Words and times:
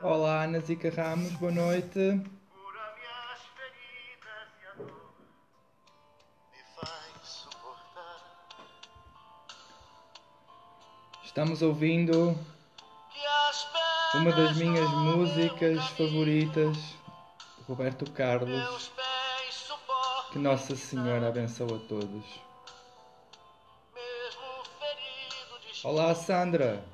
Olá, 0.00 0.44
Ana 0.44 0.60
Zica 0.60 0.88
Ramos, 0.88 1.32
boa 1.32 1.50
noite. 1.50 2.22
Estamos 11.56 11.74
ouvindo 11.74 12.38
uma 14.12 14.30
das 14.30 14.56
minhas 14.58 14.90
músicas 14.90 15.88
favoritas, 15.96 16.76
Roberto 17.66 18.10
Carlos. 18.10 18.90
Que 20.30 20.38
Nossa 20.38 20.76
Senhora 20.76 21.28
abençoe 21.28 21.72
a 21.72 21.88
todos. 21.88 22.24
Olá, 25.82 26.14
Sandra. 26.14 26.84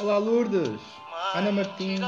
Olá, 0.00 0.18
Lourdes. 0.18 0.80
Ana 1.34 1.52
Martins. 1.52 2.00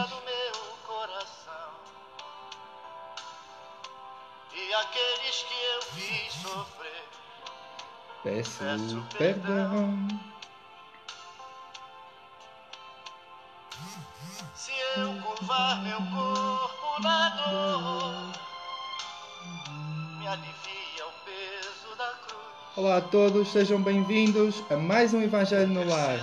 Peço 8.22 8.64
perdão. 9.16 10.08
se 14.55 14.72
eu 14.97 15.14
curvar 15.22 15.80
meu 15.83 15.98
corpo 15.98 17.02
na 17.02 17.28
dor, 17.28 18.33
me 20.19 20.27
alivia 20.27 21.06
o 21.06 21.12
peso 21.24 21.96
da 21.96 22.11
cruz. 22.27 22.42
Olá 22.77 22.96
a 22.96 23.00
todos, 23.00 23.52
sejam 23.52 23.80
bem-vindos 23.80 24.64
a 24.69 24.77
mais 24.77 25.14
um 25.14 25.22
Evangelho 25.22 25.69
no 25.69 25.89
Lar. 25.89 26.19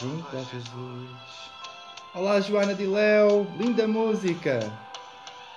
Junto 0.00 0.36
a 0.36 0.42
Jesus. 0.42 1.10
Olá, 2.14 2.40
Joana 2.40 2.74
de 2.74 2.86
Léo, 2.86 3.46
linda 3.58 3.86
música. 3.86 4.72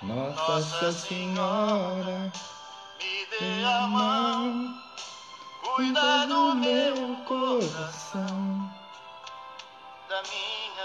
Nossa, 0.02 0.52
Nossa 0.52 0.92
Senhora, 0.92 2.17
Me 3.40 3.62
mão, 3.88 4.74
cuida 5.62 6.26
do 6.26 6.56
meu 6.56 7.16
coração, 7.24 8.70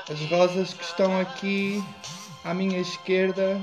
As 0.08 0.30
rosas 0.30 0.74
que 0.74 0.84
estão 0.84 1.20
aqui 1.20 1.84
à 2.46 2.54
minha 2.54 2.80
esquerda 2.80 3.60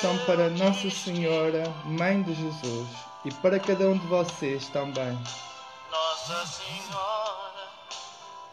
são 0.00 0.18
para 0.24 0.50
Nossa. 0.50 0.90
Senhora, 0.90 1.62
Mãe 1.84 2.22
de 2.22 2.34
Jesus, 2.34 2.88
e 3.24 3.32
para 3.34 3.60
cada 3.60 3.88
um 3.88 3.98
de 3.98 4.06
vocês 4.08 4.68
também. 4.70 5.16
Nossa 5.88 6.44
Senhora, 6.44 7.68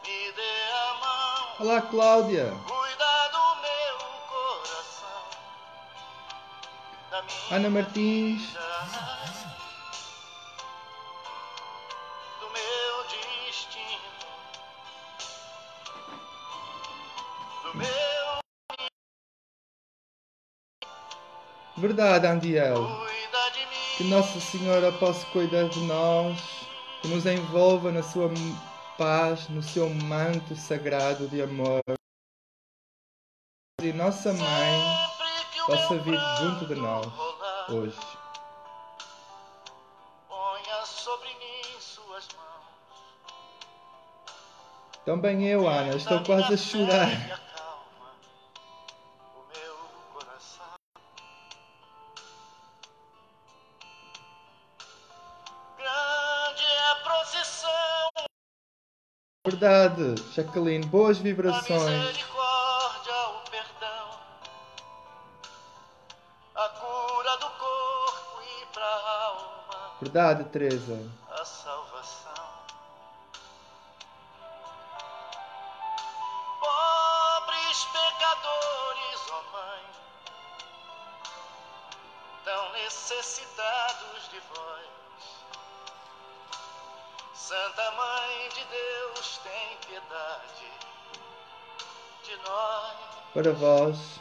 me 0.06 0.32
dê 0.32 0.72
a 0.72 0.94
mão, 1.00 1.68
Olá, 1.68 1.82
Cláudia. 1.82 2.54
Ana 7.52 7.70
Martins. 7.70 8.54
do 12.40 12.50
meu 12.50 13.04
destino, 13.46 14.00
do 17.64 17.78
meu 17.78 17.88
Verdade, 21.78 22.28
Andiel. 22.28 23.04
Que 23.98 24.04
Nossa 24.06 24.40
Senhora 24.40 24.92
possa 24.94 25.26
cuidar 25.28 25.70
de 25.70 25.80
nós, 25.82 26.40
que 27.02 27.08
nos 27.08 27.26
envolva 27.26 27.92
na 27.92 28.02
sua 28.02 28.30
paz, 28.98 29.48
no 29.50 29.62
seu 29.62 29.90
manto 29.90 30.56
sagrado 30.56 31.28
de 31.28 31.42
amor. 31.42 31.82
E 33.82 33.94
Nossa 33.94 34.34
Mãe 34.34 35.13
possa 35.66 35.96
vir 36.00 36.20
junto 36.40 36.66
de 36.66 36.76
nós 36.76 37.08
hoje. 37.70 37.98
Ponha 40.28 40.86
sobre 40.86 41.28
mim 41.30 41.80
suas 41.80 42.28
mãos. 42.36 42.64
Também 45.06 45.48
eu, 45.48 45.68
Ana, 45.68 45.96
estou 45.96 46.24
quase 46.24 46.54
a 46.54 46.58
chorar. 46.58 47.10
é 47.10 47.44
Verdade, 59.46 60.16
Jacqueline, 60.34 60.86
boas 60.86 61.18
vibrações. 61.18 62.26
Verdade, 70.04 70.44
Teresa. 70.50 71.00
a 71.32 71.46
salvação. 71.46 72.46
Pobres 76.60 77.86
pecadores, 77.86 79.32
ó 79.32 79.44
Mãe, 79.54 79.84
tão 82.44 82.74
necessitados 82.74 84.30
de 84.30 84.42
vós. 84.54 84.90
Santa 87.34 87.92
Mãe 87.92 88.50
de 88.50 88.66
Deus, 88.66 89.38
tem 89.38 89.78
piedade 89.88 90.70
de 92.26 92.36
nós. 92.46 92.98
Para 93.34 93.54
vós 93.54 94.20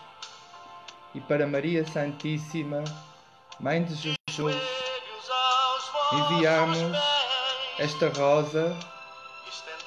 e 1.13 1.21
para 1.21 1.45
Maria 1.45 1.85
Santíssima, 1.85 2.85
Mãe 3.59 3.83
de 3.83 3.97
Jesus, 3.97 4.82
enviamos 6.13 6.79
esta 7.79 8.09
rosa 8.09 8.77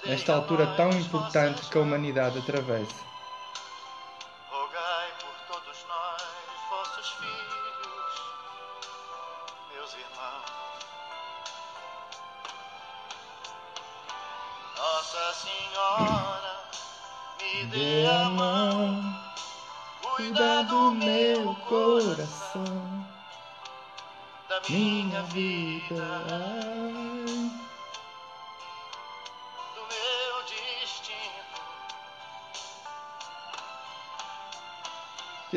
nesta 0.06 0.34
altura 0.34 0.68
tão 0.76 0.90
importante 0.92 1.62
que 1.70 1.78
a 1.78 1.82
humanidade 1.82 2.40
atravessa. 2.40 3.15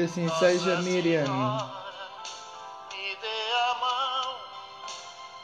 Assim 0.08 0.24
Nossa 0.24 0.38
seja, 0.38 0.80
Miriam. 0.82 1.24
Senhora, 1.26 1.70
me 2.90 3.16
dê 3.16 3.52
a 3.52 3.74
mão, 3.74 4.36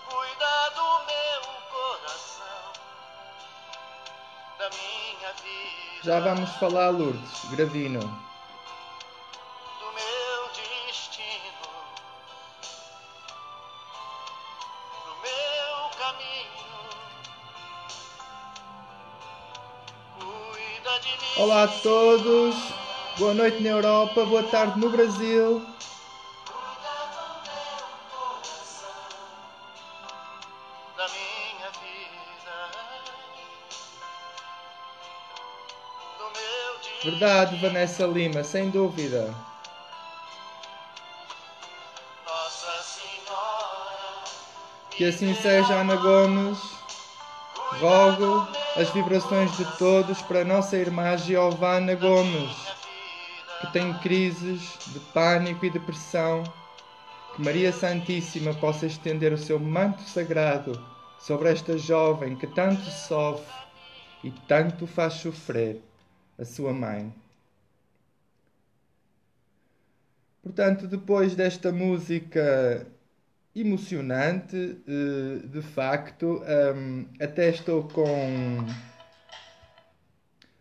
cuida 0.08 0.70
do 0.74 0.88
meu 1.04 1.42
coração, 1.70 2.72
da 4.58 4.70
minha 4.70 5.32
vida, 5.34 6.02
Já 6.02 6.20
vamos 6.20 6.50
falar, 6.56 6.88
Lourdes, 6.90 7.44
Gravino. 7.50 8.00
do 8.00 9.86
meu 9.92 10.48
destino, 10.88 11.68
do 15.04 15.14
meu 15.20 15.90
caminho. 15.98 16.64
Cuida 20.18 21.00
de 21.00 21.10
mim. 21.10 21.34
Olá 21.42 21.64
a 21.64 21.68
todos. 21.68 22.83
Boa 23.16 23.32
noite 23.32 23.62
na 23.62 23.68
Europa, 23.68 24.24
boa 24.24 24.42
tarde 24.42 24.76
no 24.76 24.90
Brasil. 24.90 25.64
da 30.96 31.08
minha 31.08 31.70
vida, 31.70 32.56
do 36.18 36.24
meu 36.24 37.12
Verdade, 37.12 37.56
Vanessa 37.60 38.04
Lima, 38.04 38.42
sem 38.42 38.70
dúvida. 38.70 39.32
Nossa 42.26 42.82
Senhora. 42.82 44.24
Que 44.90 45.04
assim 45.04 45.32
seja, 45.36 45.74
Ana 45.74 45.94
Gomes. 45.94 46.58
Rogo 47.80 48.48
as 48.76 48.90
vibrações 48.90 49.56
de 49.56 49.64
todos 49.78 50.20
para 50.22 50.40
a 50.40 50.44
nossa 50.44 50.76
irmã 50.76 51.16
Giovana 51.16 51.94
Gomes, 51.94 52.73
que 53.64 53.72
tem 53.72 53.92
crises 53.98 54.78
de 54.92 55.00
pânico 55.12 55.64
e 55.64 55.70
depressão. 55.70 56.44
Que 57.34 57.42
Maria 57.42 57.72
Santíssima 57.72 58.54
possa 58.54 58.86
estender 58.86 59.32
o 59.32 59.38
seu 59.38 59.58
manto 59.58 60.02
sagrado 60.02 60.80
sobre 61.18 61.50
esta 61.50 61.76
jovem 61.78 62.36
que 62.36 62.46
tanto 62.46 62.82
sofre 62.90 63.52
e 64.22 64.30
tanto 64.46 64.86
faz 64.86 65.14
sofrer 65.14 65.82
a 66.38 66.44
sua 66.44 66.72
mãe. 66.72 67.12
Portanto, 70.42 70.86
depois 70.86 71.34
desta 71.34 71.72
música 71.72 72.86
emocionante, 73.56 74.78
eh, 74.86 75.46
de 75.46 75.62
facto, 75.62 76.42
ehm, 76.44 77.06
até 77.20 77.48
estou 77.48 77.84
com 77.84 78.66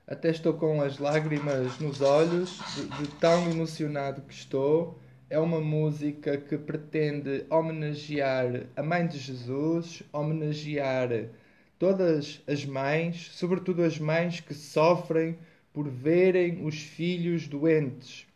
até 0.06 0.30
estou 0.30 0.54
com 0.54 0.82
as 0.82 1.00
lágrimas 1.00 1.80
nos 1.80 2.02
olhos 2.02 2.60
de, 2.76 2.86
de 2.88 3.08
tão 3.20 3.50
emocionado 3.50 4.22
que 4.22 4.34
estou. 4.34 5.00
É 5.30 5.40
uma 5.40 5.62
música 5.62 6.38
que 6.38 6.58
pretende 6.58 7.46
homenagear 7.50 8.68
a 8.76 8.84
Mãe 8.84 9.08
de 9.08 9.18
Jesus, 9.18 10.04
homenagear 10.12 11.30
todas 11.80 12.42
as 12.46 12.66
mães, 12.66 13.32
sobretudo 13.34 13.82
as 13.82 13.98
mães 13.98 14.40
que 14.40 14.54
sofrem 14.54 15.38
por 15.72 15.90
verem 15.90 16.66
os 16.66 16.82
filhos 16.82 17.48
doentes. 17.48 18.28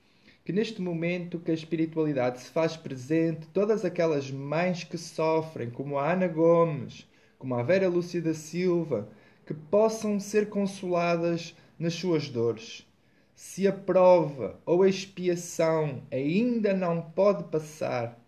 Que 0.44 0.54
neste 0.54 0.82
momento 0.82 1.40
que 1.40 1.52
a 1.52 1.54
espiritualidade 1.54 2.40
se 2.40 2.50
faz 2.50 2.78
presente, 2.78 3.48
todas 3.54 3.84
aquelas 3.84 4.32
mães 4.32 4.86
que 4.86 4.98
sofrem, 4.98 5.70
como 5.70 6.00
a 6.00 6.14
Ana 6.14 6.28
Gomes, 6.28 7.06
como 7.38 7.54
a 7.56 7.62
Vera 7.62 7.90
Lúcia 7.90 8.22
da 8.22 8.34
Silva, 8.34 9.10
que 9.48 9.54
possam 9.54 10.20
ser 10.20 10.50
consoladas 10.50 11.56
nas 11.80 11.94
suas 11.94 12.28
dores. 12.28 12.86
Se 13.34 13.66
a 13.66 13.72
prova 13.72 14.60
ou 14.66 14.84
a 14.84 14.90
expiação 14.90 16.04
ainda 16.12 16.74
não 16.74 17.02
pode 17.02 17.46
passar, 17.46 18.20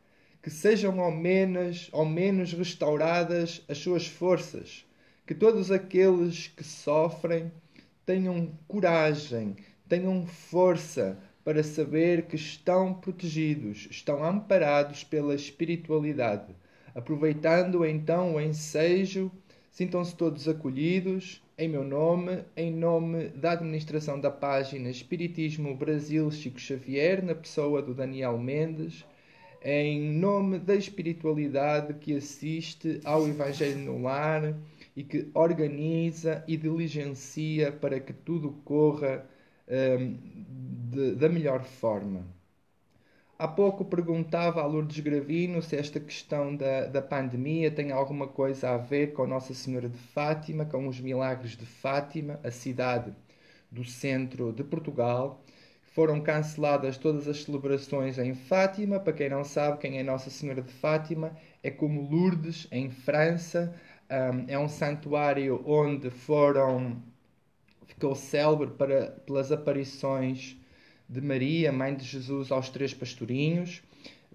que 0.42 0.50
sejam 0.50 1.02
ao 1.02 1.12
menos, 1.12 1.90
ao 1.92 2.06
menos 2.06 2.54
restauradas 2.54 3.62
as 3.68 3.80
suas 3.80 4.08
forças, 4.08 4.86
que 5.28 5.36
todos 5.36 5.72
aqueles 5.72 6.48
que 6.48 6.64
sofrem 6.64 7.52
tenham 8.06 8.54
coragem, 8.66 9.58
tenham 9.90 10.26
força 10.26 11.20
para 11.44 11.62
saber 11.64 12.28
que 12.28 12.38
estão 12.38 12.94
protegidos, 12.94 13.90
estão 13.92 14.24
amparados 14.24 15.04
pela 15.04 15.36
espiritualidade. 15.36 16.56
Aproveitando 16.96 17.86
então 17.86 18.36
o 18.36 18.42
ensejo, 18.42 19.30
sintam-se 19.80 20.14
todos 20.14 20.46
acolhidos, 20.46 21.42
em 21.58 21.70
meu 21.70 21.86
nome, 21.86 22.44
em 22.58 22.70
nome 22.70 23.30
da 23.30 23.54
administração 23.54 24.20
da 24.20 24.30
página 24.30 24.90
Espiritismo 24.90 25.74
Brasil 25.74 26.30
Chico 26.32 26.60
Xavier, 26.60 27.24
na 27.24 27.34
pessoa 27.34 27.82
do 27.82 27.94
Daniel 27.94 28.38
Mendes, 28.38 29.06
em 29.64 30.02
nome 30.02 30.60
da 30.60 30.76
espiritualidade 30.76 31.94
que 31.94 32.14
assiste 32.14 33.00
ao 33.06 33.26
Evangelho 33.26 33.78
no 33.78 34.02
Lar 34.02 34.54
e 34.98 35.02
que 35.02 35.30
organiza 35.34 36.44
e 36.46 36.58
diligencia 36.58 37.72
para 37.72 38.02
que 38.02 38.12
tudo 38.12 38.52
corra 38.66 39.26
um, 39.66 40.18
de, 40.92 41.16
da 41.16 41.30
melhor 41.30 41.64
forma. 41.64 42.28
Há 43.40 43.48
pouco 43.48 43.86
perguntava 43.86 44.62
a 44.62 44.66
Lourdes 44.66 45.00
Gravino 45.00 45.62
se 45.62 45.76
esta 45.78 45.98
questão 46.00 46.56
da, 46.56 46.86
da 46.88 47.02
pandemia 47.02 47.72
tem 47.72 47.90
alguma 47.92 48.28
coisa 48.28 48.72
a 48.72 48.78
ver 48.78 49.14
com 49.14 49.26
Nossa 49.26 49.54
Senhora 49.54 49.88
de 49.90 49.98
Fátima, 49.98 50.66
com 50.66 50.88
os 50.88 51.00
milagres 51.00 51.56
de 51.56 51.66
Fátima, 51.66 52.40
a 52.44 52.52
cidade 52.52 53.16
do 53.72 53.86
centro 53.86 54.52
de 54.52 54.64
Portugal. 54.64 55.42
Foram 55.94 56.20
canceladas 56.22 56.98
todas 56.98 57.30
as 57.30 57.44
celebrações 57.44 58.18
em 58.20 58.36
Fátima. 58.36 59.00
Para 59.00 59.14
quem 59.14 59.30
não 59.30 59.46
sabe 59.46 59.80
quem 59.80 59.98
é 59.98 60.04
Nossa 60.04 60.30
Senhora 60.30 60.62
de 60.62 60.74
Fátima, 60.74 61.32
é 61.64 61.72
como 61.72 62.10
Lourdes, 62.10 62.68
em 62.72 62.90
França, 62.90 63.74
um, 64.12 64.46
é 64.50 64.60
um 64.60 64.68
santuário 64.68 65.64
onde 65.66 66.10
foram 66.10 67.02
ficou 67.88 68.16
célebre 68.16 68.72
para, 68.72 69.12
pelas 69.26 69.50
aparições 69.52 70.59
de 71.10 71.22
Maria, 71.22 71.72
mãe 71.72 71.96
de 71.96 72.06
Jesus, 72.06 72.52
aos 72.52 72.70
três 72.70 72.94
pastorinhos. 72.94 73.82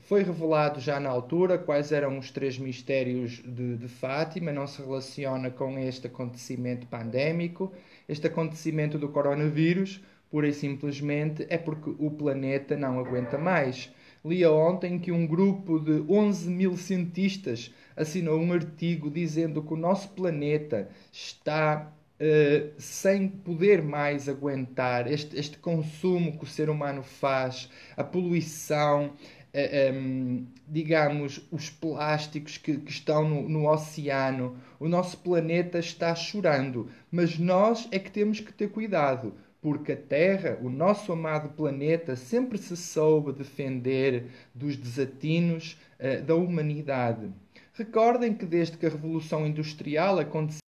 Foi 0.00 0.25
revelado 0.25 0.81
já 0.81 0.99
na 0.99 1.09
altura 1.09 1.56
quais 1.56 1.93
eram 1.93 2.19
os 2.19 2.31
três 2.31 2.59
mistérios 2.59 3.41
de, 3.44 3.76
de 3.76 3.88
Fátima, 3.88 4.53
não 4.53 4.67
se 4.67 4.82
relaciona 4.82 5.50
com 5.50 5.79
este 5.79 6.09
acontecimento 6.09 6.87
pandémico. 6.87 7.73
Este 8.09 8.26
acontecimento 8.26 8.99
do 8.99 9.09
coronavírus, 9.09 10.03
pura 10.31 10.49
e 10.49 10.53
simplesmente, 10.53 11.47
é 11.49 11.56
porque 11.56 11.94
o 11.99 12.11
planeta 12.11 12.76
não 12.76 12.99
aguenta 12.99 13.38
mais. 13.38 13.91
Lia 14.25 14.50
ontem 14.50 14.99
que 14.99 15.12
um 15.12 15.26
grupo 15.26 15.79
de 15.79 16.03
11 16.11 16.50
mil 16.50 16.76
cientistas 16.76 17.73
assinou 17.97 18.41
um 18.41 18.53
artigo 18.53 19.11
dizendo 19.11 19.62
que 19.62 19.73
o 19.73 19.76
nosso 19.76 20.09
planeta 20.11 20.88
está 21.12 21.93
uh, 22.25 22.73
sem 22.79 23.29
poder 23.29 23.82
mais 23.82 24.29
aguentar 24.29 25.11
este, 25.11 25.38
este 25.38 25.59
consumo 25.59 26.38
que 26.38 26.44
o 26.44 26.49
ser 26.49 26.71
humano 26.71 27.03
faz, 27.03 27.69
a 27.97 28.03
poluição, 28.03 29.09
uh, 29.09 29.12
eh, 29.53 29.93
um, 29.93 29.97
ehm, 29.97 30.47
digamos, 30.67 31.47
os 31.50 31.69
plásticos 31.69 32.56
que, 32.56 32.79
que 32.79 32.91
estão 32.91 33.29
no, 33.29 33.49
no 33.49 33.71
oceano. 33.71 34.56
O 34.81 34.88
nosso 34.88 35.19
planeta 35.19 35.79
está 35.79 36.15
chorando, 36.15 36.88
mas 37.11 37.38
nós 37.38 37.87
é 37.93 37.99
que 37.99 38.11
temos 38.11 38.41
que 38.41 38.53
ter 38.53 38.69
cuidado 38.71 39.35
porque 39.61 39.93
a 39.93 39.97
Terra, 39.97 40.59
o 40.61 40.69
nosso 40.69 41.11
amado 41.11 41.49
planeta, 41.49 42.17
sempre 42.17 42.59
se 42.59 42.76
soube 42.76 43.32
defender 43.32 44.26
dos 44.55 44.76
desatinos 44.76 45.79
uh, 45.99 46.23
da 46.23 46.35
humanidade. 46.35 47.33
Recordem 47.73 48.35
que 48.35 48.45
desde 48.45 48.76
que 48.76 48.85
a 48.85 48.90
Revolução 48.90 49.47
Industrial 49.47 50.19
aconteceu, 50.19 50.63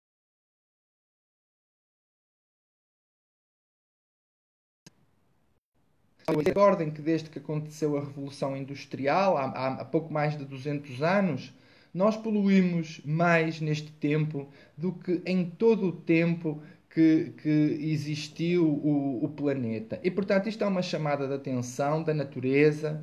Recordem 6.29 6.91
que 6.91 7.03
desde 7.03 7.29
que 7.29 7.39
aconteceu 7.39 7.97
a 7.97 8.01
Revolução 8.01 8.57
Industrial, 8.57 9.37
há, 9.37 9.45
há, 9.81 9.85
pouco 9.85 10.13
mais 10.13 10.37
de 10.37 10.45
200 10.45 11.03
anos, 11.03 11.53
nós 11.93 12.17
poluímos 12.17 13.01
mais 13.05 13.61
neste 13.61 13.91
tempo 13.93 14.49
do 14.77 14.93
que 14.93 15.21
em 15.27 15.45
todo 15.45 15.89
o 15.89 15.93
tempo 15.93 16.63
que, 16.89 17.33
que 17.43 17.79
existiu 17.81 18.67
o, 18.67 19.25
o, 19.25 19.29
planeta. 19.29 19.99
E, 20.03 20.11
portanto, 20.11 20.49
isto 20.49 20.63
é 20.63 20.67
uma 20.67 20.83
chamada 20.83 21.27
de 21.27 21.35
atenção 21.35 22.03
da 22.03 22.15
natureza, 22.15 23.03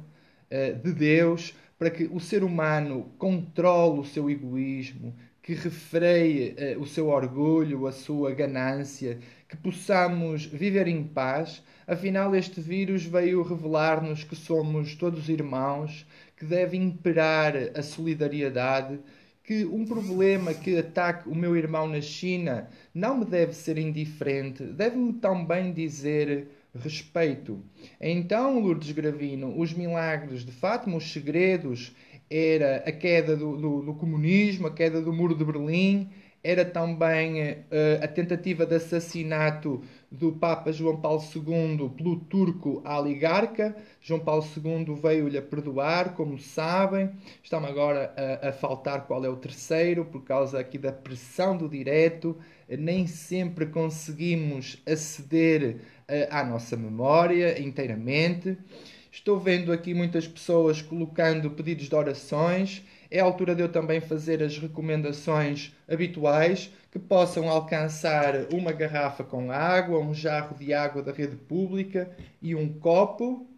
uh, 0.51 0.75
de 0.79 0.93
Deus, 0.93 1.55
para 1.77 1.89
que 1.89 2.03
o 2.05 2.19
ser 2.19 2.43
humano 2.43 3.11
controle 3.17 3.99
o 3.99 4.05
seu 4.05 4.29
egoísmo, 4.29 5.15
que 5.49 5.55
refreie 5.55 6.55
uh, 6.75 6.79
o 6.79 6.85
seu 6.85 7.07
orgulho, 7.07 7.87
a 7.87 7.91
sua 7.91 8.31
ganância, 8.35 9.17
que 9.47 9.57
possamos 9.57 10.45
viver 10.45 10.87
em 10.87 11.03
paz. 11.03 11.63
Afinal, 11.87 12.35
este 12.35 12.61
vírus 12.61 13.03
veio 13.03 13.41
revelar-nos 13.41 14.23
que 14.23 14.35
somos 14.35 14.93
todos 14.93 15.27
irmãos, 15.27 16.05
que 16.37 16.45
deve 16.45 16.77
imperar 16.77 17.55
a 17.75 17.81
solidariedade, 17.81 18.99
que 19.43 19.65
um 19.65 19.85
problema 19.85 20.53
que 20.53 20.77
ataque 20.77 21.27
o 21.27 21.33
meu 21.33 21.57
irmão 21.57 21.87
na 21.87 21.99
China 21.99 22.69
não 22.93 23.17
me 23.17 23.25
deve 23.25 23.53
ser 23.53 23.79
indiferente, 23.79 24.61
deve-me 24.61 25.13
também 25.13 25.73
dizer 25.73 26.47
respeito. 26.75 27.59
Então, 27.99 28.59
Lourdes 28.59 28.91
Gravino, 28.91 29.59
os 29.59 29.73
milagres 29.73 30.45
de 30.45 30.51
Fátima, 30.51 30.97
os 30.97 31.11
segredos, 31.11 31.95
era 32.29 32.83
a 32.85 32.91
queda 32.91 33.35
do, 33.35 33.57
do, 33.57 33.81
do 33.81 33.93
comunismo, 33.95 34.67
a 34.67 34.71
queda 34.71 35.01
do 35.01 35.11
muro 35.11 35.35
de 35.35 35.43
Berlim, 35.43 36.09
era 36.43 36.63
também 36.63 37.41
uh, 37.51 38.03
a 38.03 38.07
tentativa 38.07 38.65
de 38.65 38.75
assassinato 38.75 39.81
do 40.09 40.31
Papa 40.31 40.71
João 40.71 40.95
Paulo 40.95 41.21
II 41.21 41.89
pelo 41.89 42.15
turco 42.17 42.81
oligarca. 42.85 43.75
João 44.01 44.21
Paulo 44.21 44.45
II 44.55 44.95
veio-lhe 44.95 45.37
a 45.37 45.41
perdoar, 45.41 46.13
como 46.13 46.39
sabem. 46.39 47.09
Está-me 47.43 47.67
agora 47.67 48.13
a, 48.41 48.49
a, 48.49 48.51
faltar 48.53 49.05
qual 49.05 49.23
é 49.25 49.29
o 49.29 49.35
terceiro, 49.35 50.05
por 50.05 50.23
causa 50.23 50.59
aqui 50.59 50.77
da 50.77 50.93
pressão 50.93 51.57
do 51.57 51.67
direto. 51.67 52.37
Nem 52.69 53.05
sempre 53.05 53.65
conseguimos 53.65 54.81
aceder 54.87 55.75
uh, 56.07 56.27
à 56.31 56.43
nossa 56.43 56.77
memória 56.77 57.61
inteiramente. 57.61 58.57
Estou 59.11 59.39
vendo 59.39 59.71
aqui 59.71 59.93
muitas 59.93 60.27
pessoas 60.27 60.81
colocando 60.81 61.49
pedidos 61.51 61.89
de 61.89 61.95
orações. 61.95 62.83
É 63.09 63.19
a 63.19 63.23
altura 63.23 63.55
de 63.55 63.61
eu 63.61 63.69
também 63.69 63.99
fazer 63.99 64.43
as 64.43 64.57
recomendações 64.57 65.73
habituais 65.87 66.71
que 66.91 66.99
possam 66.99 67.49
alcançar 67.49 68.53
uma 68.53 68.71
garrafa 68.71 69.23
com 69.23 69.51
água, 69.51 69.99
um 69.99 70.13
jarro 70.13 70.55
de 70.55 70.73
água 70.73 71.01
da 71.01 71.11
rede 71.11 71.35
pública 71.35 72.09
e 72.41 72.53
um 72.55 72.71
copo 72.79 73.49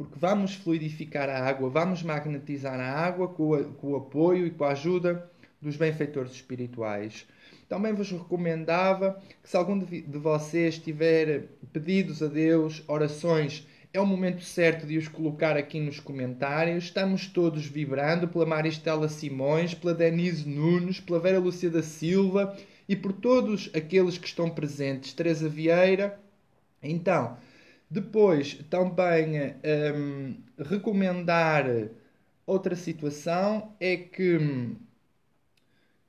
porque 0.00 0.18
vamos 0.18 0.54
fluidificar 0.54 1.28
a 1.28 1.46
água, 1.46 1.68
vamos 1.68 2.02
magnetizar 2.02 2.80
a 2.80 2.90
água 2.90 3.28
com, 3.28 3.62
com 3.74 3.92
o 3.92 3.96
apoio 3.96 4.46
e 4.46 4.50
com 4.50 4.64
a 4.64 4.70
ajuda 4.70 5.30
dos 5.60 5.76
benfeitores 5.76 6.32
espirituais. 6.32 7.26
Também 7.70 7.94
vos 7.94 8.10
recomendava 8.10 9.22
que, 9.40 9.48
se 9.48 9.56
algum 9.56 9.78
de 9.78 10.18
vocês 10.18 10.76
tiver 10.76 11.44
pedidos 11.72 12.20
a 12.20 12.26
Deus, 12.26 12.82
orações, 12.88 13.64
é 13.94 14.00
o 14.00 14.04
momento 14.04 14.42
certo 14.42 14.84
de 14.84 14.98
os 14.98 15.06
colocar 15.06 15.56
aqui 15.56 15.78
nos 15.78 16.00
comentários. 16.00 16.82
Estamos 16.82 17.28
todos 17.28 17.64
vibrando 17.66 18.26
pela 18.26 18.44
Maristela 18.44 19.08
Simões, 19.08 19.72
pela 19.72 19.94
Denise 19.94 20.48
Nunes, 20.48 20.98
pela 20.98 21.20
Vera 21.20 21.38
Lúcia 21.38 21.70
da 21.70 21.80
Silva 21.80 22.56
e 22.88 22.96
por 22.96 23.12
todos 23.12 23.70
aqueles 23.72 24.18
que 24.18 24.26
estão 24.26 24.50
presentes. 24.50 25.12
Teresa 25.12 25.48
Vieira. 25.48 26.18
Então, 26.82 27.36
depois, 27.88 28.54
também 28.68 29.54
um, 29.94 30.34
recomendar 30.58 31.66
outra 32.44 32.74
situação 32.74 33.72
é 33.78 33.96
que, 33.96 34.76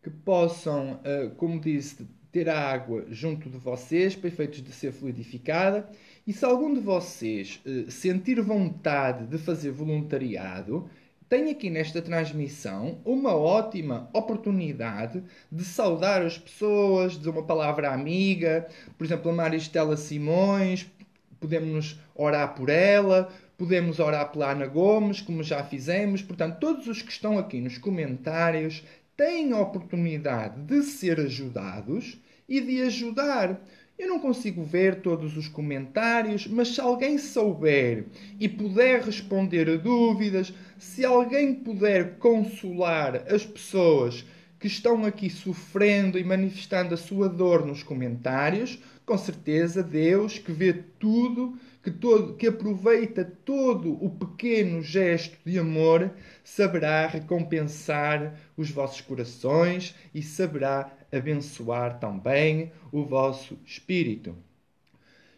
que 0.01 0.09
possam, 0.09 0.93
uh, 0.93 1.29
como 1.35 1.59
disse, 1.59 2.07
ter 2.31 2.49
a 2.49 2.59
água 2.59 3.05
junto 3.09 3.49
de 3.49 3.57
vocês 3.57 4.15
para 4.15 4.29
efeitos 4.29 4.61
de 4.63 4.71
ser 4.71 4.91
fluidificada. 4.91 5.89
E 6.25 6.33
se 6.33 6.45
algum 6.45 6.73
de 6.73 6.79
vocês 6.79 7.61
uh, 7.65 7.89
sentir 7.91 8.41
vontade 8.41 9.25
de 9.27 9.37
fazer 9.37 9.71
voluntariado, 9.71 10.89
tem 11.31 11.49
aqui 11.49 11.69
nesta 11.69 12.01
transmissão 12.01 12.99
uma 13.05 13.33
ótima 13.33 14.09
oportunidade 14.11 15.23
de 15.49 15.63
saudar 15.63 16.21
as 16.21 16.37
pessoas, 16.37 17.13
dizer 17.13 17.29
uma 17.29 17.43
palavra 17.43 17.89
amiga, 17.93 18.67
por 18.97 19.05
exemplo, 19.05 19.31
a 19.31 19.33
Maristela 19.33 19.95
Simões, 19.95 20.91
podemos 21.39 21.97
orar 22.13 22.53
por 22.53 22.67
ela, 22.69 23.31
podemos 23.57 23.99
orar 23.99 24.31
pela 24.31 24.51
Ana 24.51 24.67
Gomes, 24.67 25.21
como 25.21 25.41
já 25.41 25.63
fizemos. 25.63 26.21
Portanto, 26.21 26.59
todos 26.59 26.87
os 26.87 27.01
que 27.01 27.11
estão 27.11 27.37
aqui 27.37 27.61
nos 27.61 27.77
comentários 27.77 28.83
têm 29.15 29.53
oportunidade 29.53 30.61
de 30.63 30.83
ser 30.83 31.19
ajudados 31.19 32.19
e 32.47 32.59
de 32.59 32.81
ajudar. 32.81 33.61
Eu 33.97 34.07
não 34.07 34.19
consigo 34.19 34.63
ver 34.63 35.01
todos 35.01 35.37
os 35.37 35.47
comentários, 35.47 36.47
mas 36.47 36.69
se 36.69 36.81
alguém 36.81 37.17
souber 37.17 38.05
e 38.39 38.49
puder 38.49 39.01
responder 39.03 39.69
a 39.69 39.75
dúvidas, 39.75 40.53
se 40.79 41.05
alguém 41.05 41.53
puder 41.53 42.17
consolar 42.17 43.23
as 43.31 43.45
pessoas 43.45 44.25
que 44.59 44.67
estão 44.67 45.05
aqui 45.05 45.29
sofrendo 45.29 46.19
e 46.19 46.23
manifestando 46.23 46.93
a 46.93 46.97
sua 46.97 47.27
dor 47.27 47.65
nos 47.65 47.83
comentários, 47.83 48.79
com 49.05 49.17
certeza 49.17 49.83
Deus 49.83 50.37
que 50.37 50.51
vê 50.51 50.73
tudo, 50.99 51.57
que, 51.83 51.89
todo, 51.89 52.35
que 52.35 52.47
aproveita 52.47 53.25
todo 53.25 53.93
o 54.03 54.09
pequeno 54.09 54.81
gesto 54.81 55.37
de 55.45 55.57
amor, 55.57 56.11
saberá 56.43 57.07
recompensar 57.07 58.35
os 58.55 58.69
vossos 58.69 59.01
corações 59.01 59.95
e 60.13 60.21
saberá 60.21 60.91
abençoar 61.11 61.99
também 61.99 62.71
o 62.91 63.03
vosso 63.03 63.57
espírito. 63.65 64.35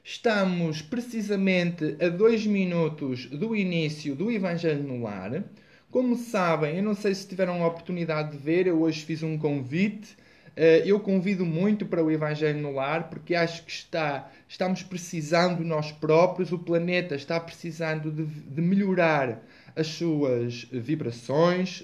Estamos 0.04 0.82
precisamente 0.82 1.96
a 2.04 2.10
dois 2.10 2.46
minutos 2.46 3.28
do 3.28 3.56
início 3.56 4.14
do 4.14 4.30
Evangelho 4.30 4.84
no 4.84 5.02
Lar. 5.02 5.46
Como 5.90 6.18
sabem, 6.18 6.76
eu 6.76 6.84
não 6.84 6.94
sei 6.94 7.16
se 7.16 7.28
tiveram 7.28 7.64
a 7.64 7.68
oportunidade 7.68 8.32
de 8.32 8.38
ver, 8.38 8.68
eu 8.68 8.82
hoje 8.82 9.06
fiz 9.06 9.24
um 9.24 9.38
convite 9.38 10.18
eu 10.86 11.00
convido 11.00 11.46
muito 11.46 11.86
para 11.86 12.04
o 12.04 12.12
Evangelho 12.12 12.62
no 12.62 12.74
Lar, 12.74 13.10
porque 13.10 13.34
acho 13.34 13.64
que 13.64 13.72
está, 13.72 14.30
estamos 14.48 14.84
precisando 14.84 15.64
nós 15.64 15.92
próprios, 15.92 16.52
o 16.52 16.60
planeta 16.60 17.16
está 17.16 17.40
precisando 17.40 18.12
de, 18.12 18.24
de 18.24 18.62
melhorar 18.62 19.44
as 19.76 19.88
suas 19.88 20.68
vibrações, 20.72 21.84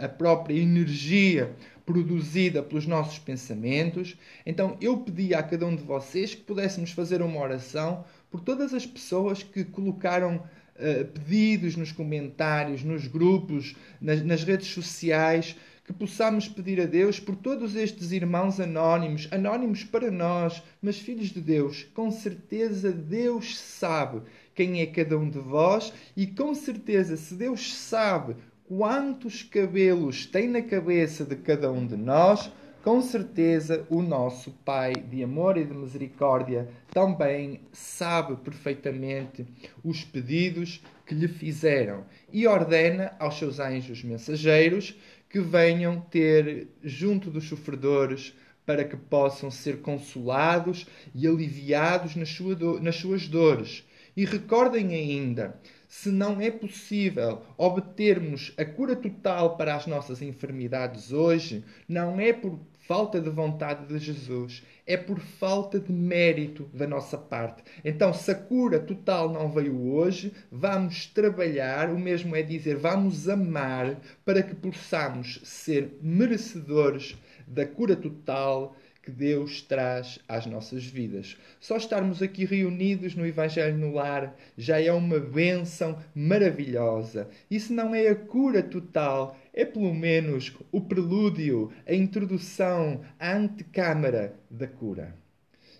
a, 0.00 0.06
a, 0.06 0.08
própria 0.08 0.54
energia 0.54 1.54
produzida 1.86 2.62
pelos 2.62 2.86
nossos 2.86 3.18
pensamentos. 3.18 4.16
Então 4.44 4.76
eu 4.80 4.98
pedi 4.98 5.34
a 5.34 5.42
cada 5.42 5.66
um 5.66 5.74
de 5.74 5.82
vocês 5.82 6.34
que 6.34 6.42
pudéssemos 6.42 6.90
fazer 6.90 7.22
uma 7.22 7.40
oração 7.40 8.04
por 8.30 8.40
todas 8.40 8.74
as 8.74 8.84
pessoas 8.84 9.42
que 9.42 9.64
colocaram 9.64 10.36
uh, 10.36 11.04
pedidos 11.06 11.76
nos 11.76 11.92
comentários, 11.92 12.82
nos 12.82 13.06
grupos, 13.06 13.74
nas, 14.00 14.22
nas 14.22 14.42
redes 14.42 14.68
sociais 14.68 15.56
que 15.88 15.92
possamos 15.94 16.46
pedir 16.46 16.82
a 16.82 16.84
Deus 16.84 17.18
por 17.18 17.34
todos 17.34 17.74
estes 17.74 18.12
irmãos 18.12 18.60
anónimos, 18.60 19.26
anónimos 19.30 19.84
para 19.84 20.10
nós, 20.10 20.62
mas 20.82 20.98
filhos 20.98 21.28
de 21.30 21.40
Deus. 21.40 21.86
Com 21.94 22.10
certeza 22.10 22.92
Deus 22.92 23.58
sabe 23.58 24.20
quem 24.54 24.82
é 24.82 24.86
cada 24.86 25.16
um 25.16 25.30
de 25.30 25.38
vós 25.38 25.90
e 26.14 26.26
com 26.26 26.54
certeza, 26.54 27.16
se 27.16 27.32
Deus 27.34 27.74
sabe 27.74 28.36
quantos 28.64 29.42
cabelos 29.42 30.26
tem 30.26 30.46
na 30.46 30.60
cabeça 30.60 31.24
de 31.24 31.36
cada 31.36 31.72
um 31.72 31.86
de 31.86 31.96
nós, 31.96 32.52
com 32.84 33.00
certeza 33.00 33.86
o 33.88 34.02
nosso 34.02 34.50
Pai 34.66 34.92
de 34.92 35.22
amor 35.24 35.56
e 35.56 35.64
de 35.64 35.72
misericórdia 35.72 36.68
também 36.92 37.62
sabe 37.72 38.36
perfeitamente 38.36 39.46
os 39.82 40.04
pedidos 40.04 40.82
que 41.06 41.14
lhe 41.14 41.28
fizeram 41.28 42.04
e 42.30 42.46
ordena 42.46 43.14
aos 43.18 43.38
seus 43.38 43.58
anjos 43.58 44.04
mensageiros 44.04 44.94
que 45.28 45.40
venham 45.40 46.00
ter 46.00 46.68
junto 46.82 47.30
dos 47.30 47.44
sofredores 47.44 48.34
para 48.64 48.84
que 48.84 48.96
possam 48.96 49.50
ser 49.50 49.80
consolados 49.80 50.86
e 51.14 51.26
aliviados 51.26 52.14
nas, 52.16 52.28
sua 52.28 52.54
do, 52.54 52.80
nas 52.80 52.96
suas 52.96 53.26
dores. 53.26 53.84
E 54.16 54.24
recordem 54.24 54.94
ainda, 54.94 55.58
se 55.88 56.10
não 56.10 56.40
é 56.40 56.50
possível 56.50 57.40
obtermos 57.56 58.52
a 58.58 58.64
cura 58.64 58.94
total 58.94 59.56
para 59.56 59.74
as 59.74 59.86
nossas 59.86 60.20
enfermidades 60.20 61.12
hoje, 61.12 61.64
não 61.88 62.20
é 62.20 62.32
por 62.32 62.58
falta 62.88 63.20
de 63.20 63.28
vontade 63.28 63.86
de 63.86 63.98
Jesus, 63.98 64.62
é 64.86 64.96
por 64.96 65.20
falta 65.20 65.78
de 65.78 65.92
mérito 65.92 66.70
da 66.72 66.86
nossa 66.86 67.18
parte. 67.18 67.62
Então, 67.84 68.14
se 68.14 68.30
a 68.30 68.34
cura 68.34 68.80
total 68.80 69.30
não 69.30 69.52
veio 69.52 69.92
hoje, 69.92 70.32
vamos 70.50 71.06
trabalhar, 71.06 71.90
o 71.90 71.98
mesmo 71.98 72.34
é 72.34 72.40
dizer, 72.40 72.76
vamos 72.76 73.28
amar 73.28 74.00
para 74.24 74.42
que 74.42 74.54
possamos 74.54 75.38
ser 75.44 75.98
merecedores 76.00 77.18
da 77.46 77.66
cura 77.66 77.94
total 77.94 78.74
que 79.08 79.12
Deus 79.12 79.62
traz 79.62 80.18
às 80.28 80.44
nossas 80.44 80.84
vidas. 80.84 81.38
Só 81.58 81.78
estarmos 81.78 82.20
aqui 82.20 82.44
reunidos 82.44 83.14
no 83.14 83.26
Evangelho 83.26 83.78
no 83.78 83.94
Lar 83.94 84.36
já 84.54 84.78
é 84.78 84.92
uma 84.92 85.18
bênção 85.18 85.98
maravilhosa. 86.14 87.26
Isso 87.50 87.72
não 87.72 87.94
é 87.94 88.08
a 88.08 88.14
cura 88.14 88.62
total, 88.62 89.34
é 89.54 89.64
pelo 89.64 89.94
menos 89.94 90.54
o 90.70 90.82
prelúdio, 90.82 91.72
a 91.86 91.94
introdução, 91.94 93.00
a 93.18 93.34
antecâmara 93.34 94.34
da 94.50 94.66
cura. 94.66 95.14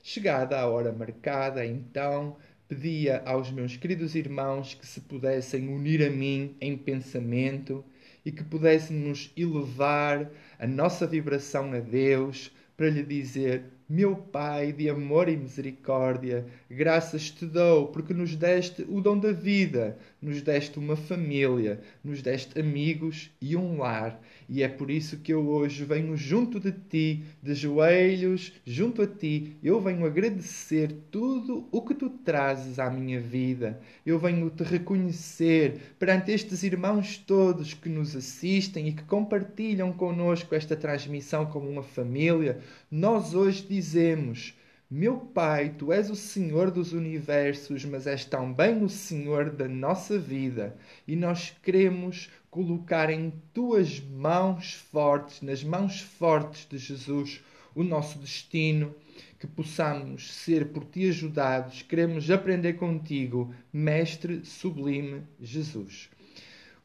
Chegada 0.03 0.59
a 0.59 0.67
hora 0.67 0.91
marcada, 0.91 1.67
então, 1.67 2.35
pedia 2.67 3.23
aos 3.27 3.51
meus 3.51 3.77
queridos 3.77 4.15
irmãos 4.15 4.73
que 4.73 4.87
se 4.87 5.03
pudessem 5.03 5.69
unir 5.69 6.03
a 6.03 6.09
mim 6.09 6.57
em 6.63 6.79
pensamento 6.79 7.85
e 8.25 8.33
que 8.33 8.43
pudéssemos 8.43 9.31
elevar 9.37 10.31
a 10.59 10.67
nossa 10.67 11.07
vibração 11.07 11.75
a 11.75 11.79
Deus 11.79 12.51
para 12.79 12.89
lhe 12.89 13.03
dizer 13.03 13.65
meu 13.89 14.15
Pai 14.15 14.73
de 14.73 14.89
amor 14.89 15.29
e 15.29 15.37
misericórdia, 15.37 16.47
graças 16.71 17.31
te 17.31 17.47
dou 17.47 17.89
porque 17.89 18.13
nos 18.13 18.37
deste 18.37 18.83
o 18.89 19.01
dom 19.01 19.19
da 19.19 19.33
vida, 19.33 19.99
nos 20.21 20.43
deste 20.43 20.79
uma 20.79 20.97
família, 20.97 21.81
nos 22.05 22.21
deste 22.21 22.59
amigos 22.61 23.31
e 23.41 23.57
um 23.57 23.79
lar. 23.79 24.21
E 24.49 24.63
é 24.63 24.69
por 24.69 24.91
isso 24.91 25.19
que 25.19 25.33
eu 25.33 25.47
hoje 25.49 25.85
venho 25.85 26.17
junto 26.17 26.59
de 26.59 26.73
ti, 26.73 27.25
de 27.43 27.55
joelhos, 27.55 28.53
junto 28.65 29.03
a 29.03 29.07
ti. 29.07 29.57
Eu 29.63 29.81
venho 29.81 30.07
agradecer 30.07 30.93
tudo 31.11 31.69
o 31.71 31.83
que 31.83 31.95
tu 31.95 32.09
trazes 32.11 32.79
à 32.79 32.91
minha 32.91 33.21
vida. 33.21 33.81
Eu 34.05 34.19
venho 34.19 34.49
te 34.51 34.63
reconhecer 34.63 35.95
perante 35.99 36.33
estes 36.33 36.63
irmãos 36.63 37.19
todos 37.19 37.75
que 37.75 37.89
nos 37.89 38.17
assistem 38.17 38.89
e 38.89 38.93
que 38.93 39.05
compartilham 39.05 39.93
conosco 39.93 40.55
esta 40.55 40.77
transmissão 40.77 41.47
como 41.47 41.69
uma 41.69 41.83
família. 41.83 42.59
Nós 42.91 43.35
hoje 43.35 43.67
dizemos 43.69 44.55
meu 44.91 45.19
Pai, 45.19 45.75
tu 45.77 45.93
és 45.93 46.09
o 46.09 46.17
Senhor 46.17 46.71
dos 46.71 46.95
universos, 46.95 47.85
mas 47.85 48.07
és 48.07 48.25
também 48.25 48.83
o 48.83 48.89
Senhor 48.89 49.51
da 49.51 49.69
nossa 49.69 50.19
vida, 50.19 50.79
e 51.07 51.15
nós 51.15 51.55
queremos 51.63 52.31
colocar 52.51 53.11
em 53.11 53.31
tuas 53.53 54.01
mãos 54.01 54.73
fortes, 54.73 55.43
nas 55.43 55.63
mãos 55.63 56.01
fortes 56.01 56.67
de 56.67 56.79
Jesus, 56.79 57.43
o 57.75 57.85
nosso 57.85 58.19
destino, 58.19 58.95
que 59.39 59.47
possamos 59.47 60.33
ser 60.33 60.69
por 60.69 60.87
ti 60.87 61.07
ajudados. 61.09 61.83
Queremos 61.83 62.31
aprender 62.31 62.73
contigo, 62.75 63.55
Mestre 63.71 64.43
Sublime 64.43 65.23
Jesus. 65.39 66.09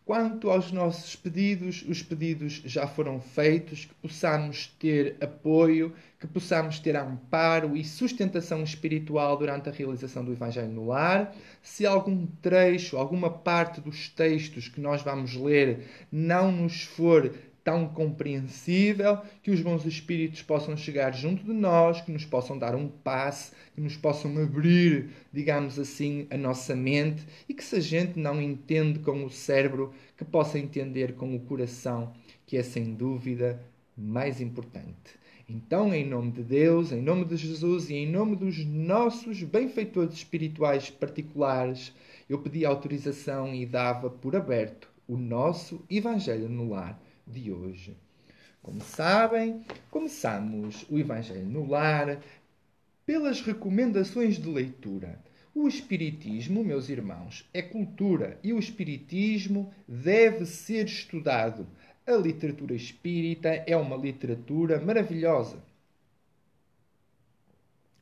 Quanto 0.06 0.50
aos 0.50 0.70
nossos 0.70 1.16
pedidos, 1.16 1.82
os 1.88 2.04
pedidos 2.04 2.62
já 2.66 2.86
foram 2.86 3.22
feitos, 3.22 3.86
que 3.86 3.94
possamos 3.96 4.68
ter 4.78 5.16
apoio, 5.22 5.94
que 6.20 6.28
possamos 6.28 6.78
ter 6.78 6.98
amparo 6.98 7.78
e 7.78 7.86
sustentação 7.86 8.62
espiritual 8.64 9.38
durante 9.38 9.70
a 9.70 9.72
realização 9.72 10.26
do 10.26 10.34
Evangelho 10.34 10.74
no 10.74 10.88
Lar. 10.88 11.34
Se 11.62 11.86
algum 11.86 12.28
trecho, 12.42 12.98
alguma 12.98 13.30
parte 13.30 13.80
dos 13.80 14.10
textos 14.10 14.68
que 14.68 14.82
nós 14.82 15.02
vamos 15.02 15.36
ler 15.36 15.88
não 16.12 16.52
nos 16.52 16.84
for 16.84 17.34
tão 17.64 17.88
compreensível, 17.88 19.20
que 19.42 19.52
os 19.52 19.62
bons 19.62 19.86
espíritos 19.86 20.42
possam 20.42 20.76
chegar 20.76 21.14
junto 21.14 21.44
de 21.44 21.54
nós, 21.54 22.02
que 22.02 22.12
nos 22.12 22.26
possam 22.26 22.58
dar 22.58 22.76
um 22.76 22.88
passe, 22.88 23.54
que 23.74 23.80
nos 23.80 23.96
possam 23.96 24.38
abrir, 24.38 25.10
digamos 25.32 25.80
assim, 25.80 26.28
a 26.30 26.38
nossa 26.38 26.76
mente 26.76 27.26
e 27.48 27.54
que 27.54 27.64
se 27.64 27.78
a 27.78 27.80
gente 27.80 28.20
não 28.20 28.42
entende 28.42 29.00
com 29.00 29.24
o 29.24 29.30
cérebro, 29.30 29.94
que 30.18 30.26
possa 30.26 30.60
entender 30.60 31.14
com 31.14 31.34
o 31.36 31.40
coração, 31.40 32.14
que 32.46 32.58
é 32.58 32.64
sem 32.64 32.94
dúvida 32.94 33.62
mais 33.98 34.42
importante. 34.42 35.24
Então, 35.48 35.94
em 35.94 36.06
nome 36.06 36.32
de 36.32 36.44
Deus, 36.44 36.92
em 36.92 37.02
nome 37.02 37.26
de 37.26 37.38
Jesus 37.38 37.90
e 37.90 37.96
em 37.96 38.10
nome 38.10 38.36
dos 38.36 38.66
nossos 38.66 39.44
benfeitores 39.44 40.16
espirituais 40.16 40.90
particulares, 40.90 41.94
eu 42.30 42.40
pedi 42.40 42.66
autorização 42.66 43.54
e 43.54 43.66
dava 43.66 44.10
por 44.10 44.36
aberto 44.36 44.90
o 45.08 45.18
nosso 45.18 45.84
Evangelho 45.90 46.48
no 46.48 46.70
Lar 46.70 47.00
de 47.26 47.52
hoje. 47.52 47.96
Como 48.62 48.82
sabem, 48.82 49.64
começamos 49.92 50.86
o 50.90 50.98
Evangelho 50.98 51.46
no 51.46 51.68
Lar 51.70 52.22
pelas 53.06 53.42
recomendações 53.42 54.38
de 54.38 54.48
leitura. 54.48 55.20
O 55.54 55.68
Espiritismo, 55.68 56.64
meus 56.64 56.90
irmãos, 56.90 57.48
é 57.54 57.62
cultura 57.62 58.40
e 58.44 58.54
o 58.54 58.60
Espiritismo 58.60 59.72
deve 59.88 60.46
ser 60.46 60.86
estudado. 60.86 61.68
A 62.08 62.14
literatura 62.14 62.74
espírita 62.74 63.50
é 63.68 63.78
uma 63.78 63.96
literatura 63.96 64.80
maravilhosa. 64.80 65.62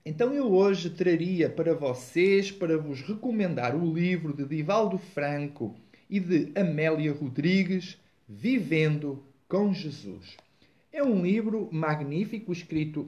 Então 0.04 0.34
eu 0.34 0.52
hoje 0.52 0.90
traria 0.90 1.48
para 1.48 1.76
vocês, 1.76 2.52
para 2.52 2.78
vos 2.78 3.02
recomendar 3.02 3.76
o 3.76 3.94
livro 3.94 4.34
de 4.34 4.46
Divaldo 4.46 4.98
Franco 4.98 5.76
e 6.10 6.20
de 6.20 6.52
Amélia 6.60 7.14
Rodrigues, 7.14 8.00
Vivendo 8.28 9.24
com 9.48 9.74
Jesus. 9.74 10.38
É 10.94 11.04
um 11.04 11.22
livro 11.22 11.70
magnífico 11.72 12.52
escrito 12.52 13.08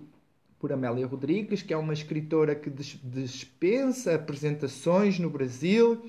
por 0.60 0.72
Amélia 0.72 1.05
Rodrigues, 1.05 1.62
que 1.62 1.74
é 1.74 1.77
uma 1.77 1.93
escritora 1.93 2.55
que 2.55 2.70
dispensa 2.70 4.15
apresentações 4.15 5.20
no 5.20 5.29
Brasil. 5.29 6.01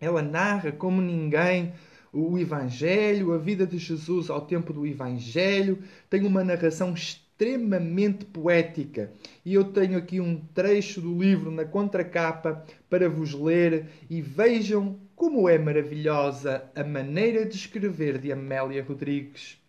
Ela 0.00 0.22
narra 0.22 0.70
como 0.70 1.02
ninguém 1.02 1.72
o 2.12 2.38
Evangelho, 2.38 3.32
a 3.32 3.38
vida 3.38 3.66
de 3.66 3.78
Jesus 3.78 4.30
ao 4.30 4.40
tempo 4.40 4.72
do 4.72 4.86
Evangelho. 4.86 5.82
Tem 6.08 6.24
uma 6.24 6.44
narração 6.44 6.94
extremamente 6.94 8.24
poética. 8.24 9.12
E 9.44 9.54
eu 9.54 9.64
tenho 9.64 9.98
aqui 9.98 10.20
um 10.20 10.40
trecho 10.54 11.00
do 11.00 11.18
livro 11.18 11.50
na 11.50 11.64
contracapa 11.64 12.64
para 12.88 13.08
vos 13.08 13.34
ler 13.34 13.86
e 14.08 14.22
vejam 14.22 14.96
como 15.18 15.48
é 15.48 15.58
maravilhosa 15.58 16.70
a 16.76 16.84
maneira 16.84 17.44
de 17.44 17.56
escrever 17.56 18.18
de 18.18 18.30
Amélia 18.30 18.84
Rodrigues. 18.84 19.60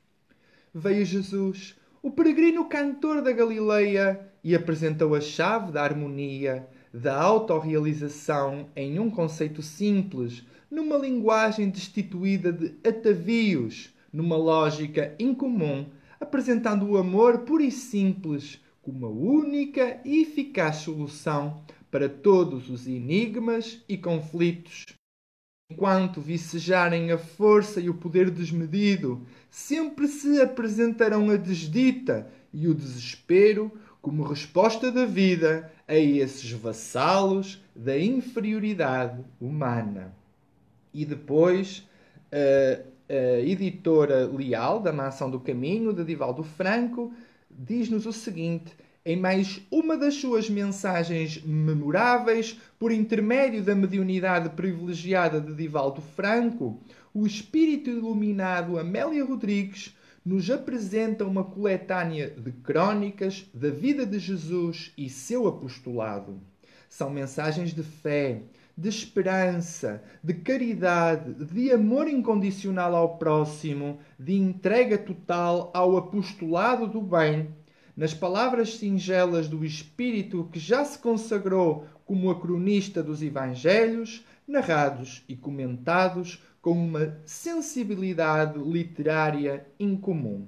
Veio 0.72 1.04
Jesus, 1.04 1.76
o 2.04 2.12
peregrino 2.12 2.70
cantor 2.70 3.24
da 3.24 3.32
Galileia, 3.32 4.30
e 4.44 4.54
apresentou 4.54 5.16
a 5.16 5.20
chave 5.20 5.72
da 5.72 5.82
harmonia, 5.82 6.68
da 6.94 7.20
autorrealização 7.20 8.70
em 8.76 9.00
um 9.00 9.10
conceito 9.10 9.64
simples, 9.64 10.46
numa 10.70 10.96
linguagem 10.96 11.68
destituída 11.68 12.54
de 12.54 12.76
atavios, 12.88 13.92
numa 14.14 14.38
lógica 14.38 15.16
incomum, 15.18 15.88
apresentando 16.20 16.88
o 16.88 16.96
amor 16.96 17.40
puro 17.40 17.64
e 17.64 17.72
simples 17.72 18.62
como 18.84 19.04
a 19.08 19.10
única 19.10 20.00
e 20.06 20.22
eficaz 20.22 20.76
solução 20.76 21.64
para 21.90 22.08
todos 22.08 22.70
os 22.70 22.86
enigmas 22.86 23.84
e 23.90 23.98
conflitos 23.98 24.86
enquanto 25.70 26.20
vicejarem 26.20 27.12
a 27.12 27.18
força 27.18 27.80
e 27.80 27.90
o 27.90 27.94
poder 27.94 28.32
desmedido, 28.32 29.22
sempre 29.52 30.08
se 30.08 30.42
apresentarão 30.42 31.30
a 31.30 31.36
desdita 31.36 32.28
e 32.52 32.68
o 32.68 32.74
desespero 32.74 33.72
como 34.02 34.24
resposta 34.24 34.92
da 34.92 35.06
vida 35.06 35.72
a 35.88 35.96
esses 35.96 36.52
vassalos 36.52 37.62
da 37.76 37.98
inferioridade 38.00 39.24
humana. 39.40 40.12
E 40.92 41.06
depois, 41.06 41.88
a, 42.32 42.82
a 43.14 43.40
editora 43.42 44.26
Leal, 44.26 44.80
da 44.80 44.92
Mansão 44.92 45.30
do 45.30 45.40
Caminho, 45.40 45.94
de 45.94 46.04
Divaldo 46.04 46.42
Franco, 46.42 47.14
diz-nos 47.48 48.08
o 48.08 48.14
seguinte 48.14 48.76
em 49.06 49.16
mais 49.16 49.62
uma 49.72 49.98
das 49.98 50.16
suas 50.16 50.50
mensagens 50.50 51.42
memoráveis, 51.44 52.60
por 52.78 52.92
intermédio 52.92 53.64
da 53.64 53.74
mediunidade 53.74 54.50
privilegiada 54.50 55.40
de 55.40 55.54
Divaldo 55.54 56.02
Franco, 56.02 56.82
o 57.14 57.26
espírito 57.26 57.90
iluminado 57.90 58.78
Amélia 58.78 59.24
Rodrigues 59.24 59.96
nos 60.26 60.50
apresenta 60.52 61.26
uma 61.26 61.44
coletânea 61.44 62.30
de 62.30 62.52
crónicas 62.52 63.50
da 63.54 63.70
vida 63.70 64.06
de 64.06 64.20
Jesus 64.20 64.92
e 64.98 65.10
seu 65.10 65.48
apostolado. 65.48 66.42
São 66.90 67.10
mensagens 67.10 67.74
de 67.74 67.84
fé, 67.84 68.42
de 68.78 68.90
esperança, 68.90 70.04
de 70.24 70.34
caridade, 70.34 71.46
de 71.46 71.72
amor 71.72 72.08
incondicional 72.08 72.96
ao 72.96 73.18
próximo, 73.18 74.00
de 74.20 74.34
entrega 74.36 74.98
total 74.98 75.72
ao 75.74 75.98
apostolado 75.98 76.88
do 76.88 77.02
bem 77.02 77.59
nas 78.00 78.14
palavras 78.14 78.76
singelas 78.76 79.50
do 79.50 79.66
Espírito 79.66 80.48
que 80.54 80.58
já 80.58 80.86
se 80.86 80.98
consagrou 81.00 81.86
como 82.06 82.32
a 82.32 82.40
cronista 82.40 83.04
dos 83.04 83.22
Evangelhos, 83.22 84.24
narrados 84.48 85.22
e 85.28 85.36
comentados 85.36 86.42
com 86.62 86.72
uma 86.72 87.20
sensibilidade 87.26 88.58
literária 88.58 89.68
incomum. 89.78 90.48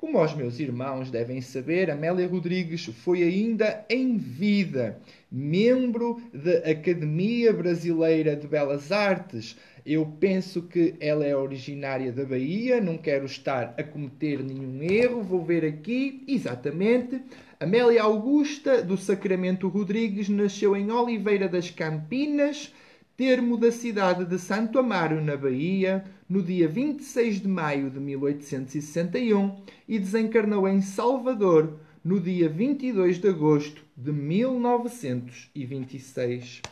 Como 0.00 0.18
os 0.18 0.32
meus 0.32 0.58
irmãos 0.60 1.10
devem 1.10 1.42
saber, 1.42 1.90
Amélia 1.90 2.26
Rodrigues 2.26 2.86
foi 2.86 3.22
ainda 3.22 3.84
em 3.90 4.16
vida 4.16 4.98
membro 5.30 6.20
da 6.32 6.70
Academia 6.70 7.52
Brasileira 7.52 8.34
de 8.34 8.46
Belas 8.46 8.90
Artes, 8.90 9.56
eu 9.84 10.04
penso 10.20 10.62
que 10.62 10.94
ela 11.00 11.24
é 11.24 11.36
originária 11.36 12.12
da 12.12 12.24
Bahia, 12.24 12.80
não 12.80 12.98
quero 12.98 13.26
estar 13.26 13.74
a 13.78 13.82
cometer 13.82 14.42
nenhum 14.42 14.82
erro, 14.82 15.22
vou 15.22 15.44
ver 15.44 15.64
aqui, 15.64 16.22
exatamente. 16.26 17.22
Amélia 17.60 18.02
Augusta 18.02 18.82
do 18.82 18.96
Sacramento 18.96 19.68
Rodrigues 19.68 20.28
nasceu 20.28 20.76
em 20.76 20.90
Oliveira 20.90 21.48
das 21.48 21.70
Campinas, 21.70 22.72
termo 23.16 23.56
da 23.56 23.72
cidade 23.72 24.24
de 24.24 24.38
Santo 24.38 24.78
Amaro, 24.78 25.20
na 25.20 25.36
Bahia, 25.36 26.04
no 26.28 26.42
dia 26.42 26.68
26 26.68 27.40
de 27.40 27.48
maio 27.48 27.90
de 27.90 27.98
1861 27.98 29.56
e 29.88 29.98
desencarnou 29.98 30.68
em 30.68 30.80
Salvador 30.80 31.80
no 32.08 32.18
dia 32.18 32.48
22 32.48 33.20
de 33.20 33.28
agosto 33.28 33.84
de 33.94 34.10
1926. 34.10 36.62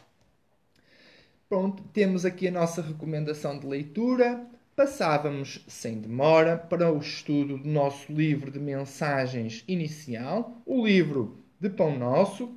Pronto, 1.46 1.82
temos 1.92 2.24
aqui 2.24 2.48
a 2.48 2.50
nossa 2.50 2.80
recomendação 2.80 3.58
de 3.58 3.66
leitura. 3.66 4.46
Passávamos 4.74 5.62
sem 5.68 6.00
demora 6.00 6.56
para 6.56 6.90
o 6.90 6.96
estudo 6.96 7.58
do 7.58 7.68
nosso 7.68 8.10
livro 8.10 8.50
de 8.50 8.58
mensagens 8.58 9.62
inicial, 9.68 10.62
o 10.64 10.86
livro 10.86 11.36
de 11.60 11.68
Pão 11.68 11.98
Nosso, 11.98 12.56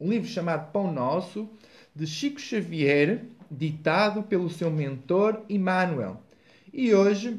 um 0.00 0.08
livro 0.08 0.26
chamado 0.26 0.72
Pão 0.72 0.90
Nosso, 0.90 1.46
de 1.94 2.06
Chico 2.06 2.40
Xavier, 2.40 3.26
ditado 3.50 4.22
pelo 4.22 4.48
seu 4.48 4.70
mentor 4.70 5.42
Emmanuel. 5.46 6.22
E 6.72 6.94
hoje 6.94 7.38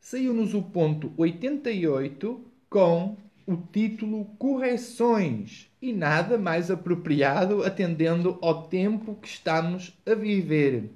saiu-nos 0.00 0.54
o 0.54 0.62
ponto 0.62 1.12
88 1.16 2.49
com 2.70 3.16
o 3.44 3.56
título 3.56 4.26
Correções 4.38 5.68
e 5.82 5.92
nada 5.92 6.38
mais 6.38 6.70
apropriado 6.70 7.64
atendendo 7.64 8.38
ao 8.40 8.68
tempo 8.68 9.16
que 9.16 9.26
estamos 9.26 9.98
a 10.06 10.14
viver. 10.14 10.88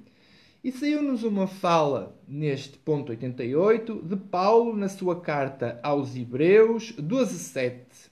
E 0.63 0.71
saiu-nos 0.71 1.23
uma 1.23 1.47
fala 1.47 2.17
neste 2.25 2.77
ponto 2.77 3.09
88 3.09 4.01
de 4.03 4.15
Paulo 4.15 4.75
na 4.75 4.87
sua 4.87 5.19
carta 5.19 5.77
aos 5.83 6.15
Hebreus 6.15 6.93
12:7 6.93 8.09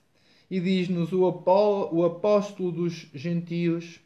e 0.52 0.60
diz-nos 0.60 1.14
o, 1.14 1.22
o 1.24 2.06
apóstolo 2.06 2.70
dos 2.70 3.08
gentios: 3.14 4.02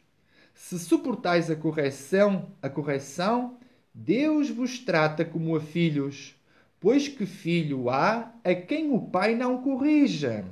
Se 0.54 0.78
suportais 0.78 1.50
a 1.50 1.56
correção, 1.56 2.52
a 2.62 2.70
correção, 2.70 3.58
Deus 3.92 4.48
vos 4.48 4.78
trata 4.78 5.24
como 5.24 5.56
a 5.56 5.60
filhos, 5.60 6.37
pois 6.80 7.08
que 7.08 7.26
filho 7.26 7.90
há 7.90 8.32
a 8.44 8.54
quem 8.54 8.90
o 8.92 9.00
pai 9.00 9.34
não 9.34 9.62
corrija? 9.62 10.44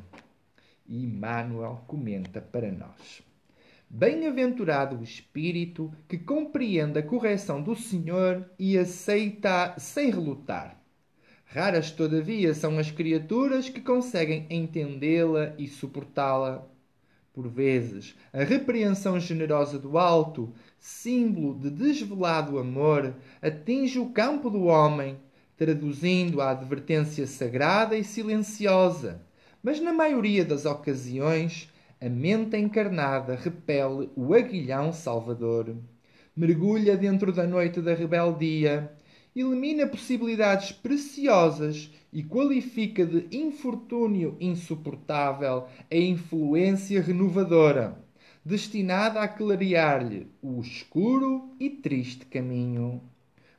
E 0.86 1.04
Emmanuel 1.04 1.82
comenta 1.86 2.40
para 2.40 2.70
nós. 2.70 3.22
Bem-aventurado 3.88 4.96
o 4.96 5.02
espírito 5.02 5.92
que 6.08 6.18
compreende 6.18 6.98
a 6.98 7.02
correção 7.02 7.62
do 7.62 7.76
Senhor 7.76 8.44
e 8.58 8.76
aceita 8.76 9.74
sem 9.78 10.10
relutar. 10.10 10.80
Raras, 11.44 11.92
todavia, 11.92 12.52
são 12.52 12.78
as 12.78 12.90
criaturas 12.90 13.68
que 13.68 13.80
conseguem 13.80 14.46
entendê-la 14.50 15.54
e 15.56 15.68
suportá-la. 15.68 16.66
Por 17.32 17.48
vezes, 17.48 18.16
a 18.32 18.42
repreensão 18.42 19.20
generosa 19.20 19.78
do 19.78 19.96
alto, 19.96 20.52
símbolo 20.78 21.54
de 21.58 21.70
desvelado 21.70 22.58
amor, 22.58 23.14
atinge 23.40 23.98
o 23.98 24.10
campo 24.10 24.50
do 24.50 24.64
homem, 24.64 25.16
traduzindo 25.56 26.40
a 26.40 26.50
advertência 26.50 27.26
sagrada 27.26 27.96
e 27.96 28.04
silenciosa. 28.04 29.22
Mas 29.62 29.80
na 29.80 29.92
maioria 29.92 30.44
das 30.44 30.64
ocasiões, 30.64 31.68
a 32.00 32.08
mente 32.08 32.56
encarnada 32.56 33.34
repele 33.34 34.10
o 34.14 34.34
aguilhão 34.34 34.92
salvador. 34.92 35.74
Mergulha 36.36 36.96
dentro 36.96 37.32
da 37.32 37.46
noite 37.46 37.80
da 37.80 37.94
rebeldia, 37.94 38.92
elimina 39.34 39.86
possibilidades 39.86 40.72
preciosas 40.72 41.90
e 42.12 42.22
qualifica 42.22 43.04
de 43.04 43.26
infortúnio 43.36 44.36
insuportável 44.40 45.66
a 45.90 45.96
influência 45.96 47.02
renovadora, 47.02 47.98
destinada 48.44 49.20
a 49.20 49.28
clarear-lhe 49.28 50.26
o 50.40 50.60
escuro 50.60 51.54
e 51.58 51.68
triste 51.68 52.24
caminho. 52.26 53.02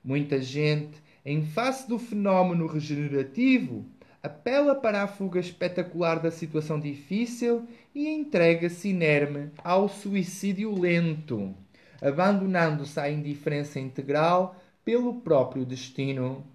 Muita 0.03 0.41
gente, 0.41 1.01
em 1.27 1.43
face 1.43 1.89
do 1.89 1.99
fenómeno 1.99 2.67
regenerativo, 2.67 3.85
apela 4.23 4.73
para 4.73 5.03
a 5.03 5.07
fuga 5.07 5.41
espetacular 5.41 6.21
da 6.21 6.31
situação 6.31 6.79
difícil 6.79 7.67
e 7.93 8.07
entrega-se 8.07 8.87
inerme 8.87 9.51
ao 9.61 9.89
suicídio 9.89 10.73
lento, 10.73 11.53
abandonando-se 12.01 12.97
à 12.97 13.11
indiferença 13.11 13.77
integral 13.77 14.55
pelo 14.85 15.15
próprio 15.15 15.65
destino. 15.65 16.47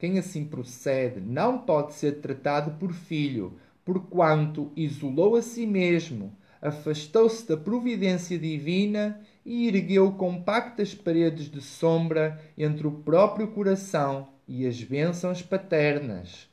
Quem 0.00 0.18
assim 0.18 0.46
procede 0.46 1.20
não 1.20 1.58
pode 1.58 1.94
ser 1.94 2.20
tratado 2.20 2.72
por 2.80 2.92
filho, 2.92 3.56
porquanto 3.84 4.72
isolou 4.74 5.36
a 5.36 5.42
si 5.42 5.64
mesmo, 5.64 6.36
afastou-se 6.60 7.46
da 7.46 7.56
providência 7.56 8.36
divina 8.36 9.20
e 9.44 9.66
ergueu 9.68 10.12
compactas 10.12 10.94
paredes 10.94 11.50
de 11.50 11.60
sombra 11.60 12.40
entre 12.56 12.86
o 12.86 12.92
próprio 12.92 13.48
coração 13.48 14.28
e 14.46 14.66
as 14.66 14.82
bênçãos 14.82 15.42
paternas. 15.42 16.48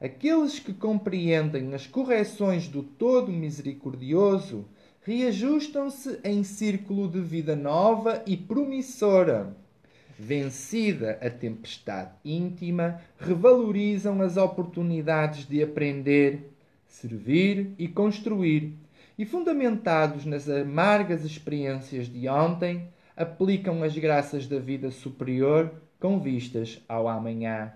Aqueles 0.00 0.58
que 0.58 0.72
compreendem 0.72 1.72
as 1.72 1.86
correções 1.86 2.68
do 2.68 2.82
Todo 2.82 3.32
Misericordioso 3.32 4.66
reajustam-se 5.02 6.18
em 6.24 6.42
círculo 6.42 7.08
de 7.08 7.20
vida 7.20 7.54
nova 7.54 8.22
e 8.26 8.36
promissora. 8.36 9.56
Vencida 10.18 11.18
a 11.20 11.28
tempestade 11.28 12.12
íntima, 12.24 13.00
revalorizam 13.18 14.22
as 14.22 14.36
oportunidades 14.36 15.46
de 15.46 15.62
aprender, 15.62 16.52
servir 16.86 17.74
e 17.78 17.88
construir, 17.88 18.78
e, 19.18 19.24
fundamentados 19.24 20.24
nas 20.24 20.48
amargas 20.48 21.24
experiências 21.24 22.06
de 22.06 22.28
ontem, 22.28 22.88
aplicam 23.16 23.82
as 23.82 23.96
graças 23.96 24.46
da 24.46 24.58
vida 24.58 24.90
superior 24.90 25.72
com 26.00 26.20
vistas 26.20 26.82
ao 26.88 27.08
amanhã. 27.08 27.72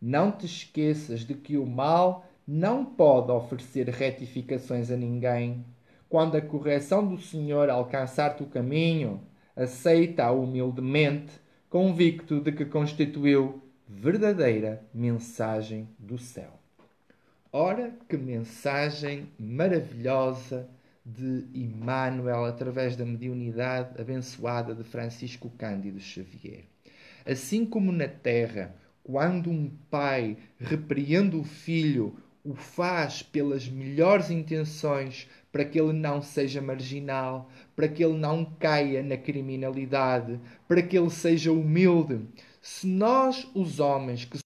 Não 0.00 0.30
te 0.30 0.46
esqueças 0.46 1.20
de 1.20 1.34
que 1.34 1.56
o 1.56 1.66
mal 1.66 2.26
não 2.46 2.84
pode 2.84 3.32
oferecer 3.32 3.88
retificações 3.88 4.90
a 4.90 4.96
ninguém. 4.96 5.64
Quando 6.08 6.36
a 6.36 6.40
correção 6.40 7.06
do 7.06 7.20
Senhor 7.20 7.68
alcançar-te 7.68 8.42
o 8.42 8.46
caminho, 8.46 9.20
aceita-a 9.56 10.30
humildemente, 10.30 11.32
convicto 11.68 12.40
de 12.40 12.52
que 12.52 12.64
constituiu 12.64 13.62
verdadeira 13.86 14.86
mensagem 14.94 15.88
do 15.98 16.16
céu. 16.16 16.57
Ora, 17.50 17.96
que 18.06 18.16
mensagem 18.18 19.28
maravilhosa 19.38 20.68
de 21.04 21.46
Emmanuel 21.54 22.44
através 22.44 22.94
da 22.94 23.06
mediunidade 23.06 23.98
abençoada 23.98 24.74
de 24.74 24.84
Francisco 24.84 25.48
Cândido 25.56 25.98
Xavier. 25.98 26.64
Assim 27.24 27.64
como 27.64 27.90
na 27.90 28.06
terra 28.06 28.74
quando 29.02 29.50
um 29.50 29.70
pai 29.90 30.36
repreende 30.58 31.36
o 31.36 31.42
filho, 31.42 32.14
o 32.44 32.54
faz 32.54 33.22
pelas 33.22 33.66
melhores 33.66 34.30
intenções 34.30 35.26
para 35.50 35.64
que 35.64 35.80
ele 35.80 35.94
não 35.94 36.20
seja 36.20 36.60
marginal, 36.60 37.50
para 37.74 37.88
que 37.88 38.04
ele 38.04 38.18
não 38.18 38.44
caia 38.44 39.02
na 39.02 39.16
criminalidade, 39.16 40.38
para 40.68 40.82
que 40.82 40.98
ele 40.98 41.08
seja 41.08 41.50
humilde. 41.50 42.20
Se 42.60 42.86
nós, 42.86 43.48
os 43.54 43.80
homens, 43.80 44.26
que 44.26 44.38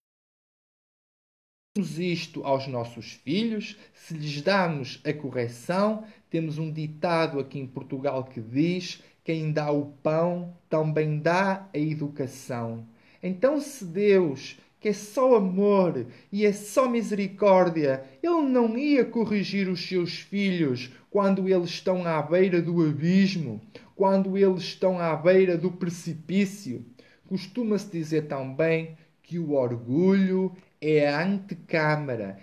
isto 1.75 2.45
aos 2.45 2.67
nossos 2.67 3.13
filhos, 3.25 3.79
se 3.95 4.13
lhes 4.13 4.43
damos 4.43 5.01
a 5.07 5.13
correção, 5.13 6.05
temos 6.29 6.59
um 6.59 6.71
ditado 6.71 7.41
aqui 7.41 7.59
em 7.59 7.67
Portugal 7.67 8.25
que 8.25 8.43
diz: 8.43 9.03
quem 9.25 9.53
dá 9.53 9.71
o 9.71 9.87
pão 10.03 10.55
também 10.69 11.19
dá 11.19 11.67
a 11.73 11.79
educação. 11.79 12.87
Então, 13.23 13.59
se 13.59 13.87
Deus, 13.87 14.59
que 14.79 14.89
é 14.91 14.93
só 14.93 15.37
amor 15.37 16.07
e 16.31 16.45
é 16.45 16.53
só 16.53 16.87
misericórdia, 16.91 18.05
Ele 18.23 18.43
não 18.43 18.77
ia 18.77 19.03
corrigir 19.03 19.67
os 19.67 19.81
seus 19.81 20.19
filhos 20.19 20.91
quando 21.09 21.49
eles 21.49 21.71
estão 21.71 22.07
à 22.07 22.21
beira 22.21 22.61
do 22.61 22.87
abismo, 22.87 23.63
quando 23.97 24.37
eles 24.37 24.63
estão 24.65 24.99
à 24.99 25.17
beira 25.17 25.57
do 25.57 25.73
precipício. 25.73 26.85
Costuma-se 27.27 27.91
dizer 27.91 28.27
também 28.29 28.95
que 29.33 29.39
o 29.39 29.53
orgulho 29.53 30.55
é 30.79 31.09
a 31.09 31.25
antecâmara, 31.25 32.39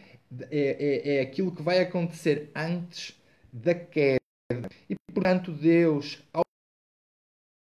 é, 0.49 1.11
é, 1.13 1.17
é 1.17 1.21
aquilo 1.21 1.53
que 1.53 1.61
vai 1.61 1.79
acontecer 1.79 2.49
antes 2.55 3.15
da 3.53 3.75
queda. 3.75 4.19
E, 4.89 4.95
portanto, 5.13 5.51
Deus, 5.51 6.17
ao 6.33 6.41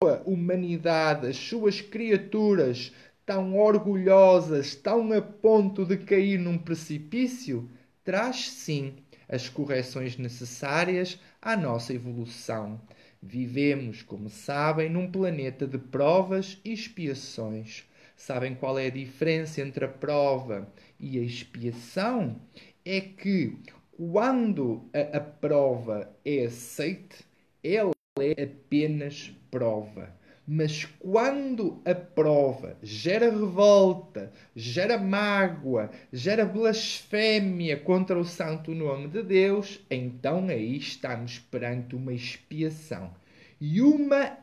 sua 0.03 0.21
humanidade, 0.27 1.29
as 1.29 1.37
suas 1.37 1.81
criaturas 1.81 2.93
tão 3.25 3.57
orgulhosas, 3.57 4.75
tão 4.75 5.13
a 5.13 5.23
ponto 5.23 5.87
de 5.87 5.97
cair 5.99 6.37
num 6.37 6.59
precipício, 6.59 7.71
traz 8.03 8.51
sim 8.51 8.97
as 9.29 9.49
correções 9.49 10.19
necessárias 10.19 11.21
à 11.41 11.57
nossa 11.57 11.95
evolução. 11.95 12.81
Vivemos, 13.23 14.03
como 14.03 14.29
sabem, 14.29 14.91
num 14.91 15.09
planeta 15.09 15.69
de 15.69 15.79
provas 15.79 16.61
e 16.65 16.73
expiações. 16.73 17.85
Sabem 18.17 18.55
qual 18.55 18.79
é 18.79 18.87
a 18.87 18.91
diferença 18.91 19.61
entre 19.61 19.85
a 19.85 19.89
prova 19.89 20.69
e 20.99 21.19
a 21.19 21.23
expiação? 21.23 22.41
É 22.85 23.01
que 23.01 23.59
quando 23.97 24.89
a, 24.93 25.19
a 25.19 25.21
prova 25.21 26.11
é 26.25 26.47
aceite, 26.47 27.25
ela 27.63 27.93
é 28.21 28.45
apenas 28.45 29.33
prova. 29.51 30.15
Mas 30.47 30.85
quando 30.99 31.81
a 31.87 31.95
prova 31.95 32.77
gera 32.83 33.31
revolta, 33.31 34.31
gera 34.55 34.99
mágoa, 34.99 35.91
gera 36.13 36.45
blasfémia 36.45 37.79
contra 37.79 38.19
o 38.19 38.25
santo 38.25 38.75
nome 38.75 39.09
de 39.09 39.23
Deus, 39.23 39.81
então 39.91 40.49
aí 40.49 40.77
estamos 40.77 41.39
perante 41.39 41.97
uma 41.97 42.13
expiação. 42.13 43.15
E 43.59 43.81
uma 43.81 44.37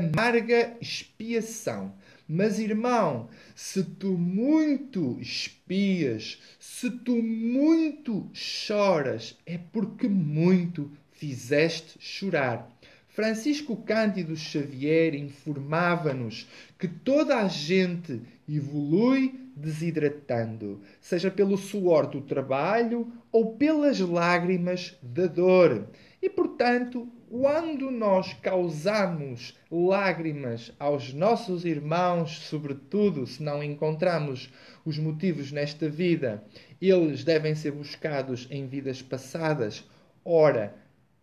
amarga 0.00 0.76
expiação. 0.80 1.92
Mas, 2.28 2.58
irmão, 2.58 3.30
se 3.54 3.82
tu 3.82 4.18
muito 4.18 5.18
espias, 5.18 6.38
se 6.60 6.90
tu 6.90 7.22
muito 7.22 8.28
choras, 8.34 9.38
é 9.46 9.56
porque 9.56 10.06
muito 10.06 10.90
fizeste 11.12 11.96
chorar. 11.98 12.70
Francisco 13.08 13.76
Cândido 13.76 14.36
Xavier 14.36 15.14
informava-nos 15.14 16.46
que 16.78 16.86
toda 16.86 17.38
a 17.38 17.48
gente 17.48 18.20
evolui 18.46 19.34
desidratando, 19.56 20.82
seja 21.00 21.30
pelo 21.30 21.56
suor 21.56 22.06
do 22.06 22.20
trabalho 22.20 23.10
ou 23.32 23.56
pelas 23.56 23.98
lágrimas 24.00 24.96
da 25.02 25.26
dor. 25.26 25.88
E, 26.22 26.28
portanto, 26.28 27.08
quando 27.30 27.90
nós 27.90 28.32
causamos 28.32 29.54
lágrimas 29.70 30.72
aos 30.78 31.12
nossos 31.12 31.66
irmãos, 31.66 32.38
sobretudo 32.38 33.26
se 33.26 33.42
não 33.42 33.62
encontramos 33.62 34.50
os 34.82 34.98
motivos 34.98 35.52
nesta 35.52 35.90
vida, 35.90 36.42
eles 36.80 37.24
devem 37.24 37.54
ser 37.54 37.72
buscados 37.72 38.48
em 38.50 38.66
vidas 38.66 39.02
passadas. 39.02 39.84
Ora, 40.24 40.74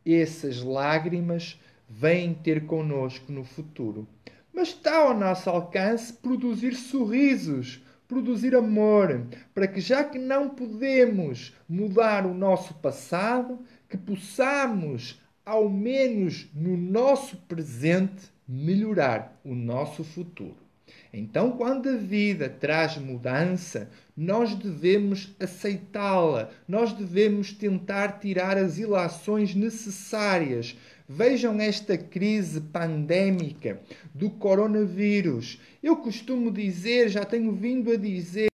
essas 0.06 0.62
lágrimas 0.62 1.60
vêm 1.90 2.36
ter 2.36 2.68
conosco 2.68 3.32
no 3.32 3.44
futuro. 3.44 4.08
Mas 4.54 4.70
está 4.70 4.98
ao 4.98 5.18
nosso 5.18 5.50
alcance 5.50 6.14
produzir 6.14 6.76
sorrisos, 6.76 7.84
produzir 8.08 8.56
amor, 8.56 9.26
para 9.56 9.68
que 9.68 9.82
já 9.82 10.04
que 10.04 10.20
não 10.20 10.50
podemos 10.50 11.56
mudar 11.68 12.28
o 12.28 12.34
nosso 12.34 12.76
passado, 12.76 13.60
que 13.90 13.98
possamos, 13.98 15.20
ao 15.46 15.70
menos 15.70 16.50
no 16.54 16.76
nosso 16.76 17.38
presente, 17.38 18.34
melhorar 18.48 19.40
o 19.44 19.54
nosso 19.54 20.04
futuro. 20.04 20.58
Então, 21.12 21.52
quando 21.52 21.90
a 21.90 21.96
vida 21.96 22.50
traz 22.50 22.98
mudança, 22.98 23.90
nós 24.16 24.54
devemos 24.56 25.34
aceitá-la, 25.40 26.52
nós 26.68 26.94
devemos 26.94 27.54
tentar 27.54 28.20
tirar 28.20 28.58
as 28.58 28.78
ilações 28.78 29.56
necessárias. 29.56 30.78
Vejam 31.08 31.60
esta 31.60 31.98
crise 31.98 32.60
pandémica 32.60 33.82
do 34.14 34.30
coronavírus. 34.30 35.60
Eu 35.82 35.98
costumo 35.98 36.52
dizer, 36.52 37.10
já 37.10 37.24
tenho 37.24 37.54
vindo 37.54 37.92
a 37.92 37.96
dizer, 37.96 38.48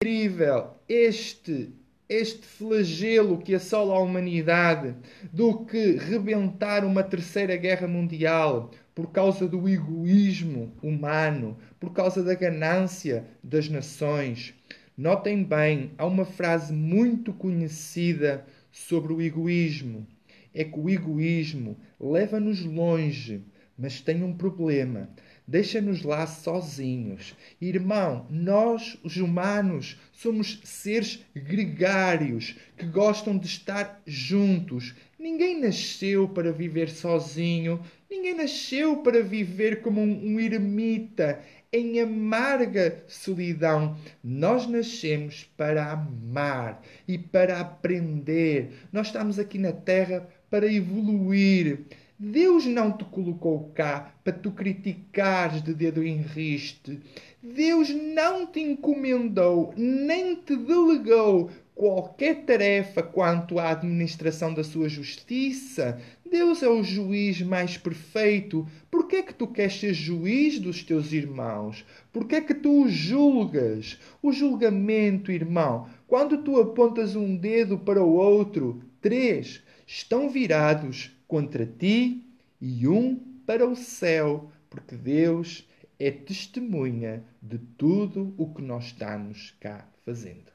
incrível 0.00 0.74
este 0.88 1.72
este 2.08 2.46
flagelo 2.46 3.36
que 3.36 3.54
assola 3.54 3.94
a 3.94 4.00
humanidade 4.00 4.94
do 5.30 5.66
que 5.66 5.92
rebentar 5.96 6.82
uma 6.84 7.02
terceira 7.02 7.54
guerra 7.56 7.86
mundial 7.86 8.70
por 8.94 9.12
causa 9.12 9.46
do 9.46 9.68
egoísmo 9.68 10.72
humano, 10.82 11.58
por 11.78 11.92
causa 11.92 12.22
da 12.22 12.34
ganância 12.34 13.26
das 13.44 13.68
nações. 13.68 14.54
Notem 14.96 15.44
bem, 15.44 15.92
há 15.98 16.06
uma 16.06 16.24
frase 16.24 16.72
muito 16.72 17.32
conhecida 17.32 18.44
sobre 18.72 19.12
o 19.12 19.20
egoísmo. 19.20 20.06
É 20.54 20.64
que 20.64 20.80
o 20.80 20.88
egoísmo 20.88 21.76
leva-nos 22.00 22.64
longe, 22.64 23.44
mas 23.78 24.00
tem 24.00 24.24
um 24.24 24.32
problema 24.32 25.10
deixa-nos 25.48 26.02
lá 26.02 26.26
sozinhos. 26.26 27.34
Irmão, 27.58 28.26
nós, 28.28 28.98
os 29.02 29.16
humanos, 29.16 29.98
somos 30.12 30.60
seres 30.62 31.24
gregários 31.34 32.54
que 32.76 32.84
gostam 32.84 33.38
de 33.38 33.46
estar 33.46 34.02
juntos. 34.06 34.94
Ninguém 35.18 35.58
nasceu 35.58 36.28
para 36.28 36.52
viver 36.52 36.90
sozinho, 36.90 37.80
ninguém 38.10 38.34
nasceu 38.34 38.98
para 38.98 39.22
viver 39.22 39.80
como 39.80 40.02
um, 40.02 40.34
um 40.34 40.38
ermita 40.38 41.40
em 41.72 41.98
amarga 42.00 43.02
solidão. 43.08 43.96
Nós 44.22 44.66
nascemos 44.66 45.50
para 45.56 45.92
amar 45.92 46.82
e 47.06 47.16
para 47.16 47.58
aprender. 47.58 48.70
Nós 48.92 49.08
estamos 49.08 49.38
aqui 49.38 49.58
na 49.58 49.72
Terra 49.72 50.28
para 50.50 50.70
evoluir. 50.70 51.80
Deus 52.20 52.66
não 52.66 52.90
te 52.90 53.04
colocou 53.04 53.70
cá 53.72 54.12
para 54.24 54.32
tu 54.32 54.50
criticares 54.50 55.62
de 55.62 55.72
dedo 55.72 56.02
em 56.02 56.16
riste. 56.16 56.98
Deus 57.40 57.90
não 57.90 58.44
te 58.44 58.58
encomendou 58.58 59.72
nem 59.76 60.34
te 60.34 60.56
delegou 60.56 61.48
qualquer 61.76 62.44
tarefa 62.44 63.04
quanto 63.04 63.60
à 63.60 63.70
administração 63.70 64.52
da 64.52 64.64
sua 64.64 64.88
justiça. 64.88 66.02
Deus 66.28 66.60
é 66.60 66.68
o 66.68 66.82
juiz 66.82 67.40
mais 67.40 67.78
perfeito. 67.78 68.66
Por 68.90 69.06
que 69.06 69.14
é 69.14 69.22
que 69.22 69.32
tu 69.32 69.46
queres 69.46 69.78
ser 69.78 69.94
juiz 69.94 70.58
dos 70.58 70.82
teus 70.82 71.12
irmãos? 71.12 71.86
Por 72.12 72.26
que 72.26 72.34
é 72.34 72.40
que 72.40 72.54
tu 72.54 72.82
os 72.82 72.92
julgas? 72.92 73.96
O 74.20 74.32
julgamento, 74.32 75.30
irmão, 75.30 75.88
quando 76.08 76.38
tu 76.38 76.60
apontas 76.60 77.14
um 77.14 77.36
dedo 77.36 77.78
para 77.78 78.02
o 78.02 78.12
outro, 78.12 78.82
três 79.00 79.62
estão 79.86 80.28
virados 80.28 81.16
contra 81.28 81.66
ti 81.66 82.24
e 82.60 82.88
um 82.88 83.14
para 83.46 83.68
o 83.68 83.76
céu, 83.76 84.50
porque 84.68 84.96
Deus 84.96 85.68
é 85.98 86.10
testemunha 86.10 87.22
de 87.40 87.58
tudo 87.58 88.34
o 88.38 88.52
que 88.52 88.62
nós 88.62 88.86
estamos 88.86 89.54
cá 89.60 89.86
fazendo. 90.04 90.50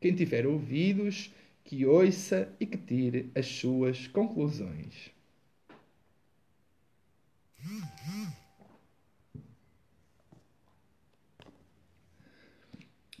Quem 0.00 0.14
tiver 0.14 0.46
ouvidos, 0.46 1.32
que 1.64 1.86
ouça 1.86 2.52
e 2.58 2.66
que 2.66 2.76
tire 2.76 3.30
as 3.34 3.46
suas 3.46 4.08
conclusões. 4.08 5.10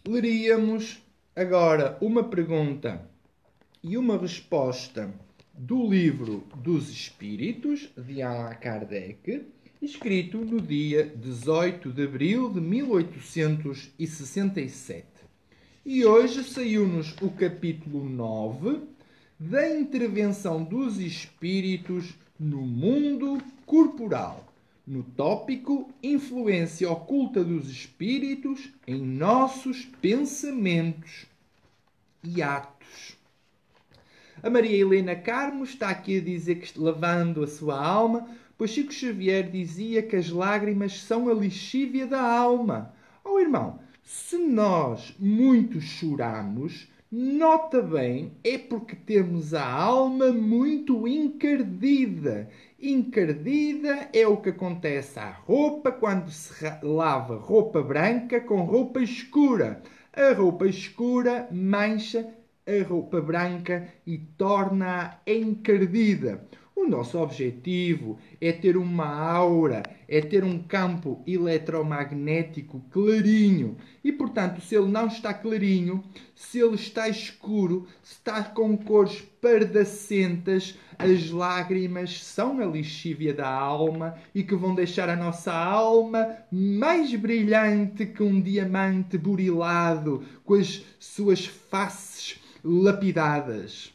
Leríamos 0.06 1.00
agora 1.36 1.98
uma 2.00 2.24
pergunta 2.24 3.08
e 3.82 3.96
uma 3.96 4.16
resposta 4.16 5.14
do 5.60 5.86
livro 5.86 6.42
dos 6.56 6.88
Espíritos 6.88 7.90
de 7.94 8.22
Allan 8.22 8.54
Kardec, 8.54 9.44
escrito 9.82 10.38
no 10.38 10.58
dia 10.58 11.12
18 11.14 11.92
de 11.92 12.04
abril 12.04 12.50
de 12.50 12.62
1867. 12.62 15.06
E 15.84 16.02
hoje 16.02 16.42
saiu-nos 16.44 17.14
o 17.20 17.30
capítulo 17.30 18.08
9 18.08 18.80
da 19.38 19.78
intervenção 19.78 20.64
dos 20.64 20.98
espíritos 20.98 22.14
no 22.38 22.62
mundo 22.62 23.36
corporal, 23.66 24.50
no 24.86 25.02
tópico 25.02 25.92
Influência 26.02 26.90
oculta 26.90 27.44
dos 27.44 27.68
espíritos 27.68 28.70
em 28.86 29.02
nossos 29.02 29.84
pensamentos 30.00 31.26
e 32.24 32.40
atos. 32.40 33.19
A 34.42 34.48
Maria 34.48 34.74
Helena 34.74 35.14
Carmo 35.14 35.64
está 35.64 35.90
aqui 35.90 36.16
a 36.16 36.22
dizer 36.22 36.60
que 36.60 36.80
lavando 36.80 37.44
a 37.44 37.46
sua 37.46 37.78
alma, 37.78 38.26
pois 38.56 38.70
Chico 38.70 38.90
Xavier 38.90 39.50
dizia 39.50 40.02
que 40.02 40.16
as 40.16 40.30
lágrimas 40.30 41.02
são 41.02 41.28
a 41.28 41.34
lixívia 41.34 42.06
da 42.06 42.22
alma. 42.22 42.94
Oh 43.22 43.38
irmão, 43.38 43.78
se 44.02 44.38
nós 44.38 45.14
muito 45.18 45.78
choramos, 45.78 46.88
nota 47.12 47.82
bem, 47.82 48.32
é 48.42 48.56
porque 48.56 48.96
temos 48.96 49.52
a 49.52 49.70
alma 49.70 50.32
muito 50.32 51.06
encardida. 51.06 52.48
Encardida 52.80 54.08
é 54.10 54.26
o 54.26 54.38
que 54.38 54.48
acontece 54.48 55.18
à 55.18 55.30
roupa 55.30 55.92
quando 55.92 56.30
se 56.30 56.54
lava 56.82 57.36
roupa 57.36 57.82
branca 57.82 58.40
com 58.40 58.62
roupa 58.62 59.02
escura. 59.02 59.82
A 60.14 60.32
roupa 60.32 60.66
escura 60.66 61.46
mancha 61.52 62.26
a 62.70 62.84
roupa 62.84 63.20
branca 63.20 63.88
e 64.06 64.18
torna-a 64.18 65.18
encardida. 65.26 66.48
O 66.80 66.88
nosso 66.88 67.18
objetivo 67.18 68.18
é 68.40 68.52
ter 68.52 68.74
uma 68.74 69.04
aura, 69.04 69.82
é 70.08 70.18
ter 70.22 70.42
um 70.42 70.62
campo 70.62 71.22
eletromagnético 71.26 72.82
clarinho. 72.90 73.76
E, 74.02 74.10
portanto, 74.10 74.62
se 74.62 74.76
ele 74.76 74.90
não 74.90 75.06
está 75.06 75.34
clarinho, 75.34 76.02
se 76.34 76.58
ele 76.58 76.76
está 76.76 77.06
escuro, 77.06 77.86
se 78.02 78.14
está 78.14 78.42
com 78.42 78.78
cores 78.78 79.20
pardacentas, 79.42 80.74
as 80.98 81.30
lágrimas 81.30 82.24
são 82.24 82.60
a 82.60 82.64
lixívia 82.64 83.34
da 83.34 83.48
alma 83.50 84.14
e 84.34 84.42
que 84.42 84.56
vão 84.56 84.74
deixar 84.74 85.10
a 85.10 85.16
nossa 85.16 85.52
alma 85.52 86.34
mais 86.50 87.14
brilhante 87.14 88.06
que 88.06 88.22
um 88.22 88.40
diamante 88.40 89.18
burilado, 89.18 90.24
com 90.44 90.54
as 90.54 90.82
suas 90.98 91.44
faces 91.44 92.39
lapidadas. 92.62 93.92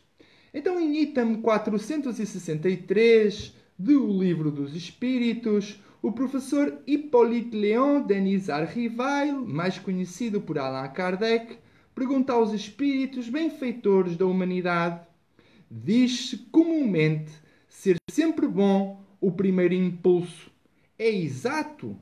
Então, 0.54 0.80
em 0.80 1.02
item 1.02 1.42
463 1.42 3.54
do 3.78 4.08
Livro 4.08 4.50
dos 4.50 4.76
Espíritos, 4.76 5.80
o 6.02 6.12
professor 6.12 6.82
Hippolyte 6.86 7.58
Léon 7.58 8.04
Denis 8.04 8.48
Rivail, 8.74 9.46
mais 9.46 9.80
conhecido 9.80 10.40
por 10.40 10.58
Allan 10.58 10.88
Kardec, 10.90 11.58
pergunta 11.94 12.34
aos 12.34 12.54
espíritos 12.54 13.28
benfeitores 13.28 14.16
da 14.16 14.26
humanidade: 14.26 15.02
diz-se 15.70 16.38
comumente 16.52 17.32
ser 17.68 17.98
sempre 18.10 18.48
bom 18.48 19.04
o 19.20 19.32
primeiro 19.32 19.74
impulso. 19.74 20.52
É 20.98 21.10
exato? 21.10 21.98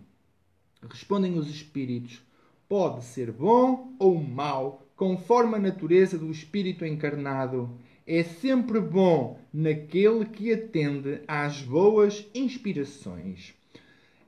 Respondem 0.90 1.38
os 1.38 1.50
espíritos: 1.50 2.22
pode 2.68 3.06
ser 3.06 3.32
bom 3.32 3.96
ou 3.98 4.22
mau 4.22 4.83
conforme 5.04 5.56
a 5.58 5.60
natureza 5.60 6.18
do 6.18 6.32
espírito 6.32 6.86
encarnado, 6.86 7.78
é 8.08 8.24
sempre 8.24 8.80
bom 8.80 9.38
naquele 9.52 10.24
que 10.24 10.54
atende 10.54 11.20
às 11.28 11.62
boas 11.62 12.26
inspirações. 12.34 13.54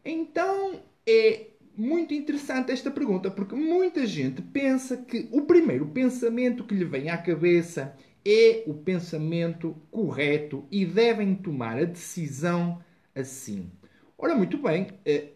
Então 0.04 0.82
é 1.08 1.48
muito 1.78 2.14
interessante 2.14 2.74
esta 2.74 2.92
pergunta, 2.92 3.32
porque 3.32 3.56
muita 3.56 4.06
gente 4.06 4.42
pensa 4.42 4.98
que 4.98 5.30
o 5.32 5.44
primeiro 5.44 5.86
pensamento 5.88 6.66
que 6.66 6.76
lhe 6.76 6.84
vem 6.84 7.10
à 7.10 7.18
cabeça 7.18 7.96
é 8.26 8.64
o 8.68 8.74
pensamento 8.74 9.78
correto 9.90 10.66
e 10.70 10.86
devem 10.86 11.36
tomar 11.36 11.78
a 11.78 11.86
decisão 11.86 12.84
assim. 13.16 13.72
Ora, 14.18 14.36
muito 14.36 14.58
bem, 14.58 14.88
eh, 15.06 15.35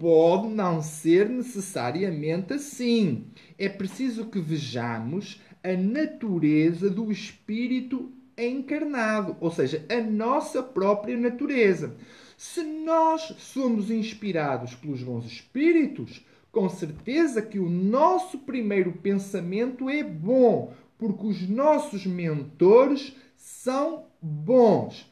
pode 0.00 0.48
não 0.48 0.80
ser 0.80 1.28
necessariamente 1.28 2.54
assim. 2.54 3.26
É 3.58 3.68
preciso 3.68 4.24
que 4.30 4.40
vejamos 4.40 5.42
a 5.62 5.76
natureza 5.76 6.88
do 6.88 7.12
espírito 7.12 8.10
encarnado, 8.36 9.36
ou 9.38 9.50
seja, 9.50 9.84
a 9.90 10.00
nossa 10.00 10.62
própria 10.62 11.18
natureza. 11.18 11.94
Se 12.34 12.62
nós 12.62 13.34
somos 13.36 13.90
inspirados 13.90 14.74
pelos 14.74 15.02
bons 15.02 15.26
espíritos, 15.26 16.24
com 16.50 16.66
certeza 16.70 17.42
que 17.42 17.58
o 17.58 17.68
nosso 17.68 18.38
primeiro 18.38 18.92
pensamento 18.92 19.90
é 19.90 20.02
bom, 20.02 20.72
porque 20.96 21.26
os 21.26 21.46
nossos 21.46 22.06
mentores 22.06 23.14
são 23.36 24.06
bons. 24.22 25.09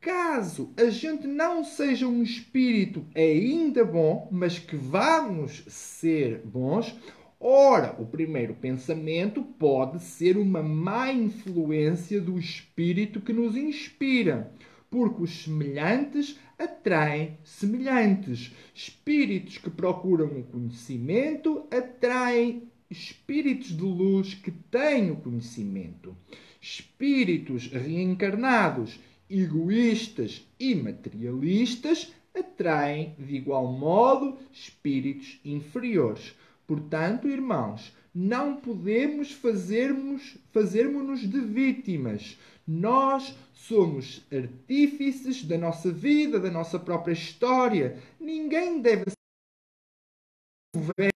Caso 0.00 0.72
a 0.76 0.90
gente 0.90 1.26
não 1.26 1.64
seja 1.64 2.06
um 2.06 2.22
espírito 2.22 3.04
ainda 3.16 3.84
bom, 3.84 4.28
mas 4.30 4.56
que 4.56 4.76
vamos 4.76 5.64
ser 5.66 6.40
bons, 6.44 6.94
ora, 7.40 8.00
o 8.00 8.06
primeiro 8.06 8.54
pensamento 8.54 9.42
pode 9.42 10.00
ser 10.00 10.38
uma 10.38 10.62
má 10.62 11.12
influência 11.12 12.20
do 12.20 12.38
espírito 12.38 13.20
que 13.20 13.32
nos 13.32 13.56
inspira, 13.56 14.52
porque 14.88 15.20
os 15.20 15.42
semelhantes 15.42 16.38
atraem 16.56 17.36
semelhantes. 17.42 18.54
Espíritos 18.72 19.58
que 19.58 19.68
procuram 19.68 20.26
o 20.26 20.44
conhecimento 20.44 21.66
atraem 21.72 22.70
espíritos 22.88 23.76
de 23.76 23.82
luz 23.82 24.32
que 24.32 24.52
têm 24.52 25.10
o 25.10 25.16
conhecimento. 25.16 26.16
Espíritos 26.60 27.66
reencarnados 27.66 29.00
egoístas 29.30 30.46
e 30.58 30.74
materialistas 30.74 32.12
atraem 32.34 33.14
de 33.18 33.36
igual 33.36 33.72
modo 33.72 34.38
espíritos 34.52 35.40
inferiores. 35.44 36.34
Portanto, 36.66 37.28
irmãos, 37.28 37.92
não 38.14 38.56
podemos 38.56 39.32
fazermos 39.32 40.36
fazermos-nos 40.52 41.20
de 41.20 41.40
vítimas. 41.40 42.38
Nós 42.66 43.34
somos 43.54 44.22
artífices 44.32 45.44
da 45.44 45.56
nossa 45.56 45.90
vida, 45.90 46.38
da 46.38 46.50
nossa 46.50 46.78
própria 46.78 47.12
história. 47.12 47.98
Ninguém 48.20 48.80
deve 48.80 49.10
ser 49.10 51.17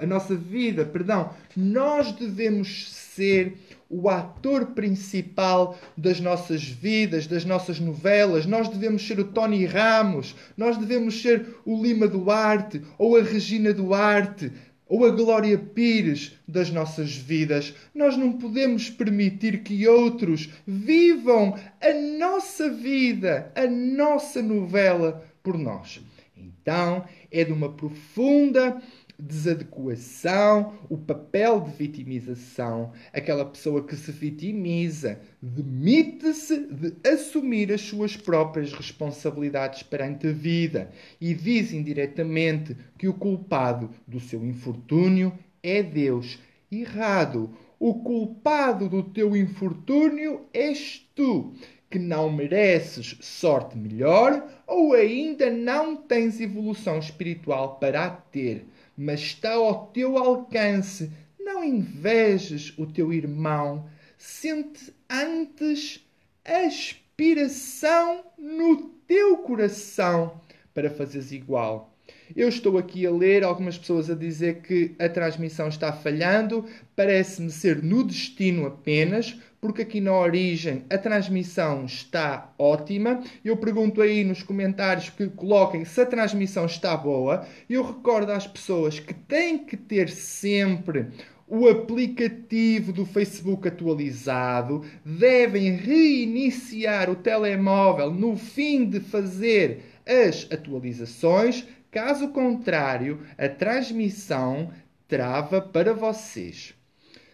a 0.00 0.06
nossa 0.06 0.34
vida, 0.34 0.84
perdão. 0.84 1.30
Nós 1.56 2.12
devemos 2.12 2.92
ser 2.92 3.56
o 3.88 4.08
ator 4.08 4.66
principal 4.66 5.78
das 5.96 6.20
nossas 6.20 6.62
vidas, 6.62 7.26
das 7.26 7.44
nossas 7.44 7.80
novelas. 7.80 8.46
Nós 8.46 8.68
devemos 8.68 9.06
ser 9.06 9.18
o 9.20 9.24
Tony 9.24 9.64
Ramos, 9.64 10.34
nós 10.56 10.76
devemos 10.76 11.20
ser 11.20 11.46
o 11.64 11.82
Lima 11.82 12.06
Duarte 12.06 12.82
ou 12.98 13.16
a 13.16 13.22
Regina 13.22 13.72
Duarte 13.72 14.52
ou 14.88 15.04
a 15.04 15.10
Glória 15.10 15.58
Pires 15.58 16.32
das 16.46 16.70
nossas 16.70 17.16
vidas. 17.16 17.74
Nós 17.94 18.16
não 18.16 18.32
podemos 18.32 18.88
permitir 18.88 19.62
que 19.62 19.86
outros 19.88 20.48
vivam 20.66 21.58
a 21.80 21.92
nossa 22.18 22.70
vida, 22.70 23.50
a 23.54 23.66
nossa 23.66 24.40
novela 24.40 25.24
por 25.42 25.58
nós. 25.58 26.00
Então, 26.36 27.04
é 27.30 27.44
de 27.44 27.52
uma 27.52 27.72
profunda 27.72 28.80
desadequação, 29.18 30.74
o 30.88 30.98
papel 30.98 31.60
de 31.60 31.70
vitimização, 31.70 32.92
aquela 33.12 33.44
pessoa 33.44 33.82
que 33.82 33.96
se 33.96 34.12
vitimiza, 34.12 35.20
demite-se 35.40 36.66
de 36.66 37.08
assumir 37.08 37.72
as 37.72 37.80
suas 37.80 38.16
próprias 38.16 38.72
responsabilidades 38.72 39.82
perante 39.82 40.28
a 40.28 40.32
vida 40.32 40.90
e 41.20 41.32
diz 41.32 41.72
indiretamente 41.72 42.76
que 42.98 43.08
o 43.08 43.14
culpado 43.14 43.90
do 44.06 44.20
seu 44.20 44.44
infortúnio 44.44 45.32
é 45.62 45.82
Deus. 45.82 46.38
Errado. 46.70 47.50
O 47.78 47.94
culpado 47.94 48.88
do 48.88 49.02
teu 49.02 49.36
infortúnio 49.36 50.46
és 50.52 51.06
tu 51.14 51.52
que 51.90 51.98
não 51.98 52.32
mereces 52.32 53.16
sorte 53.20 53.76
melhor 53.76 54.46
ou 54.66 54.94
ainda 54.94 55.50
não 55.50 55.94
tens 55.94 56.40
evolução 56.40 56.98
espiritual 56.98 57.76
para 57.78 58.06
a 58.06 58.10
ter 58.10 58.66
mas 58.96 59.20
está 59.20 59.54
ao 59.54 59.88
teu 59.88 60.16
alcance. 60.16 61.10
Não 61.38 61.62
invejes 61.62 62.72
o 62.78 62.86
teu 62.86 63.12
irmão. 63.12 63.88
Sente 64.16 64.92
antes 65.08 66.04
aspiração 66.44 68.24
no 68.38 68.88
teu 69.06 69.38
coração 69.38 70.40
para 70.72 70.90
fazeres 70.90 71.32
igual. 71.32 71.95
Eu 72.34 72.48
estou 72.48 72.76
aqui 72.78 73.06
a 73.06 73.10
ler 73.10 73.44
algumas 73.44 73.78
pessoas 73.78 74.10
a 74.10 74.14
dizer 74.14 74.62
que 74.62 74.94
a 74.98 75.08
transmissão 75.08 75.68
está 75.68 75.92
falhando. 75.92 76.64
Parece-me 76.96 77.50
ser 77.50 77.82
no 77.82 78.02
destino 78.02 78.66
apenas, 78.66 79.38
porque 79.60 79.82
aqui 79.82 80.00
na 80.00 80.12
origem 80.12 80.84
a 80.90 80.98
transmissão 80.98 81.84
está 81.84 82.52
ótima. 82.58 83.22
Eu 83.44 83.56
pergunto 83.56 84.00
aí 84.00 84.24
nos 84.24 84.42
comentários 84.42 85.10
que 85.10 85.28
coloquem 85.28 85.84
se 85.84 86.00
a 86.00 86.06
transmissão 86.06 86.66
está 86.66 86.96
boa. 86.96 87.46
Eu 87.70 87.84
recordo 87.84 88.32
às 88.32 88.46
pessoas 88.46 88.98
que 88.98 89.14
têm 89.14 89.58
que 89.58 89.76
ter 89.76 90.08
sempre 90.08 91.06
o 91.48 91.68
aplicativo 91.68 92.92
do 92.92 93.06
Facebook 93.06 93.68
atualizado, 93.68 94.84
devem 95.04 95.76
reiniciar 95.76 97.08
o 97.08 97.14
telemóvel 97.14 98.10
no 98.10 98.36
fim 98.36 98.84
de 98.84 98.98
fazer 98.98 99.84
as 100.04 100.46
atualizações 100.50 101.66
Caso 101.96 102.28
contrário, 102.28 103.20
a 103.38 103.48
transmissão 103.48 104.70
trava 105.08 105.62
para 105.62 105.94
vocês. 105.94 106.74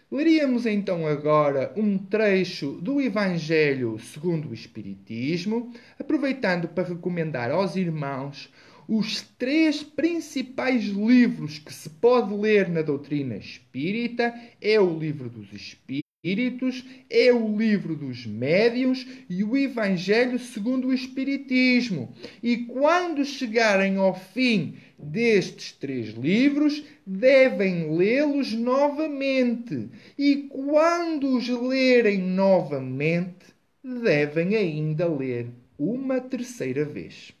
Leríamos 0.09 0.65
então 0.65 1.05
agora 1.05 1.73
um 1.75 1.97
trecho 1.97 2.79
do 2.81 3.01
Evangelho 3.01 3.99
segundo 3.99 4.47
o 4.47 4.53
Espiritismo, 4.53 5.73
aproveitando 5.99 6.69
para 6.69 6.87
recomendar 6.87 7.51
aos 7.51 7.75
irmãos 7.75 8.49
os 8.87 9.21
três 9.37 9.83
principais 9.83 10.85
livros 10.85 11.59
que 11.59 11.73
se 11.73 11.89
pode 11.89 12.33
ler 12.33 12.69
na 12.69 12.81
doutrina 12.81 13.35
espírita 13.35 14.33
é 14.61 14.79
o 14.79 14.97
livro 14.97 15.29
dos 15.29 15.51
Espíritos 15.51 16.02
Espíritos, 16.25 16.85
é 17.09 17.33
o 17.33 17.57
livro 17.57 17.97
dos 17.97 18.25
médiuns 18.25 19.05
e 19.29 19.43
o 19.43 19.57
Evangelho 19.57 20.39
segundo 20.39 20.87
o 20.87 20.93
Espiritismo. 20.93 22.13
E 22.41 22.59
quando 22.59 23.25
chegarem 23.25 23.97
ao 23.97 24.15
fim 24.15 24.75
destes 24.97 25.73
três 25.73 26.11
livros, 26.11 26.81
devem 27.05 27.97
lê-los 27.97 28.53
novamente. 28.53 29.89
E 30.17 30.47
quando 30.49 31.35
os 31.35 31.49
lerem 31.49 32.19
novamente, 32.19 33.47
devem 33.83 34.55
ainda 34.55 35.05
ler 35.05 35.47
uma 35.77 36.21
terceira 36.21 36.85
vez. 36.85 37.33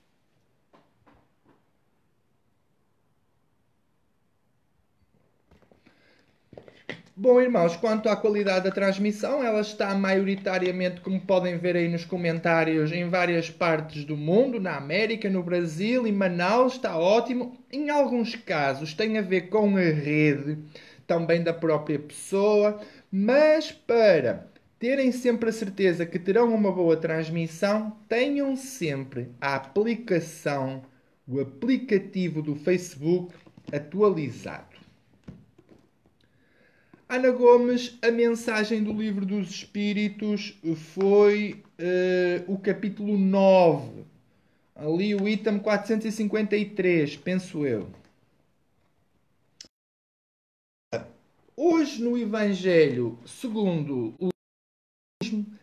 Bom, 7.15 7.39
irmãos, 7.39 7.75
quanto 7.75 8.09
à 8.09 8.15
qualidade 8.15 8.63
da 8.63 8.71
transmissão, 8.71 9.43
ela 9.43 9.61
está 9.61 9.93
maioritariamente, 9.93 10.99
como 10.99 11.21
podem 11.21 11.59
ver 11.59 11.75
aí 11.75 11.87
nos 11.87 12.03
comentários, 12.03 12.91
em 12.91 13.07
várias 13.07 13.51
partes 13.51 14.03
do 14.03 14.17
mundo, 14.17 14.59
na 14.59 14.77
América, 14.77 15.29
no 15.29 15.43
Brasil, 15.43 16.07
em 16.07 16.11
Manaus, 16.11 16.73
está 16.73 16.97
ótimo. 16.97 17.55
Em 17.71 17.91
alguns 17.91 18.35
casos 18.35 18.95
tem 18.95 19.19
a 19.19 19.21
ver 19.21 19.41
com 19.49 19.77
a 19.77 19.81
rede, 19.81 20.57
também 21.05 21.43
da 21.43 21.53
própria 21.53 21.99
pessoa, 21.99 22.81
mas 23.11 23.71
para 23.71 24.47
terem 24.79 25.11
sempre 25.11 25.49
a 25.49 25.53
certeza 25.53 26.07
que 26.07 26.17
terão 26.17 26.51
uma 26.51 26.71
boa 26.71 26.97
transmissão, 26.97 27.95
tenham 28.09 28.55
sempre 28.55 29.29
a 29.39 29.53
aplicação, 29.53 30.81
o 31.27 31.39
aplicativo 31.39 32.41
do 32.41 32.55
Facebook 32.55 33.35
atualizado. 33.71 34.72
Ana 37.07 37.31
Gomes, 37.31 37.97
a 38.01 38.09
mensagem 38.09 38.83
do 38.83 38.93
Livro 38.93 39.25
dos 39.25 39.49
Espíritos 39.49 40.57
foi 40.95 41.63
uh, 41.79 42.51
o 42.51 42.57
capítulo 42.57 43.17
9. 43.17 44.05
Ali 44.75 45.13
o 45.13 45.27
item 45.27 45.59
453, 45.59 47.17
penso 47.17 47.65
eu. 47.65 47.89
Hoje 51.55 52.01
no 52.01 52.17
Evangelho 52.17 53.19
segundo 53.25 54.15
o 54.19 54.29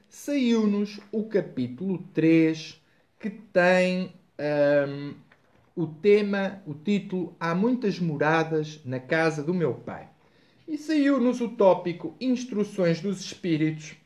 saiu-nos 0.09 1.01
o 1.11 1.25
capítulo 1.25 1.99
3 2.15 2.81
que 3.19 3.31
tem 3.31 4.07
um, 4.07 4.11
ehm, 4.39 5.15
o 5.75 5.87
tema, 5.87 6.63
o 6.67 6.75
título 6.75 7.35
Há 7.41 7.55
muitas 7.55 7.99
moradas 7.99 8.81
na 8.85 9.01
casa 9.01 9.43
do 9.43 9.55
meu 9.55 9.75
pai. 9.75 10.10
E 10.71 10.79
saiu-nos 10.79 11.41
o 11.41 11.49
tópico 11.49 12.15
Instruções 12.21 13.01
dos 13.01 13.21
Espíritos. 13.21 13.97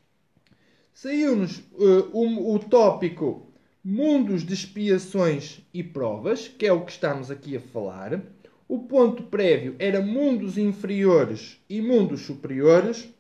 Saiu-nos 0.95 1.59
uh, 1.59 2.09
o 2.15 2.59
tópico 2.59 3.53
Mundos 3.85 4.43
de 4.43 4.55
Expiações 4.55 5.61
e 5.75 5.83
Provas, 5.83 6.49
que 6.49 6.65
é 6.65 6.73
o 6.73 6.83
que 6.83 6.93
estamos 6.93 7.31
aqui 7.31 7.55
a 7.55 7.61
falar. 7.61 8.19
O 8.67 8.79
ponto 8.79 9.25
prévio 9.25 9.77
era 9.79 10.01
mundos 10.01 10.57
inferiores 10.57 11.59
e 11.69 11.83
mundos 11.83 12.23
superiores. 12.23 13.11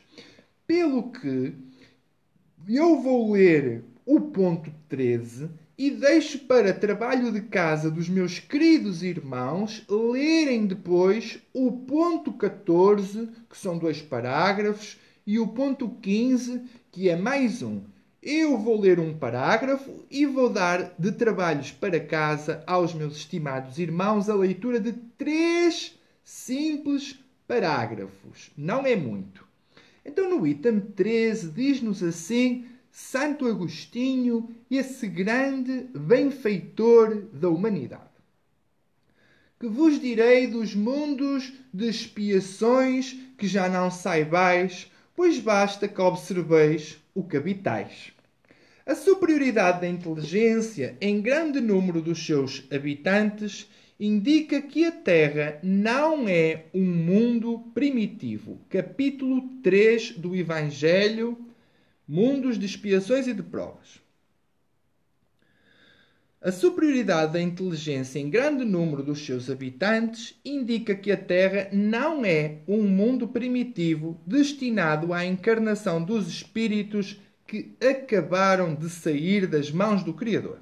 Pelo 0.68 1.10
que 1.10 1.52
eu 2.68 3.02
vou 3.02 3.32
ler 3.32 3.82
o 4.06 4.20
ponto 4.20 4.72
13 4.88 5.50
e 5.78 5.92
deixo 5.92 6.40
para 6.40 6.74
trabalho 6.74 7.30
de 7.30 7.40
casa 7.42 7.88
dos 7.88 8.08
meus 8.08 8.40
queridos 8.40 9.04
irmãos 9.04 9.84
lerem 9.88 10.66
depois 10.66 11.38
o 11.54 11.70
ponto 11.70 12.32
14, 12.32 13.28
que 13.48 13.56
são 13.56 13.78
dois 13.78 14.02
parágrafos, 14.02 14.98
e 15.24 15.38
o 15.38 15.46
ponto 15.46 15.88
15, 16.02 16.62
que 16.90 17.08
é 17.08 17.14
mais 17.14 17.62
um. 17.62 17.82
Eu 18.20 18.58
vou 18.58 18.80
ler 18.80 18.98
um 18.98 19.16
parágrafo 19.16 20.04
e 20.10 20.26
vou 20.26 20.50
dar 20.50 20.94
de 20.98 21.12
trabalhos 21.12 21.70
para 21.70 22.00
casa 22.00 22.64
aos 22.66 22.92
meus 22.92 23.16
estimados 23.16 23.78
irmãos 23.78 24.28
a 24.28 24.34
leitura 24.34 24.80
de 24.80 24.92
três 25.16 25.96
simples 26.24 27.16
parágrafos. 27.46 28.50
Não 28.56 28.84
é 28.84 28.96
muito. 28.96 29.46
Então, 30.04 30.28
no 30.28 30.44
item 30.44 30.80
13, 30.80 31.52
diz-nos 31.52 32.02
assim 32.02 32.66
Santo 32.90 33.46
Agostinho, 33.46 34.54
esse 34.70 35.06
grande 35.06 35.86
benfeitor 35.94 37.22
da 37.32 37.48
humanidade. 37.48 38.04
Que 39.60 39.66
vos 39.66 40.00
direi 40.00 40.46
dos 40.46 40.74
mundos 40.74 41.52
de 41.72 41.88
expiações 41.88 43.16
que 43.36 43.46
já 43.46 43.68
não 43.68 43.90
saibais, 43.90 44.90
pois 45.14 45.38
basta 45.38 45.88
que 45.88 46.00
observeis 46.00 46.98
o 47.14 47.22
que 47.22 47.36
habitais. 47.36 48.12
A 48.86 48.94
superioridade 48.94 49.82
da 49.82 49.88
inteligência 49.88 50.96
em 51.00 51.20
grande 51.20 51.60
número 51.60 52.00
dos 52.00 52.24
seus 52.24 52.64
habitantes 52.70 53.68
indica 53.98 54.62
que 54.62 54.84
a 54.84 54.92
Terra 54.92 55.58
não 55.62 56.28
é 56.28 56.66
um 56.72 56.84
mundo 56.84 57.64
primitivo. 57.74 58.60
Capítulo 58.70 59.42
3 59.62 60.12
do 60.12 60.34
Evangelho 60.36 61.36
mundos 62.08 62.58
de 62.58 62.64
expiações 62.64 63.26
e 63.26 63.34
de 63.34 63.42
provas. 63.42 64.00
A 66.40 66.50
superioridade 66.50 67.32
da 67.32 67.40
inteligência 67.42 68.18
em 68.18 68.30
grande 68.30 68.64
número 68.64 69.02
dos 69.02 69.26
seus 69.26 69.50
habitantes 69.50 70.38
indica 70.44 70.94
que 70.94 71.12
a 71.12 71.16
Terra 71.16 71.68
não 71.72 72.24
é 72.24 72.60
um 72.66 72.84
mundo 72.84 73.26
primitivo 73.28 74.18
destinado 74.24 75.12
à 75.12 75.26
encarnação 75.26 76.02
dos 76.02 76.28
espíritos 76.28 77.20
que 77.44 77.76
acabaram 77.84 78.72
de 78.74 78.88
sair 78.88 79.48
das 79.48 79.70
mãos 79.70 80.04
do 80.04 80.14
Criador. 80.14 80.60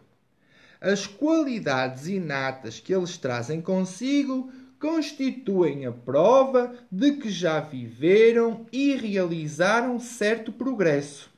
As 0.81 1.07
qualidades 1.07 2.09
inatas 2.09 2.81
que 2.81 2.95
eles 2.95 3.19
trazem 3.19 3.61
consigo 3.61 4.51
constituem 4.81 5.85
a 5.85 5.93
prova 5.93 6.75
de 6.91 7.13
que 7.13 7.31
já 7.31 7.61
viveram 7.61 8.67
e 8.73 8.97
realizaram 8.97 10.01
certo 10.01 10.51
progresso 10.51 11.36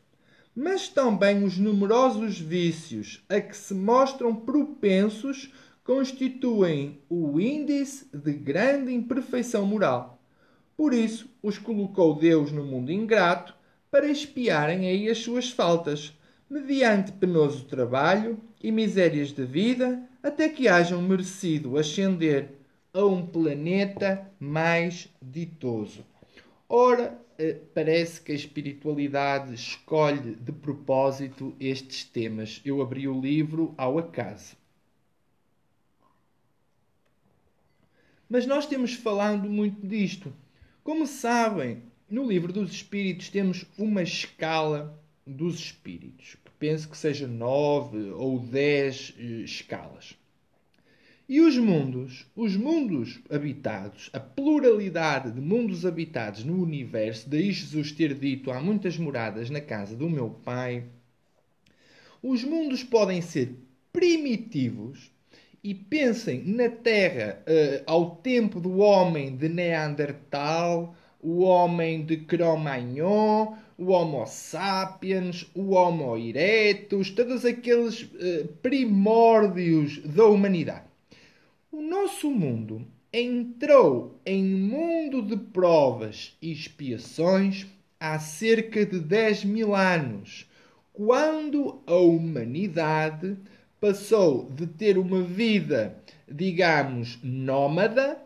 mas 0.58 0.88
também 0.88 1.44
os 1.44 1.56
numerosos 1.56 2.40
vícios 2.40 3.24
a 3.28 3.40
que 3.40 3.56
se 3.56 3.72
mostram 3.72 4.34
propensos 4.34 5.52
constituem 5.84 6.98
o 7.08 7.38
índice 7.38 8.08
de 8.12 8.32
grande 8.32 8.92
imperfeição 8.92 9.64
moral. 9.64 10.20
Por 10.76 10.92
isso, 10.92 11.30
os 11.40 11.58
colocou 11.58 12.16
Deus 12.16 12.50
no 12.50 12.64
mundo 12.64 12.90
ingrato 12.90 13.54
para 13.88 14.10
espiarem 14.10 14.88
aí 14.88 15.08
as 15.08 15.18
suas 15.18 15.48
faltas, 15.48 16.12
mediante 16.50 17.12
penoso 17.12 17.64
trabalho 17.66 18.36
e 18.60 18.72
misérias 18.72 19.28
de 19.28 19.44
vida, 19.44 20.02
até 20.20 20.48
que 20.48 20.66
hajam 20.66 21.00
merecido 21.00 21.78
ascender 21.78 22.50
a 22.92 23.04
um 23.04 23.24
planeta 23.24 24.28
mais 24.40 25.08
ditoso. 25.22 26.04
Ora, 26.68 27.16
parece 27.72 28.20
que 28.20 28.32
a 28.32 28.34
espiritualidade 28.34 29.54
escolhe 29.54 30.34
de 30.34 30.50
propósito 30.52 31.54
estes 31.60 32.04
temas. 32.04 32.60
Eu 32.64 32.82
abri 32.82 33.06
o 33.06 33.20
livro 33.20 33.74
ao 33.78 33.98
acaso. 33.98 34.56
Mas 38.28 38.44
nós 38.44 38.66
temos 38.66 38.94
falado 38.94 39.48
muito 39.48 39.86
disto. 39.86 40.32
Como 40.82 41.06
sabem, 41.06 41.82
no 42.10 42.26
livro 42.26 42.52
dos 42.52 42.72
Espíritos 42.72 43.28
temos 43.28 43.64
uma 43.78 44.02
escala 44.02 45.00
dos 45.26 45.56
Espíritos, 45.60 46.36
que 46.44 46.50
penso 46.58 46.88
que 46.88 46.96
seja 46.96 47.26
nove 47.26 48.10
ou 48.10 48.38
dez 48.38 49.14
eh, 49.18 49.22
escalas. 49.44 50.16
E 51.28 51.42
os 51.42 51.58
mundos, 51.58 52.24
os 52.34 52.56
mundos 52.56 53.20
habitados, 53.28 54.08
a 54.14 54.18
pluralidade 54.18 55.30
de 55.30 55.42
mundos 55.42 55.84
habitados 55.84 56.42
no 56.42 56.62
universo, 56.62 57.28
daí 57.28 57.52
Jesus 57.52 57.92
ter 57.92 58.14
dito 58.14 58.50
há 58.50 58.58
muitas 58.62 58.96
moradas 58.96 59.50
na 59.50 59.60
casa 59.60 59.94
do 59.94 60.08
meu 60.08 60.30
Pai, 60.30 60.84
os 62.22 62.42
mundos 62.42 62.82
podem 62.82 63.20
ser 63.20 63.52
primitivos 63.92 65.12
e 65.62 65.74
pensem 65.74 66.42
na 66.46 66.70
Terra 66.70 67.42
uh, 67.42 67.82
ao 67.84 68.16
tempo 68.16 68.58
do 68.58 68.78
homem 68.78 69.36
de 69.36 69.50
Neandertal, 69.50 70.96
o 71.20 71.40
homem 71.40 72.06
de 72.06 72.16
Cro-Magnon, 72.16 73.54
o 73.76 73.90
Homo 73.90 74.24
sapiens, 74.26 75.46
o 75.54 75.72
Homo 75.72 76.16
erectus, 76.16 77.10
todos 77.10 77.44
aqueles 77.44 78.04
uh, 78.04 78.48
primórdios 78.62 79.98
da 80.02 80.24
humanidade. 80.24 80.87
O 81.70 81.82
nosso 81.82 82.30
mundo 82.30 82.86
entrou 83.12 84.18
em 84.24 84.42
mundo 84.42 85.20
de 85.20 85.36
provas 85.36 86.34
e 86.40 86.50
expiações 86.50 87.66
há 88.00 88.18
cerca 88.18 88.86
de 88.86 88.98
10 88.98 89.44
mil 89.44 89.74
anos, 89.74 90.46
quando 90.94 91.82
a 91.86 91.94
humanidade 91.94 93.36
passou 93.78 94.50
de 94.50 94.66
ter 94.66 94.96
uma 94.96 95.22
vida, 95.22 96.02
digamos, 96.26 97.18
nómada 97.22 98.16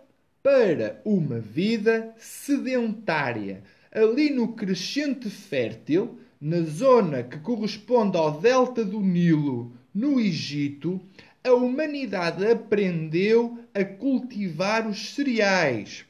para 0.40 1.02
uma 1.04 1.40
vida 1.40 2.14
sedentária. 2.18 3.64
Ali 3.90 4.30
no 4.30 4.52
crescente 4.52 5.28
fértil, 5.28 6.16
na 6.40 6.62
zona 6.62 7.24
que 7.24 7.40
corresponde 7.40 8.16
ao 8.16 8.40
delta 8.40 8.84
do 8.84 9.00
Nilo, 9.00 9.72
no 9.92 10.20
Egito, 10.20 11.00
a 11.44 11.52
humanidade 11.52 12.46
aprendeu 12.46 13.58
a 13.74 13.84
cultivar 13.84 14.86
os 14.86 15.14
cereais. 15.14 16.04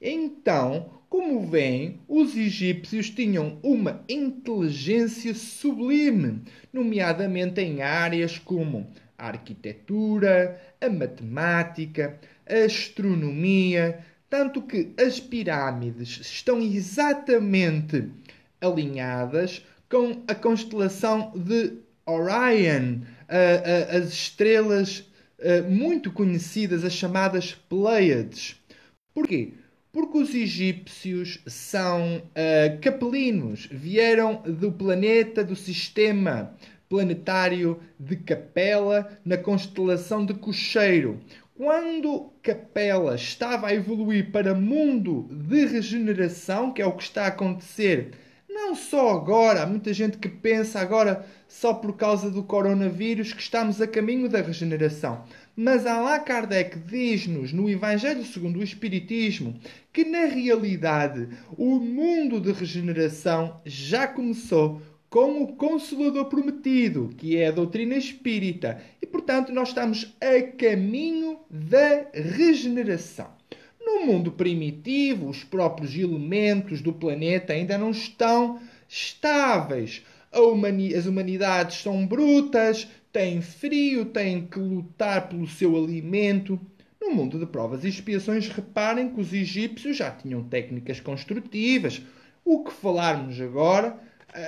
Então, 0.00 1.00
como 1.08 1.46
veem, 1.46 2.00
os 2.08 2.36
egípcios 2.36 3.10
tinham 3.10 3.58
uma 3.62 4.04
inteligência 4.08 5.34
sublime, 5.34 6.42
nomeadamente 6.72 7.60
em 7.60 7.82
áreas 7.82 8.38
como 8.38 8.86
a 9.18 9.26
arquitetura, 9.26 10.60
a 10.80 10.88
matemática, 10.88 12.18
a 12.48 12.64
astronomia, 12.64 13.98
tanto 14.30 14.62
que 14.62 14.94
as 14.96 15.18
pirâmides 15.18 16.20
estão 16.20 16.60
exatamente 16.60 18.08
alinhadas 18.60 19.66
com 19.88 20.22
a 20.28 20.34
constelação 20.34 21.32
de 21.34 21.72
Orion, 22.06 23.00
as 23.96 24.08
estrelas 24.08 25.04
muito 25.68 26.10
conhecidas, 26.10 26.84
as 26.84 26.92
chamadas 26.92 27.54
Pleiades. 27.68 28.56
Porquê? 29.14 29.52
Porque 29.92 30.18
os 30.18 30.34
egípcios 30.34 31.40
são 31.46 32.18
uh, 32.18 32.80
capelinos, 32.80 33.68
vieram 33.70 34.42
do 34.42 34.70
planeta, 34.70 35.42
do 35.42 35.56
sistema 35.56 36.54
planetário 36.88 37.80
de 37.98 38.16
Capela, 38.16 39.18
na 39.24 39.36
constelação 39.36 40.24
de 40.24 40.34
Cocheiro. 40.34 41.20
Quando 41.56 42.32
Capela 42.42 43.16
estava 43.16 43.68
a 43.68 43.74
evoluir 43.74 44.30
para 44.30 44.54
mundo 44.54 45.28
de 45.30 45.66
regeneração, 45.66 46.72
que 46.72 46.80
é 46.80 46.86
o 46.86 46.92
que 46.92 47.02
está 47.02 47.24
a 47.24 47.28
acontecer 47.28 48.12
não 48.52 48.74
só 48.74 49.10
agora, 49.10 49.62
há 49.62 49.66
muita 49.66 49.92
gente 49.92 50.18
que 50.18 50.28
pensa 50.28 50.80
agora 50.80 51.24
só 51.48 51.72
por 51.72 51.96
causa 51.96 52.30
do 52.30 52.42
coronavírus 52.42 53.32
que 53.32 53.40
estamos 53.40 53.80
a 53.80 53.86
caminho 53.86 54.28
da 54.28 54.40
regeneração. 54.40 55.24
Mas 55.56 55.86
Allan 55.86 56.18
Kardec 56.20 56.78
diz-nos 56.78 57.52
no 57.52 57.68
Evangelho 57.68 58.24
segundo 58.24 58.58
o 58.58 58.62
Espiritismo 58.62 59.58
que 59.92 60.04
na 60.04 60.24
realidade 60.24 61.28
o 61.56 61.78
mundo 61.78 62.40
de 62.40 62.52
regeneração 62.52 63.60
já 63.64 64.06
começou 64.06 64.82
com 65.08 65.42
o 65.42 65.56
Consolador 65.56 66.26
Prometido, 66.26 67.10
que 67.16 67.36
é 67.36 67.48
a 67.48 67.52
doutrina 67.52 67.96
espírita, 67.96 68.80
e 69.02 69.06
portanto 69.06 69.52
nós 69.52 69.68
estamos 69.68 70.16
a 70.20 70.40
caminho 70.56 71.38
da 71.50 72.06
regeneração. 72.12 73.39
No 73.80 74.04
mundo 74.04 74.30
primitivo, 74.32 75.28
os 75.28 75.42
próprios 75.42 75.96
elementos 75.96 76.82
do 76.82 76.92
planeta 76.92 77.52
ainda 77.52 77.78
não 77.78 77.90
estão 77.90 78.60
estáveis. 78.88 80.02
Humani 80.32 80.94
as 80.94 81.06
humanidades 81.06 81.82
são 81.82 82.06
brutas, 82.06 82.86
têm 83.12 83.40
frio, 83.40 84.04
têm 84.04 84.46
que 84.46 84.58
lutar 84.58 85.28
pelo 85.28 85.48
seu 85.48 85.76
alimento. 85.76 86.60
No 87.00 87.10
mundo 87.14 87.38
de 87.38 87.46
provas 87.46 87.82
e 87.84 87.88
expiações, 87.88 88.48
reparem 88.48 89.08
que 89.08 89.20
os 89.20 89.32
egípcios 89.32 89.96
já 89.96 90.10
tinham 90.10 90.44
técnicas 90.44 91.00
construtivas. 91.00 92.02
O 92.44 92.62
que 92.62 92.72
falarmos 92.72 93.40
agora 93.40 93.98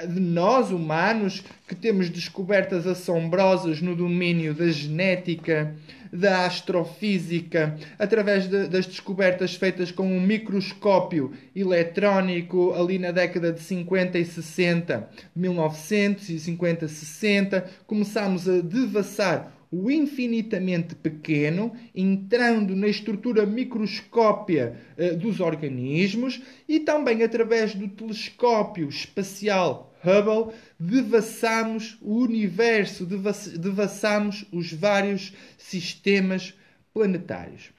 de 0.09 0.21
nós, 0.21 0.71
humanos, 0.71 1.43
que 1.67 1.75
temos 1.75 2.09
descobertas 2.09 2.87
assombrosas 2.87 3.81
no 3.81 3.97
domínio 3.97 4.55
da 4.55 4.69
genética, 4.69 5.75
da 6.13 6.45
astrofísica, 6.45 7.77
através 7.99 8.47
de, 8.47 8.69
das 8.69 8.87
descobertas 8.87 9.55
feitas 9.55 9.91
com 9.91 10.05
um 10.05 10.21
microscópio 10.21 11.33
eletrónico 11.57 12.75
ali 12.75 12.99
na 12.99 13.11
década 13.11 13.51
de 13.51 13.61
50 13.61 14.19
e 14.19 14.25
60, 14.25 15.09
1950 15.35 16.87
60, 16.87 17.65
começámos 17.87 18.47
a 18.47 18.61
devassar 18.61 19.62
o 19.73 19.91
infinitamente 19.91 20.95
pequeno, 20.95 21.73
entrando 21.95 22.77
na 22.77 22.87
estrutura 22.87 23.47
microscópia 23.47 24.77
uh, 24.99 25.17
dos 25.17 25.41
organismos 25.41 26.43
e 26.69 26.79
também 26.79 27.23
através 27.23 27.75
do 27.75 27.89
telescópio 27.89 28.87
espacial 28.89 29.93
Hubble, 30.05 30.53
devassamos 30.79 31.97
o 32.03 32.17
universo, 32.17 33.07
devassamos 33.07 34.45
os 34.53 34.73
vários 34.73 35.33
sistemas 35.57 36.53
planetários. 36.93 37.71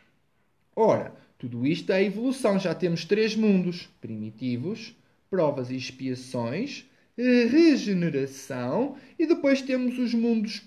Ora, 0.76 1.14
tudo 1.38 1.68
isto 1.68 1.92
é 1.92 2.04
evolução. 2.04 2.58
Já 2.58 2.74
temos 2.74 3.04
três 3.04 3.36
mundos 3.36 3.90
primitivos, 4.00 4.96
provas 5.30 5.70
e 5.70 5.76
expiações, 5.76 6.86
regeneração 7.18 8.96
e 9.20 9.26
depois 9.26 9.62
temos 9.62 9.98
os 10.00 10.14
mundos 10.14 10.62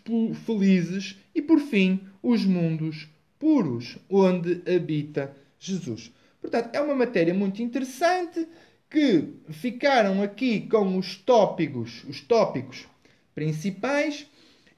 felizes 0.45 1.19
e 1.35 1.43
por 1.43 1.59
fim 1.59 2.01
os 2.23 2.45
mundos 2.45 3.09
puros, 3.39 3.99
onde 4.09 4.63
habita 4.73 5.35
Jesus. 5.59 6.13
Portanto, 6.41 6.75
é 6.75 6.81
uma 6.81 6.95
matéria 6.95 7.35
muito 7.35 7.63
interessante 7.63 8.47
que 8.89 9.29
ficaram 9.51 10.23
aqui 10.23 10.61
com 10.69 10.97
os 10.97 11.17
tópicos, 11.17 12.05
os 12.09 12.21
tópicos 12.21 12.87
principais. 13.35 14.27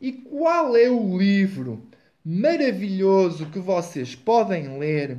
E 0.00 0.12
qual 0.12 0.76
é 0.76 0.88
o 0.88 1.18
livro 1.18 1.82
maravilhoso 2.24 3.50
que 3.50 3.58
vocês 3.58 4.14
podem 4.14 4.78
ler 4.78 5.18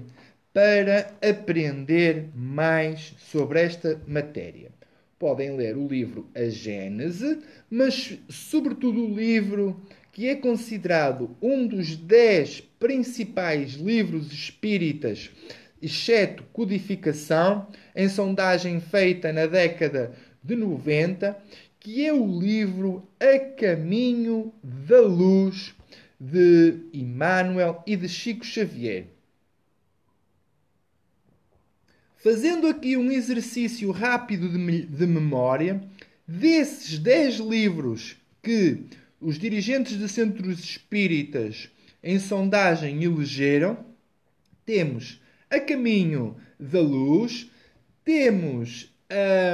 para 0.54 1.14
aprender 1.22 2.30
mais 2.34 3.14
sobre 3.20 3.62
esta 3.62 4.02
matéria? 4.08 4.79
Podem 5.20 5.58
ler 5.58 5.76
o 5.76 5.86
livro 5.86 6.30
A 6.34 6.46
Gênese, 6.46 7.40
mas 7.70 8.18
sobretudo 8.30 9.06
o 9.06 9.14
livro 9.14 9.80
que 10.14 10.30
é 10.30 10.36
considerado 10.36 11.36
um 11.42 11.68
dos 11.68 11.96
dez 11.96 12.62
principais 12.80 13.74
livros 13.74 14.32
espíritas 14.32 15.30
exceto 15.82 16.44
codificação, 16.52 17.68
em 17.96 18.08
sondagem 18.08 18.80
feita 18.80 19.32
na 19.32 19.46
década 19.46 20.14
de 20.44 20.56
90, 20.56 21.38
que 21.80 22.06
é 22.06 22.14
o 22.14 22.40
livro 22.40 23.08
A 23.20 23.40
Caminho 23.40 24.54
da 24.64 25.02
Luz 25.02 25.74
de 26.20 26.78
Emmanuel 26.94 27.84
e 27.88 27.96
de 27.96 28.10
Chico 28.10 28.46
Xavier. 28.46 29.08
Fazendo 32.22 32.68
aqui 32.68 32.98
um 32.98 33.10
exercício 33.10 33.92
rápido 33.92 34.50
de, 34.50 34.82
de 34.86 35.08
memória, 35.08 35.82
desses 36.28 37.00
10 37.00 37.36
livros 37.38 38.18
que 38.44 38.84
os 39.22 39.40
dirigentes 39.40 39.98
de 39.98 40.10
centros 40.10 40.60
espíritas 40.60 41.70
em 42.04 42.20
sondagem 42.20 43.02
elegeram, 43.04 43.86
temos 44.66 45.22
a 45.50 45.62
caminho 45.62 46.36
da 46.60 46.82
luz, 46.82 47.50
temos 48.04 48.94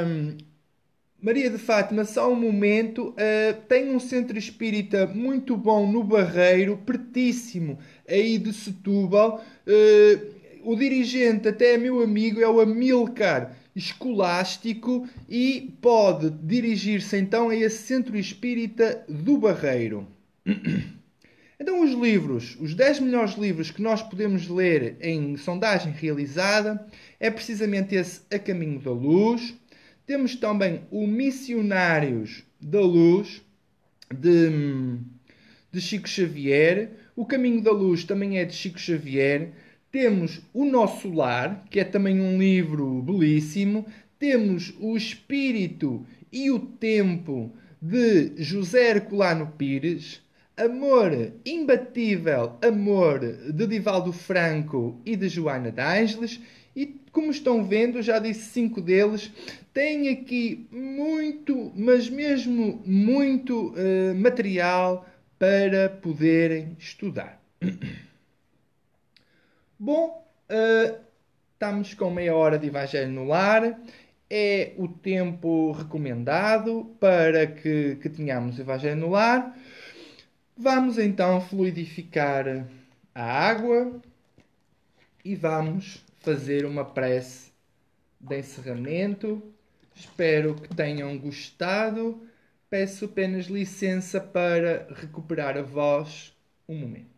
um, 0.08 0.36
Maria 1.22 1.52
de 1.52 1.60
Fátima, 1.60 2.04
só 2.04 2.32
um 2.32 2.36
momento, 2.36 3.10
uh, 3.10 3.62
tem 3.68 3.96
um 3.96 4.00
centro 4.00 4.38
espírita 4.40 5.06
muito 5.06 5.56
bom 5.56 5.92
no 5.92 6.04
Barreiro, 6.04 6.78
pertíssimo 6.78 7.78
aí 8.08 8.40
de 8.40 8.52
Setúbal. 8.52 9.44
Uh, 9.68 10.35
o 10.66 10.76
dirigente, 10.76 11.48
até 11.48 11.74
é 11.74 11.78
meu 11.78 12.02
amigo, 12.02 12.42
é 12.42 12.50
o 12.50 12.60
Amilcar 12.60 13.56
Escolástico 13.76 15.08
e 15.30 15.74
pode 15.82 16.30
dirigir-se 16.30 17.18
então 17.18 17.50
a 17.50 17.56
esse 17.56 17.84
centro 17.84 18.18
espírita 18.18 19.06
do 19.08 19.38
Barreiro. 19.38 20.08
Então, 21.58 21.82
os 21.82 21.94
livros, 21.94 22.58
os 22.60 22.76
10 22.76 23.00
melhores 23.00 23.36
livros 23.36 23.72
que 23.72 23.82
nós 23.82 24.02
podemos 24.02 24.50
ler 24.50 24.98
em 25.00 25.38
sondagem 25.38 25.94
realizada, 25.94 26.86
é 27.18 27.32
precisamente 27.32 27.96
esse 27.96 28.22
A 28.30 28.38
Caminho 28.38 28.78
da 28.78 28.92
Luz. 28.92 29.56
Temos 30.06 30.36
também 30.36 30.82
o 30.92 31.08
Missionários 31.08 32.44
da 32.60 32.82
Luz, 32.82 33.42
de, 34.14 34.50
de 35.72 35.80
Chico 35.80 36.10
Xavier. 36.10 36.92
O 37.16 37.26
Caminho 37.26 37.62
da 37.62 37.72
Luz 37.72 38.04
também 38.04 38.38
é 38.38 38.44
de 38.44 38.54
Chico 38.54 38.78
Xavier. 38.78 39.54
Temos 39.96 40.42
O 40.54 40.66
Nosso 40.66 41.10
Lar, 41.10 41.64
que 41.70 41.80
é 41.80 41.86
também 41.86 42.20
um 42.20 42.38
livro 42.38 43.02
belíssimo. 43.02 43.86
Temos 44.20 44.74
O 44.78 44.98
Espírito 44.98 46.06
e 46.30 46.52
o 46.52 46.60
Tempo, 46.60 47.56
de 47.82 48.34
José 48.36 48.90
Herculano 48.90 49.54
Pires. 49.58 50.22
Amor 50.58 51.32
Imbatível, 51.46 52.58
Amor 52.62 53.22
de 53.22 53.66
Divaldo 53.66 54.12
Franco 54.12 55.00
e 55.06 55.16
de 55.16 55.30
Joana 55.30 55.72
de 55.72 55.82
Ângeles. 55.82 56.42
E 56.76 56.88
como 57.14 57.32
estão 57.32 57.64
vendo, 57.64 58.02
já 58.02 58.20
disse 58.20 58.50
cinco 58.50 58.82
deles. 58.82 59.32
Tem 59.74 60.10
aqui 60.10 60.68
muito, 60.70 61.72
mas 61.74 62.10
mesmo 62.10 62.84
muito 62.86 63.70
uh, 63.70 64.14
material 64.14 65.08
para 65.40 65.88
poderem 65.88 66.76
estudar. 66.78 67.42
Bom, 69.78 70.26
uh, 70.50 70.98
estamos 71.52 71.94
com 71.94 72.10
meia 72.10 72.34
hora 72.34 72.58
de 72.58 72.68
Evangelho 72.68 73.12
no 73.12 73.26
Lar. 73.26 73.78
É 74.30 74.74
o 74.78 74.88
tempo 74.88 75.74
recomendado 75.74 76.96
para 76.98 77.46
que, 77.46 77.98
que 77.98 78.10
tenhamos 78.10 78.58
Evangelho 78.58 78.96
no 78.96 79.10
Lar. 79.10 79.54
Vamos 80.56 80.98
então 80.98 81.42
fluidificar 81.42 82.66
a 83.14 83.22
água 83.22 84.02
e 85.26 85.36
vamos 85.36 86.06
fazer 86.22 86.66
uma 86.66 86.86
prece 86.86 87.52
de 88.18 88.40
encerramento. 88.40 89.44
Espero 89.94 90.56
que 90.56 90.74
tenham 90.74 91.18
gostado. 91.18 92.26
Peço 92.70 93.06
apenas 93.06 93.48
licença 93.48 94.22
para 94.22 94.88
recuperar 94.96 95.58
a 95.58 95.62
voz 95.62 96.34
um 96.66 96.78
momento. 96.78 97.15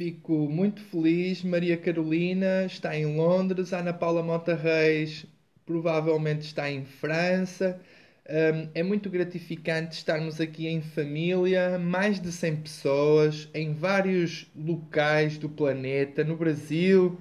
Fico 0.00 0.48
muito 0.48 0.80
feliz. 0.80 1.42
Maria 1.44 1.76
Carolina 1.76 2.64
está 2.64 2.96
em 2.96 3.04
Londres, 3.18 3.70
Ana 3.70 3.92
Paula 3.92 4.22
Mota 4.22 4.54
Reis 4.54 5.26
provavelmente 5.66 6.40
está 6.40 6.70
em 6.70 6.86
França. 6.86 7.78
Um, 8.26 8.70
é 8.74 8.82
muito 8.82 9.10
gratificante 9.10 9.96
estarmos 9.96 10.40
aqui 10.40 10.66
em 10.66 10.80
família, 10.80 11.78
mais 11.78 12.18
de 12.18 12.32
100 12.32 12.56
pessoas, 12.62 13.50
em 13.52 13.74
vários 13.74 14.50
locais 14.56 15.36
do 15.36 15.50
planeta, 15.50 16.24
no 16.24 16.34
Brasil, 16.34 17.18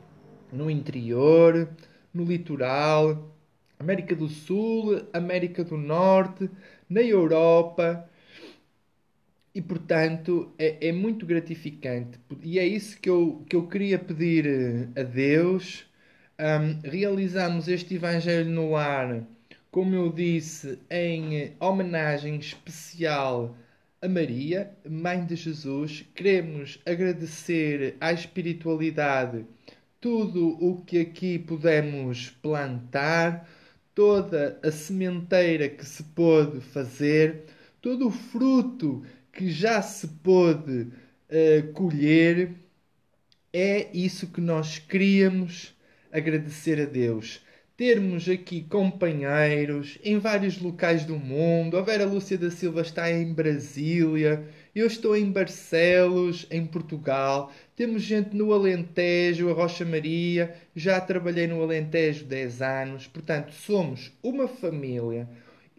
no 0.49 0.71
interior, 0.71 1.67
no 2.13 2.23
litoral, 2.23 3.35
América 3.77 4.15
do 4.15 4.29
Sul, 4.29 5.01
América 5.11 5.65
do 5.65 5.75
Norte, 5.75 6.49
na 6.89 7.01
Europa, 7.01 8.09
e 9.53 9.61
portanto 9.61 10.53
é, 10.57 10.89
é, 10.89 10.91
muito 10.91 11.25
gratificante 11.25 12.19
e 12.43 12.59
é 12.59 12.65
isso 12.65 12.99
que 12.99 13.09
eu, 13.09 13.43
que 13.49 13.55
eu 13.55 13.67
queria 13.67 13.97
pedir 13.97 14.45
eh, 14.45 15.01
a 15.01 15.03
Deus. 15.03 15.85
Um, 16.39 16.79
realizamos 16.89 17.67
este 17.67 17.95
Evangelho 17.95 18.49
no 18.49 18.75
Ar, 18.75 19.23
como 19.69 19.93
eu 19.93 20.09
disse, 20.09 20.79
em 20.89 21.53
homenagem 21.59 22.37
especial 22.37 23.57
a 24.01 24.07
Maria, 24.07 24.71
Mãe 24.89 25.25
de 25.25 25.35
Jesus. 25.35 26.05
Queremos 26.15 26.79
agradecer 26.85 27.97
à 27.99 28.13
espiritualidade 28.13 29.45
tudo 29.99 30.57
o 30.63 30.81
que 30.81 30.99
aqui 30.99 31.37
pudemos 31.37 32.29
plantar 32.41 33.45
toda 33.93 34.57
a 34.63 34.71
sementeira 34.71 35.67
que 35.67 35.85
se 35.85 36.03
pôde 36.03 36.61
fazer, 36.61 37.43
todo 37.81 38.07
o 38.07 38.11
fruto 38.11 39.03
que 39.39 39.49
já 39.49 39.81
se 39.81 40.05
pôde 40.05 40.81
uh, 40.81 41.71
colher, 41.71 42.51
é 43.53 43.87
isso 43.93 44.27
que 44.27 44.41
nós 44.41 44.79
queríamos 44.79 45.73
agradecer 46.11 46.81
a 46.81 46.83
Deus 46.83 47.41
termos 47.77 48.27
aqui 48.27 48.63
companheiros 48.63 49.97
em 50.03 50.19
vários 50.19 50.61
locais 50.61 51.05
do 51.05 51.17
mundo. 51.17 51.77
A 51.77 51.81
Vera 51.81 52.03
Lúcia 52.05 52.37
da 52.37 52.51
Silva 52.51 52.81
está 52.81 53.09
em 53.09 53.31
Brasília, 53.31 54.43
eu 54.75 54.85
estou 54.85 55.15
em 55.15 55.31
Barcelos, 55.31 56.45
em 56.51 56.65
Portugal. 56.65 57.53
Temos 57.77 58.01
gente 58.01 58.35
no 58.35 58.51
Alentejo, 58.51 59.49
a 59.49 59.53
Rocha 59.53 59.85
Maria. 59.85 60.53
Já 60.75 60.99
trabalhei 60.99 61.47
no 61.47 61.63
Alentejo 61.63 62.25
10 62.25 62.61
anos, 62.61 63.07
portanto, 63.07 63.53
somos 63.53 64.11
uma 64.21 64.49
família. 64.49 65.29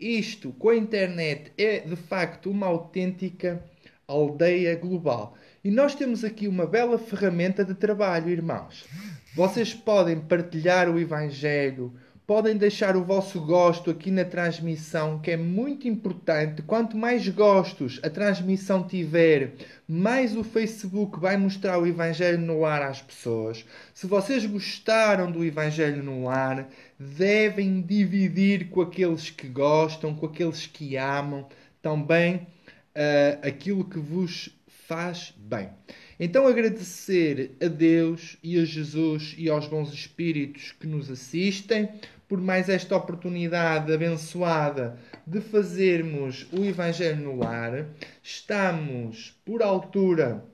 Isto 0.01 0.51
com 0.53 0.71
a 0.71 0.77
internet 0.77 1.53
é 1.59 1.81
de 1.81 1.95
facto 1.95 2.51
uma 2.51 2.67
autêntica 2.67 3.63
aldeia 4.09 4.75
global. 4.75 5.37
E 5.63 5.71
nós 5.71 5.95
temos 5.95 6.25
aqui 6.25 6.49
uma 6.49 6.67
bela 6.67 6.99
ferramenta 6.99 7.63
de 7.63 7.75
trabalho, 7.75 8.31
irmãos. 8.31 8.87
Vocês 9.35 9.75
podem 9.75 10.19
partilhar 10.19 10.89
o 10.89 10.99
Evangelho, 10.99 11.93
podem 12.31 12.57
deixar 12.57 12.97
o 12.97 13.03
vosso 13.03 13.41
gosto 13.41 13.91
aqui 13.91 14.09
na 14.09 14.25
transmissão, 14.25 15.19
que 15.19 15.33
é 15.33 15.37
muito 15.37 15.89
importante. 15.89 16.63
Quanto 16.63 16.97
mais 16.97 17.29
gostos 17.29 17.99
a 18.05 18.09
transmissão 18.09 18.87
tiver, 18.87 19.55
mais 19.89 20.37
o 20.37 20.45
Facebook 20.45 21.19
vai 21.19 21.37
mostrar 21.37 21.81
o 21.81 21.89
Evangelho 21.89 22.39
no 22.39 22.65
ar 22.65 22.83
às 22.83 23.03
pessoas. 23.03 23.65
Se 23.93 24.07
vocês 24.07 24.47
gostaram 24.47 25.29
do 25.29 25.45
Evangelho 25.45 26.05
no 26.05 26.29
ar, 26.29 26.69
devem 26.97 27.83
dividir 27.83 28.69
com 28.69 28.83
aqueles 28.83 29.29
que 29.29 29.49
gostam, 29.49 30.15
com 30.15 30.27
aqueles 30.27 30.69
que 30.69 30.97
amam, 30.97 31.49
também 31.83 32.37
uh, 32.37 33.45
aquilo 33.45 33.85
que 33.85 33.99
vos 33.99 34.57
faz 34.87 35.35
bem. 35.37 35.69
Então 36.19 36.47
agradecer 36.47 37.57
a 37.61 37.67
Deus 37.67 38.37
e 38.41 38.57
a 38.57 38.65
Jesus 38.65 39.35
e 39.37 39.49
aos 39.49 39.67
bons 39.67 39.93
espíritos 39.93 40.71
que 40.79 40.87
nos 40.87 41.11
assistem 41.11 41.89
por 42.31 42.41
mais 42.41 42.69
esta 42.69 42.97
oportunidade 42.97 43.93
abençoada 43.93 44.97
de 45.27 45.41
fazermos 45.41 46.47
o 46.53 46.65
Evangelho 46.65 47.25
no 47.25 47.37
lar. 47.37 47.89
Estamos 48.23 49.37
por 49.45 49.61
altura 49.61 50.45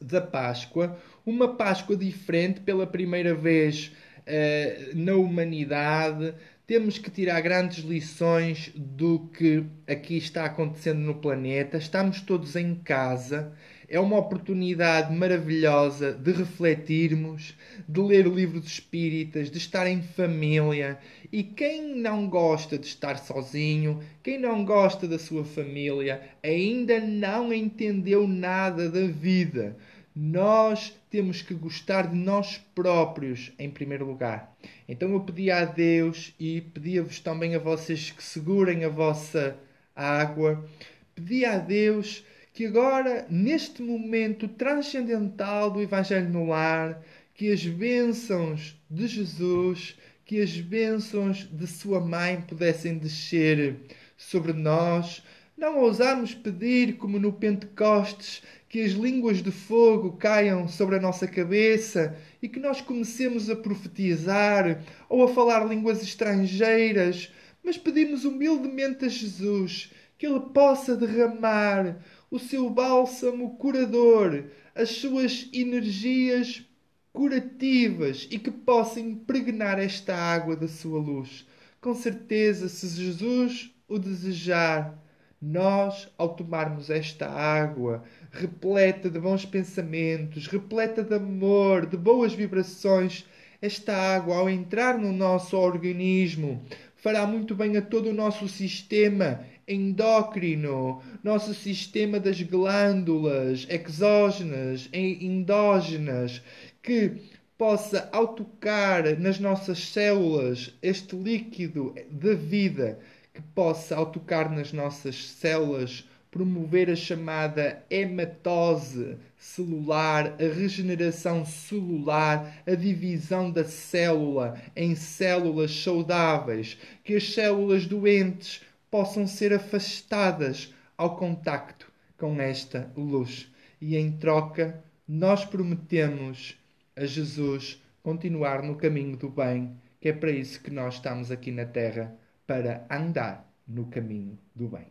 da 0.00 0.20
Páscoa, 0.20 0.96
uma 1.26 1.56
Páscoa 1.56 1.96
diferente 1.96 2.60
pela 2.60 2.86
primeira 2.86 3.34
vez 3.34 3.90
eh, 4.24 4.92
na 4.94 5.16
humanidade. 5.16 6.32
Temos 6.64 6.96
que 6.96 7.10
tirar 7.10 7.40
grandes 7.40 7.82
lições 7.82 8.70
do 8.76 9.28
que 9.36 9.64
aqui 9.88 10.16
está 10.16 10.44
acontecendo 10.44 11.00
no 11.00 11.16
planeta. 11.16 11.76
Estamos 11.76 12.20
todos 12.20 12.54
em 12.54 12.76
casa 12.76 13.52
é 13.90 13.98
uma 13.98 14.18
oportunidade 14.18 15.12
maravilhosa 15.12 16.12
de 16.12 16.30
refletirmos, 16.30 17.56
de 17.88 18.00
ler 18.00 18.28
o 18.28 18.34
livro 18.34 18.60
dos 18.60 18.74
Espíritas, 18.74 19.50
de 19.50 19.58
estar 19.58 19.88
em 19.88 20.00
família. 20.00 20.96
E 21.32 21.42
quem 21.42 21.96
não 21.96 22.28
gosta 22.28 22.78
de 22.78 22.86
estar 22.86 23.18
sozinho, 23.18 24.00
quem 24.22 24.38
não 24.38 24.64
gosta 24.64 25.08
da 25.08 25.18
sua 25.18 25.44
família, 25.44 26.22
ainda 26.40 27.00
não 27.00 27.52
entendeu 27.52 28.28
nada 28.28 28.88
da 28.88 29.08
vida. 29.08 29.76
Nós 30.14 30.96
temos 31.10 31.42
que 31.42 31.52
gostar 31.52 32.06
de 32.06 32.16
nós 32.16 32.58
próprios 32.72 33.52
em 33.58 33.68
primeiro 33.68 34.06
lugar. 34.06 34.56
Então 34.88 35.10
eu 35.10 35.20
pedi 35.20 35.50
a 35.50 35.64
Deus 35.64 36.32
e 36.38 36.60
pedia-vos 36.60 37.18
também 37.18 37.56
a 37.56 37.58
vocês 37.58 38.12
que 38.12 38.22
segurem 38.22 38.84
a 38.84 38.88
vossa 38.88 39.56
água. 39.96 40.64
Pedi 41.12 41.44
a 41.44 41.58
Deus 41.58 42.24
que 42.60 42.66
agora, 42.66 43.26
neste 43.30 43.80
momento 43.80 44.46
transcendental 44.46 45.70
do 45.70 45.80
Evangelho 45.80 46.28
no 46.28 46.46
Lar, 46.46 47.02
que 47.32 47.50
as 47.50 47.64
bênçãos 47.64 48.78
de 48.90 49.06
Jesus, 49.06 49.96
que 50.26 50.42
as 50.42 50.60
bênçãos 50.60 51.48
de 51.50 51.66
Sua 51.66 52.00
Mãe 52.00 52.42
pudessem 52.42 52.98
descer 52.98 53.76
sobre 54.14 54.52
nós. 54.52 55.22
Não 55.56 55.78
ousarmos 55.78 56.34
pedir, 56.34 56.98
como 56.98 57.18
no 57.18 57.32
Pentecostes, 57.32 58.42
que 58.68 58.82
as 58.82 58.92
línguas 58.92 59.42
de 59.42 59.50
fogo 59.50 60.18
caiam 60.18 60.68
sobre 60.68 60.96
a 60.96 61.00
nossa 61.00 61.26
cabeça 61.26 62.14
e 62.42 62.46
que 62.46 62.60
nós 62.60 62.82
comecemos 62.82 63.48
a 63.48 63.56
profetizar 63.56 64.84
ou 65.08 65.24
a 65.24 65.28
falar 65.28 65.64
línguas 65.64 66.02
estrangeiras, 66.02 67.32
mas 67.64 67.78
pedimos 67.78 68.26
humildemente 68.26 69.06
a 69.06 69.08
Jesus 69.08 69.90
que 70.18 70.26
Ele 70.26 70.40
possa 70.52 70.94
derramar 70.94 71.96
o 72.30 72.38
seu 72.38 72.70
bálsamo 72.70 73.56
curador, 73.56 74.44
as 74.74 74.90
suas 74.90 75.48
energias 75.52 76.64
curativas 77.12 78.28
e 78.30 78.38
que 78.38 78.50
possa 78.50 79.00
impregnar 79.00 79.78
esta 79.78 80.14
água 80.14 80.54
da 80.54 80.68
sua 80.68 81.00
luz. 81.00 81.46
Com 81.80 81.94
certeza, 81.94 82.68
se 82.68 82.88
Jesus 82.88 83.74
o 83.88 83.98
desejar, 83.98 84.96
nós, 85.42 86.08
ao 86.18 86.34
tomarmos 86.34 86.90
esta 86.90 87.28
água, 87.28 88.04
repleta 88.30 89.08
de 89.08 89.18
bons 89.18 89.44
pensamentos, 89.44 90.46
repleta 90.46 91.02
de 91.02 91.14
amor, 91.14 91.86
de 91.86 91.96
boas 91.96 92.34
vibrações, 92.34 93.24
esta 93.62 93.94
água, 93.94 94.36
ao 94.36 94.48
entrar 94.48 94.98
no 94.98 95.12
nosso 95.12 95.56
organismo, 95.56 96.62
fará 96.94 97.26
muito 97.26 97.54
bem 97.54 97.76
a 97.76 97.82
todo 97.82 98.10
o 98.10 98.14
nosso 98.14 98.46
sistema 98.48 99.44
endócrino, 99.72 101.00
nosso 101.22 101.54
sistema 101.54 102.18
das 102.18 102.42
glândulas 102.42 103.66
exógenas 103.70 104.88
e 104.92 105.24
endógenas, 105.24 106.42
que 106.82 107.12
possa, 107.56 108.08
ao 108.10 108.28
tocar 108.28 109.18
nas 109.18 109.38
nossas 109.38 109.78
células 109.90 110.74
este 110.82 111.14
líquido 111.14 111.94
da 112.10 112.34
vida, 112.34 112.98
que 113.32 113.42
possa, 113.54 113.94
ao 113.94 114.06
tocar 114.06 114.50
nas 114.50 114.72
nossas 114.72 115.28
células, 115.28 116.04
promover 116.30 116.88
a 116.88 116.96
chamada 116.96 117.84
hematose 117.90 119.16
celular, 119.36 120.36
a 120.38 120.54
regeneração 120.54 121.44
celular, 121.44 122.62
a 122.66 122.74
divisão 122.74 123.50
da 123.50 123.64
célula 123.64 124.60
em 124.76 124.94
células 124.94 125.70
saudáveis, 125.82 126.78
que 127.02 127.14
as 127.14 127.32
células 127.32 127.86
doentes 127.86 128.60
possam 128.90 129.26
ser 129.26 129.52
afastadas 129.52 130.74
ao 130.96 131.16
contacto 131.16 131.90
com 132.18 132.40
esta 132.40 132.92
luz. 132.96 133.50
E 133.80 133.96
em 133.96 134.12
troca, 134.12 134.82
nós 135.08 135.44
prometemos 135.44 136.58
a 136.94 137.06
Jesus 137.06 137.82
continuar 138.02 138.62
no 138.62 138.76
caminho 138.76 139.16
do 139.16 139.30
bem, 139.30 139.76
que 140.00 140.08
é 140.08 140.12
para 140.12 140.30
isso 140.30 140.60
que 140.62 140.70
nós 140.70 140.94
estamos 140.94 141.30
aqui 141.30 141.50
na 141.50 141.64
Terra 141.64 142.14
para 142.46 142.86
andar 142.90 143.50
no 143.66 143.86
caminho 143.86 144.38
do 144.54 144.68
bem. 144.68 144.86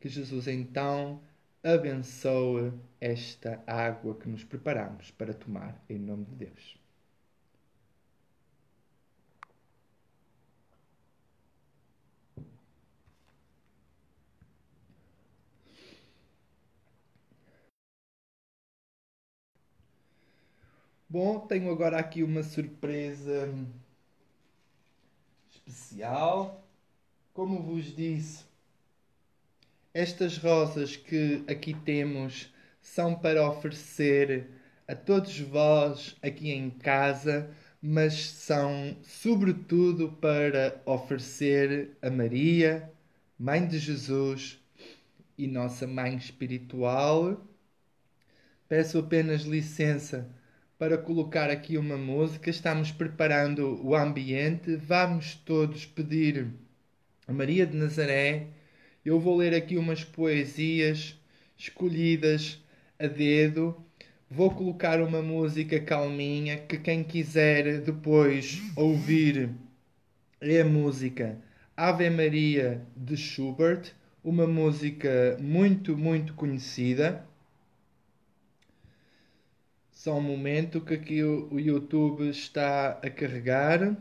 Que 0.00 0.08
Jesus 0.08 0.48
então 0.48 1.20
abençoe 1.62 2.72
esta 3.00 3.62
água 3.66 4.16
que 4.16 4.28
nos 4.28 4.44
preparamos 4.44 5.10
para 5.12 5.32
tomar 5.32 5.82
em 5.88 5.98
nome 5.98 6.24
de 6.24 6.34
Deus. 6.34 6.81
Bom, 21.12 21.40
tenho 21.40 21.70
agora 21.70 21.98
aqui 21.98 22.22
uma 22.22 22.42
surpresa 22.42 23.46
especial. 25.50 26.66
Como 27.34 27.60
vos 27.60 27.94
disse, 27.94 28.44
estas 29.92 30.38
rosas 30.38 30.96
que 30.96 31.44
aqui 31.46 31.74
temos 31.74 32.50
são 32.80 33.14
para 33.14 33.46
oferecer 33.46 34.48
a 34.88 34.94
todos 34.94 35.38
vós 35.38 36.16
aqui 36.22 36.50
em 36.50 36.70
casa, 36.70 37.54
mas 37.82 38.30
são 38.30 38.96
sobretudo 39.02 40.12
para 40.12 40.80
oferecer 40.86 41.90
a 42.00 42.08
Maria, 42.08 42.90
Mãe 43.38 43.68
de 43.68 43.78
Jesus 43.78 44.58
e 45.36 45.46
nossa 45.46 45.86
Mãe 45.86 46.16
espiritual. 46.16 47.38
Peço 48.66 48.98
apenas 48.98 49.42
licença 49.42 50.26
para 50.82 50.98
colocar 50.98 51.48
aqui 51.48 51.78
uma 51.78 51.96
música. 51.96 52.50
Estamos 52.50 52.90
preparando 52.90 53.80
o 53.86 53.94
ambiente. 53.94 54.74
Vamos 54.74 55.36
todos 55.36 55.86
pedir 55.86 56.48
a 57.24 57.32
Maria 57.32 57.64
de 57.64 57.76
Nazaré. 57.76 58.48
Eu 59.04 59.20
vou 59.20 59.36
ler 59.36 59.54
aqui 59.54 59.76
umas 59.76 60.02
poesias 60.02 61.16
escolhidas 61.56 62.60
a 62.98 63.06
dedo. 63.06 63.76
Vou 64.28 64.50
colocar 64.50 65.00
uma 65.00 65.22
música 65.22 65.78
calminha 65.78 66.56
que 66.56 66.76
quem 66.76 67.04
quiser 67.04 67.80
depois 67.82 68.60
ouvir 68.74 69.50
é 70.40 70.62
a 70.62 70.64
música 70.64 71.38
Ave 71.76 72.10
Maria 72.10 72.84
de 72.96 73.16
Schubert, 73.16 73.92
uma 74.24 74.48
música 74.48 75.38
muito, 75.40 75.96
muito 75.96 76.34
conhecida. 76.34 77.24
Só 80.02 80.18
um 80.18 80.20
momento 80.20 80.80
que 80.80 80.94
aqui 80.94 81.22
o 81.22 81.60
YouTube 81.60 82.28
está 82.28 82.98
a 83.04 83.08
carregar. 83.08 83.96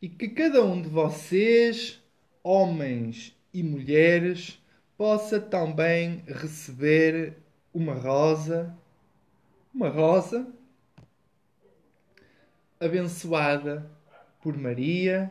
E 0.00 0.08
que 0.08 0.30
cada 0.30 0.64
um 0.64 0.80
de 0.80 0.88
vocês, 0.88 2.02
homens 2.42 3.36
e 3.52 3.62
mulheres, 3.62 4.58
possa 4.96 5.38
também 5.38 6.24
receber 6.26 7.36
uma 7.74 7.92
rosa, 7.92 8.74
uma 9.74 9.90
rosa 9.90 10.50
abençoada 12.80 13.90
por 14.40 14.56
Maria, 14.56 15.30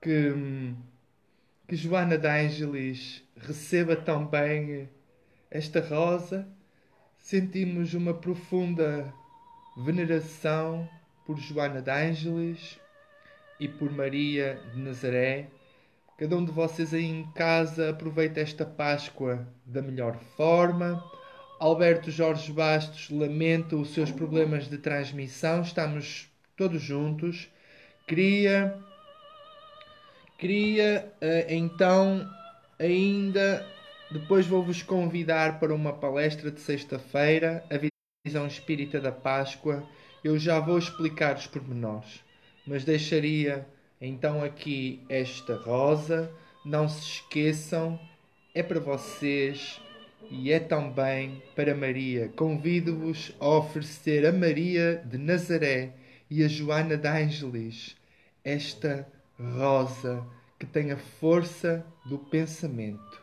que, 0.00 0.72
que 1.66 1.74
Joana 1.74 2.16
de 2.16 2.28
Ângeles 2.28 3.24
receba 3.36 3.96
também 3.96 4.88
esta 5.50 5.80
rosa. 5.80 6.46
Sentimos 7.20 7.94
uma 7.94 8.14
profunda 8.14 9.12
veneração 9.76 10.88
por 11.24 11.38
Joana 11.38 11.80
de 11.80 11.90
Ângeles 11.90 12.80
e 13.60 13.68
por 13.68 13.92
Maria 13.92 14.58
de 14.72 14.80
Nazaré. 14.80 15.46
Cada 16.18 16.36
um 16.36 16.44
de 16.44 16.50
vocês 16.50 16.92
aí 16.92 17.04
em 17.04 17.30
casa 17.32 17.90
aproveita 17.90 18.40
esta 18.40 18.64
Páscoa 18.64 19.46
da 19.64 19.80
melhor 19.80 20.16
forma. 20.36 21.04
Alberto 21.60 22.10
Jorge 22.10 22.52
Bastos 22.52 23.10
lamenta 23.10 23.76
os 23.76 23.90
seus 23.90 24.10
problemas 24.10 24.68
de 24.68 24.78
transmissão. 24.78 25.60
Estamos 25.60 26.28
todos 26.56 26.82
juntos. 26.82 27.48
Queria, 28.08 28.76
queria 30.36 31.12
uh, 31.20 31.52
então 31.52 32.28
ainda 32.78 33.64
depois 34.10 34.46
vou-vos 34.46 34.82
convidar 34.82 35.60
para 35.60 35.74
uma 35.74 35.92
palestra 35.92 36.50
de 36.50 36.60
sexta-feira, 36.60 37.64
a 37.70 37.78
visão 38.26 38.46
espírita 38.46 39.00
da 39.00 39.12
Páscoa. 39.12 39.86
Eu 40.22 40.38
já 40.38 40.58
vou 40.58 40.78
explicar 40.78 41.36
os 41.36 41.46
pormenores, 41.46 42.24
mas 42.66 42.84
deixaria 42.84 43.66
então 44.00 44.42
aqui 44.42 45.00
esta 45.08 45.54
rosa. 45.56 46.30
Não 46.64 46.88
se 46.88 47.00
esqueçam, 47.02 47.98
é 48.54 48.62
para 48.62 48.80
vocês 48.80 49.80
e 50.30 50.52
é 50.52 50.58
também 50.58 51.42
para 51.54 51.74
Maria. 51.74 52.28
Convido-vos 52.36 53.32
a 53.38 53.48
oferecer 53.48 54.26
a 54.26 54.32
Maria 54.32 55.02
de 55.06 55.16
Nazaré 55.16 55.92
e 56.28 56.44
a 56.44 56.48
Joana 56.48 56.96
de 56.96 57.08
Ângeles 57.08 57.96
esta 58.44 59.06
rosa 59.38 60.26
que 60.58 60.66
tem 60.66 60.92
a 60.92 60.96
força 60.96 61.84
do 62.06 62.18
pensamento. 62.18 63.19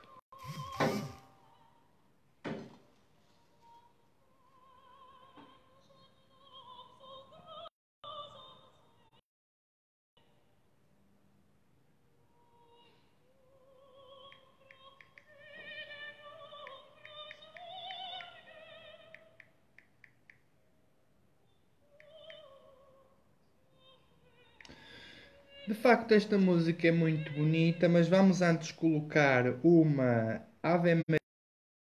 De 25.68 25.74
facto, 25.76 26.14
esta 26.14 26.38
música 26.38 26.88
é 26.88 26.92
muito 26.92 27.32
bonita, 27.32 27.88
mas 27.90 28.08
vamos 28.08 28.42
antes 28.42 28.72
colocar 28.72 29.46
uma 29.64 30.42
Ave 30.68 30.96
Maria 30.96 31.18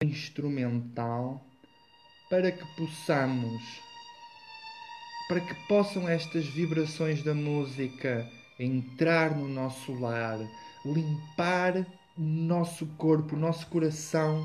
instrumental 0.04 1.46
para 2.32 2.52
que 2.52 2.66
possamos, 2.76 3.62
para 5.28 5.40
que 5.40 5.54
possam 5.68 6.10
estas 6.10 6.48
vibrações 6.48 7.22
da 7.22 7.36
música 7.36 8.28
entrar 8.60 9.38
no 9.38 9.48
nosso 9.48 9.94
lar, 9.94 10.40
limpar 10.84 11.86
o 12.18 12.22
nosso 12.22 12.88
corpo, 12.98 13.36
o 13.36 13.40
nosso 13.40 13.68
coração 13.68 14.44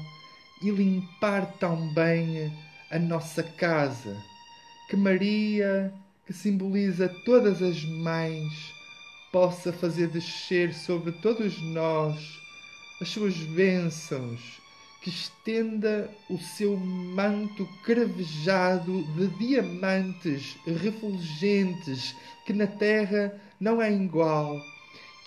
e 0.62 0.70
limpar 0.70 1.50
também 1.58 2.52
a 2.90 2.98
nossa 2.98 3.42
casa. 3.42 4.22
Que 4.90 4.96
Maria, 4.96 5.90
que 6.26 6.34
simboliza 6.34 7.08
todas 7.24 7.62
as 7.62 7.82
mães, 7.84 8.52
possa 9.32 9.72
fazer 9.72 10.08
descer 10.08 10.74
sobre 10.74 11.12
todos 11.22 11.58
nós 11.72 12.45
as 13.00 13.08
suas 13.08 13.34
bênçãos, 13.36 14.60
que 15.02 15.10
estenda 15.10 16.10
o 16.30 16.38
seu 16.38 16.76
manto 16.76 17.68
cravejado 17.84 19.04
de 19.14 19.28
diamantes 19.38 20.56
refulgentes, 20.66 22.16
que 22.44 22.52
na 22.52 22.66
terra 22.66 23.38
não 23.60 23.80
é 23.80 23.92
igual, 23.92 24.58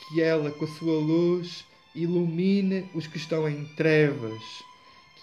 que 0.10 0.22
ela, 0.22 0.52
com 0.52 0.66
a 0.66 0.68
sua 0.68 1.00
luz, 1.00 1.64
ilumine 1.96 2.90
os 2.94 3.08
que 3.08 3.18
estão 3.18 3.48
em 3.48 3.66
trevas, 3.76 4.42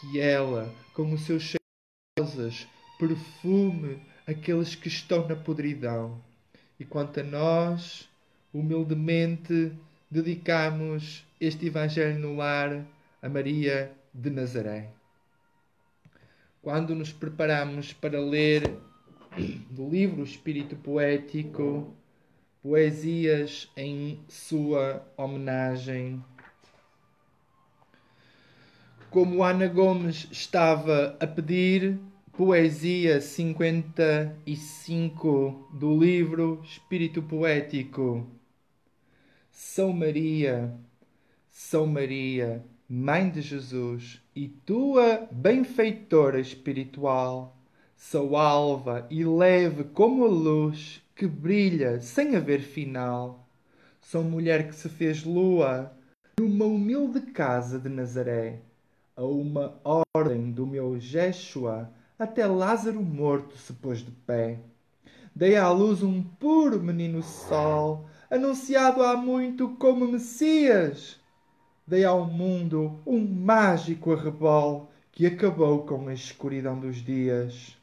que 0.01 0.20
ela, 0.20 0.72
com 0.94 1.12
os 1.12 1.22
seus 1.22 1.42
cheiros, 1.42 2.66
perfume 2.99 3.99
aqueles 4.26 4.74
que 4.74 4.88
estão 4.88 5.26
na 5.26 5.36
podridão. 5.36 6.20
E 6.78 6.84
quanto 6.84 7.20
a 7.20 7.22
nós, 7.22 8.09
humildemente 8.55 9.72
dedicamos 10.11 11.25
este 11.41 11.66
Evangelho 11.66 12.16
no 12.18 12.37
lar 12.37 12.87
a 13.20 13.28
Maria 13.28 13.93
de 14.12 14.30
Nazaré. 14.30 14.91
Quando 16.62 16.95
nos 16.95 17.12
preparamos 17.12 17.93
para 17.93 18.20
ler 18.20 18.78
do 19.70 19.89
livro 19.89 20.22
Espírito 20.24 20.76
Poético, 20.76 21.93
poesias 22.62 23.68
em 23.76 24.20
sua 24.28 25.05
homenagem, 25.16 26.24
como 29.11 29.43
Ana 29.45 29.66
Gomes 29.68 30.28
estava 30.30 31.16
a 31.20 31.26
pedir, 31.26 31.99
poesia 32.32 33.20
55 33.20 35.68
do 35.72 35.99
livro 35.99 36.62
Espírito 36.64 37.22
Poético 37.22 38.26
são 39.57 39.91
Maria, 39.91 40.78
São 41.59 41.86
Maria, 41.86 42.62
Mãe 42.86 43.30
de 43.30 43.40
Jesus 43.40 44.22
e 44.36 44.46
tua 44.46 45.26
benfeitora 45.32 46.38
espiritual, 46.38 47.57
sou 47.96 48.36
alva 48.36 49.07
e 49.11 49.24
leve 49.24 49.84
como 49.84 50.26
a 50.26 50.28
luz 50.28 51.02
que 51.14 51.26
brilha 51.26 51.98
sem 51.98 52.36
haver 52.36 52.61
final. 52.61 53.48
Sou 54.02 54.22
mulher 54.22 54.68
que 54.68 54.74
se 54.74 54.90
fez 54.90 55.24
lua 55.24 55.90
numa 56.38 56.66
humilde 56.66 57.22
casa 57.22 57.78
de 57.78 57.88
Nazaré, 57.88 58.61
a 59.16 59.24
uma 59.24 59.80
ordem 60.14 60.52
do 60.52 60.66
meu 60.66 61.00
Jeshua, 61.00 61.90
até 62.18 62.46
Lázaro 62.46 63.02
morto 63.02 63.57
se 63.57 63.72
pôs 63.72 64.00
de 64.00 64.11
pé. 64.11 64.61
Dei 65.34 65.57
à 65.57 65.70
luz 65.70 66.02
um 66.02 66.22
puro 66.22 66.82
menino 66.82 67.22
sol, 67.22 68.07
anunciado 68.30 69.02
há 69.02 69.16
muito 69.16 69.70
como 69.70 70.07
Messias. 70.07 71.18
Dei 71.89 72.05
ao 72.05 72.24
mundo 72.24 72.99
um 73.07 73.24
mágico 73.24 74.12
arrebol 74.12 74.91
que 75.12 75.24
acabou 75.24 75.87
com 75.87 76.09
a 76.09 76.12
escuridão 76.12 76.76
dos 76.80 76.97
dias. 76.97 77.76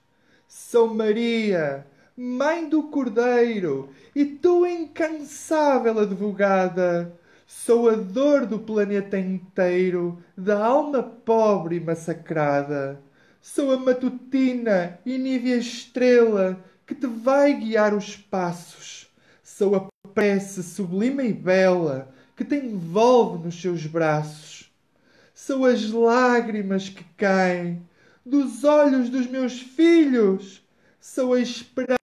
Sou 0.45 0.93
Maria, 0.93 1.87
mãe 2.17 2.67
do 2.67 2.83
Cordeiro, 2.89 3.91
e 4.13 4.25
tu, 4.25 4.65
incansável 4.65 5.97
advogada, 5.99 7.17
sou 7.47 7.87
a 7.87 7.95
dor 7.95 8.45
do 8.45 8.59
planeta 8.59 9.17
inteiro, 9.17 10.21
da 10.37 10.65
alma 10.65 11.01
pobre 11.01 11.77
e 11.77 11.79
massacrada. 11.79 13.01
Sou 13.41 13.71
a 13.71 13.77
matutina 13.77 14.99
e 15.05 15.17
nívea 15.17 15.55
estrela 15.55 16.61
que 16.85 16.93
te 16.93 17.07
vai 17.07 17.53
guiar 17.53 17.93
os 17.93 18.17
passos. 18.17 19.09
Sou 19.41 19.77
a 19.77 19.87
prece 20.13 20.61
sublime 20.61 21.23
e 21.29 21.31
bela 21.31 22.12
que 22.35 22.43
te 22.45 22.55
envolve 22.55 23.43
nos 23.45 23.61
seus 23.61 23.85
braços. 23.85 24.71
São 25.33 25.65
as 25.65 25.89
lágrimas 25.91 26.89
que 26.89 27.03
caem 27.15 27.87
dos 28.25 28.63
olhos 28.63 29.09
dos 29.09 29.27
meus 29.27 29.59
filhos. 29.61 30.63
São 30.99 31.33
a 31.33 31.39
esperança. 31.39 31.97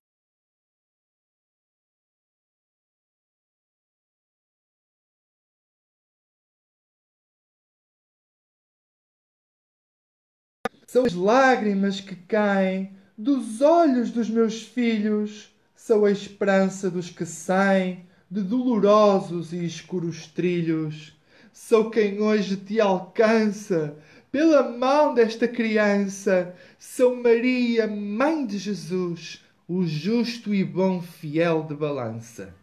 São 10.87 11.05
as 11.05 11.15
lágrimas 11.15 12.01
que 12.01 12.17
caem 12.17 12.97
dos 13.17 13.61
olhos 13.61 14.11
dos 14.11 14.29
meus 14.29 14.63
filhos 14.63 15.51
Sou 15.83 16.05
a 16.05 16.11
esperança 16.11 16.91
dos 16.91 17.09
que 17.09 17.25
saem 17.25 18.07
de 18.31 18.43
dolorosos 18.43 19.53
e 19.53 19.65
escuros 19.65 20.29
trilhos. 20.29 21.13
Sou 21.53 21.91
quem 21.91 22.21
hoje 22.21 22.57
te 22.57 22.81
alcança 22.81 23.97
pela 24.31 24.63
mão 24.71 25.13
desta 25.13 25.49
criança. 25.49 26.55
Sou 26.79 27.17
Maria, 27.17 27.89
Mãe 27.89 28.47
de 28.47 28.57
Jesus, 28.57 29.45
o 29.67 29.85
justo 29.85 30.55
e 30.55 30.63
bom 30.63 31.03
fiel 31.03 31.65
de 31.65 31.75
balança. 31.75 32.55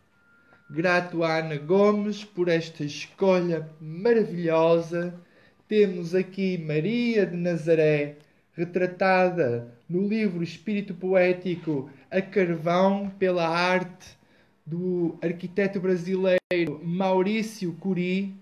Grato 0.70 1.22
a 1.22 1.40
Ana 1.40 1.58
Gomes 1.58 2.24
por 2.24 2.48
esta 2.48 2.86
escolha 2.86 3.70
maravilhosa. 3.82 5.14
Temos 5.68 6.16
aqui 6.16 6.58
Maria 6.58 7.26
de 7.26 7.36
Nazaré, 7.36 8.16
retratada 8.54 9.68
no 9.90 10.08
livro 10.08 10.42
Espírito 10.42 10.94
Poético 10.94 11.90
a 12.10 12.22
carvão 12.22 13.10
pela 13.20 13.46
arte 13.46 14.17
do 14.68 15.18
arquiteto 15.22 15.80
brasileiro 15.80 16.82
Maurício 16.84 17.72
Curi, 17.80 18.36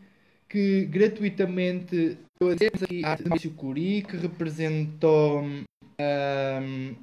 que 0.49 0.85
gratuitamente 0.85 2.17
temos 2.57 2.83
aqui 2.83 3.05
a 3.05 3.17
Maurício 3.27 3.51
Curi, 3.51 4.01
que 4.01 4.17
representou 4.17 5.43
um, 5.43 6.95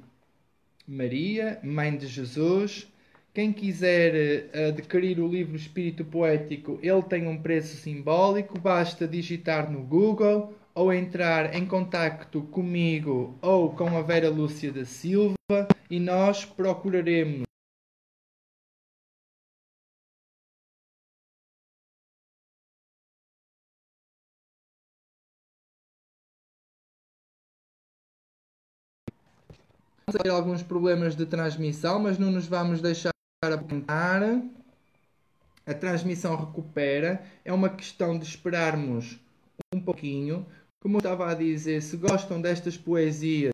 Maria, 0.85 1.59
Mãe 1.63 1.95
de 1.95 2.07
Jesus. 2.07 2.85
Quem 3.33 3.51
quiser 3.51 4.49
uh, 4.53 4.67
adquirir 4.67 5.19
o 5.19 5.27
livro 5.27 5.55
Espírito 5.55 6.03
Poético, 6.03 6.77
ele 6.83 7.01
tem 7.03 7.27
um 7.27 7.41
preço 7.41 7.77
simbólico, 7.77 8.59
basta 8.59 9.07
digitar 9.07 9.71
no 9.71 9.81
Google 9.81 10.53
ou 10.75 10.91
entrar 10.91 11.55
em 11.55 11.65
contacto 11.65 12.41
comigo 12.43 13.37
ou 13.41 13.71
com 13.71 13.97
a 13.97 14.01
Vera 14.01 14.29
Lúcia 14.29 14.71
da 14.71 14.85
Silva 14.85 15.35
e 15.89 15.99
nós 15.99 16.45
procuraremos 16.45 17.43
ter 30.11 30.29
alguns 30.29 30.61
problemas 30.61 31.15
de 31.15 31.25
transmissão, 31.25 31.99
mas 31.99 32.17
não 32.17 32.31
nos 32.31 32.47
vamos 32.47 32.81
deixar 32.81 33.11
apontar. 33.41 34.41
A 35.65 35.73
transmissão 35.73 36.35
recupera. 36.35 37.23
É 37.45 37.53
uma 37.53 37.69
questão 37.69 38.17
de 38.17 38.25
esperarmos 38.25 39.17
um 39.73 39.79
pouquinho. 39.79 40.45
Como 40.81 40.97
eu 40.97 40.99
estava 40.99 41.31
a 41.31 41.33
dizer, 41.33 41.81
se 41.81 41.95
gostam 41.95 42.41
destas 42.41 42.75
poesias, 42.75 43.52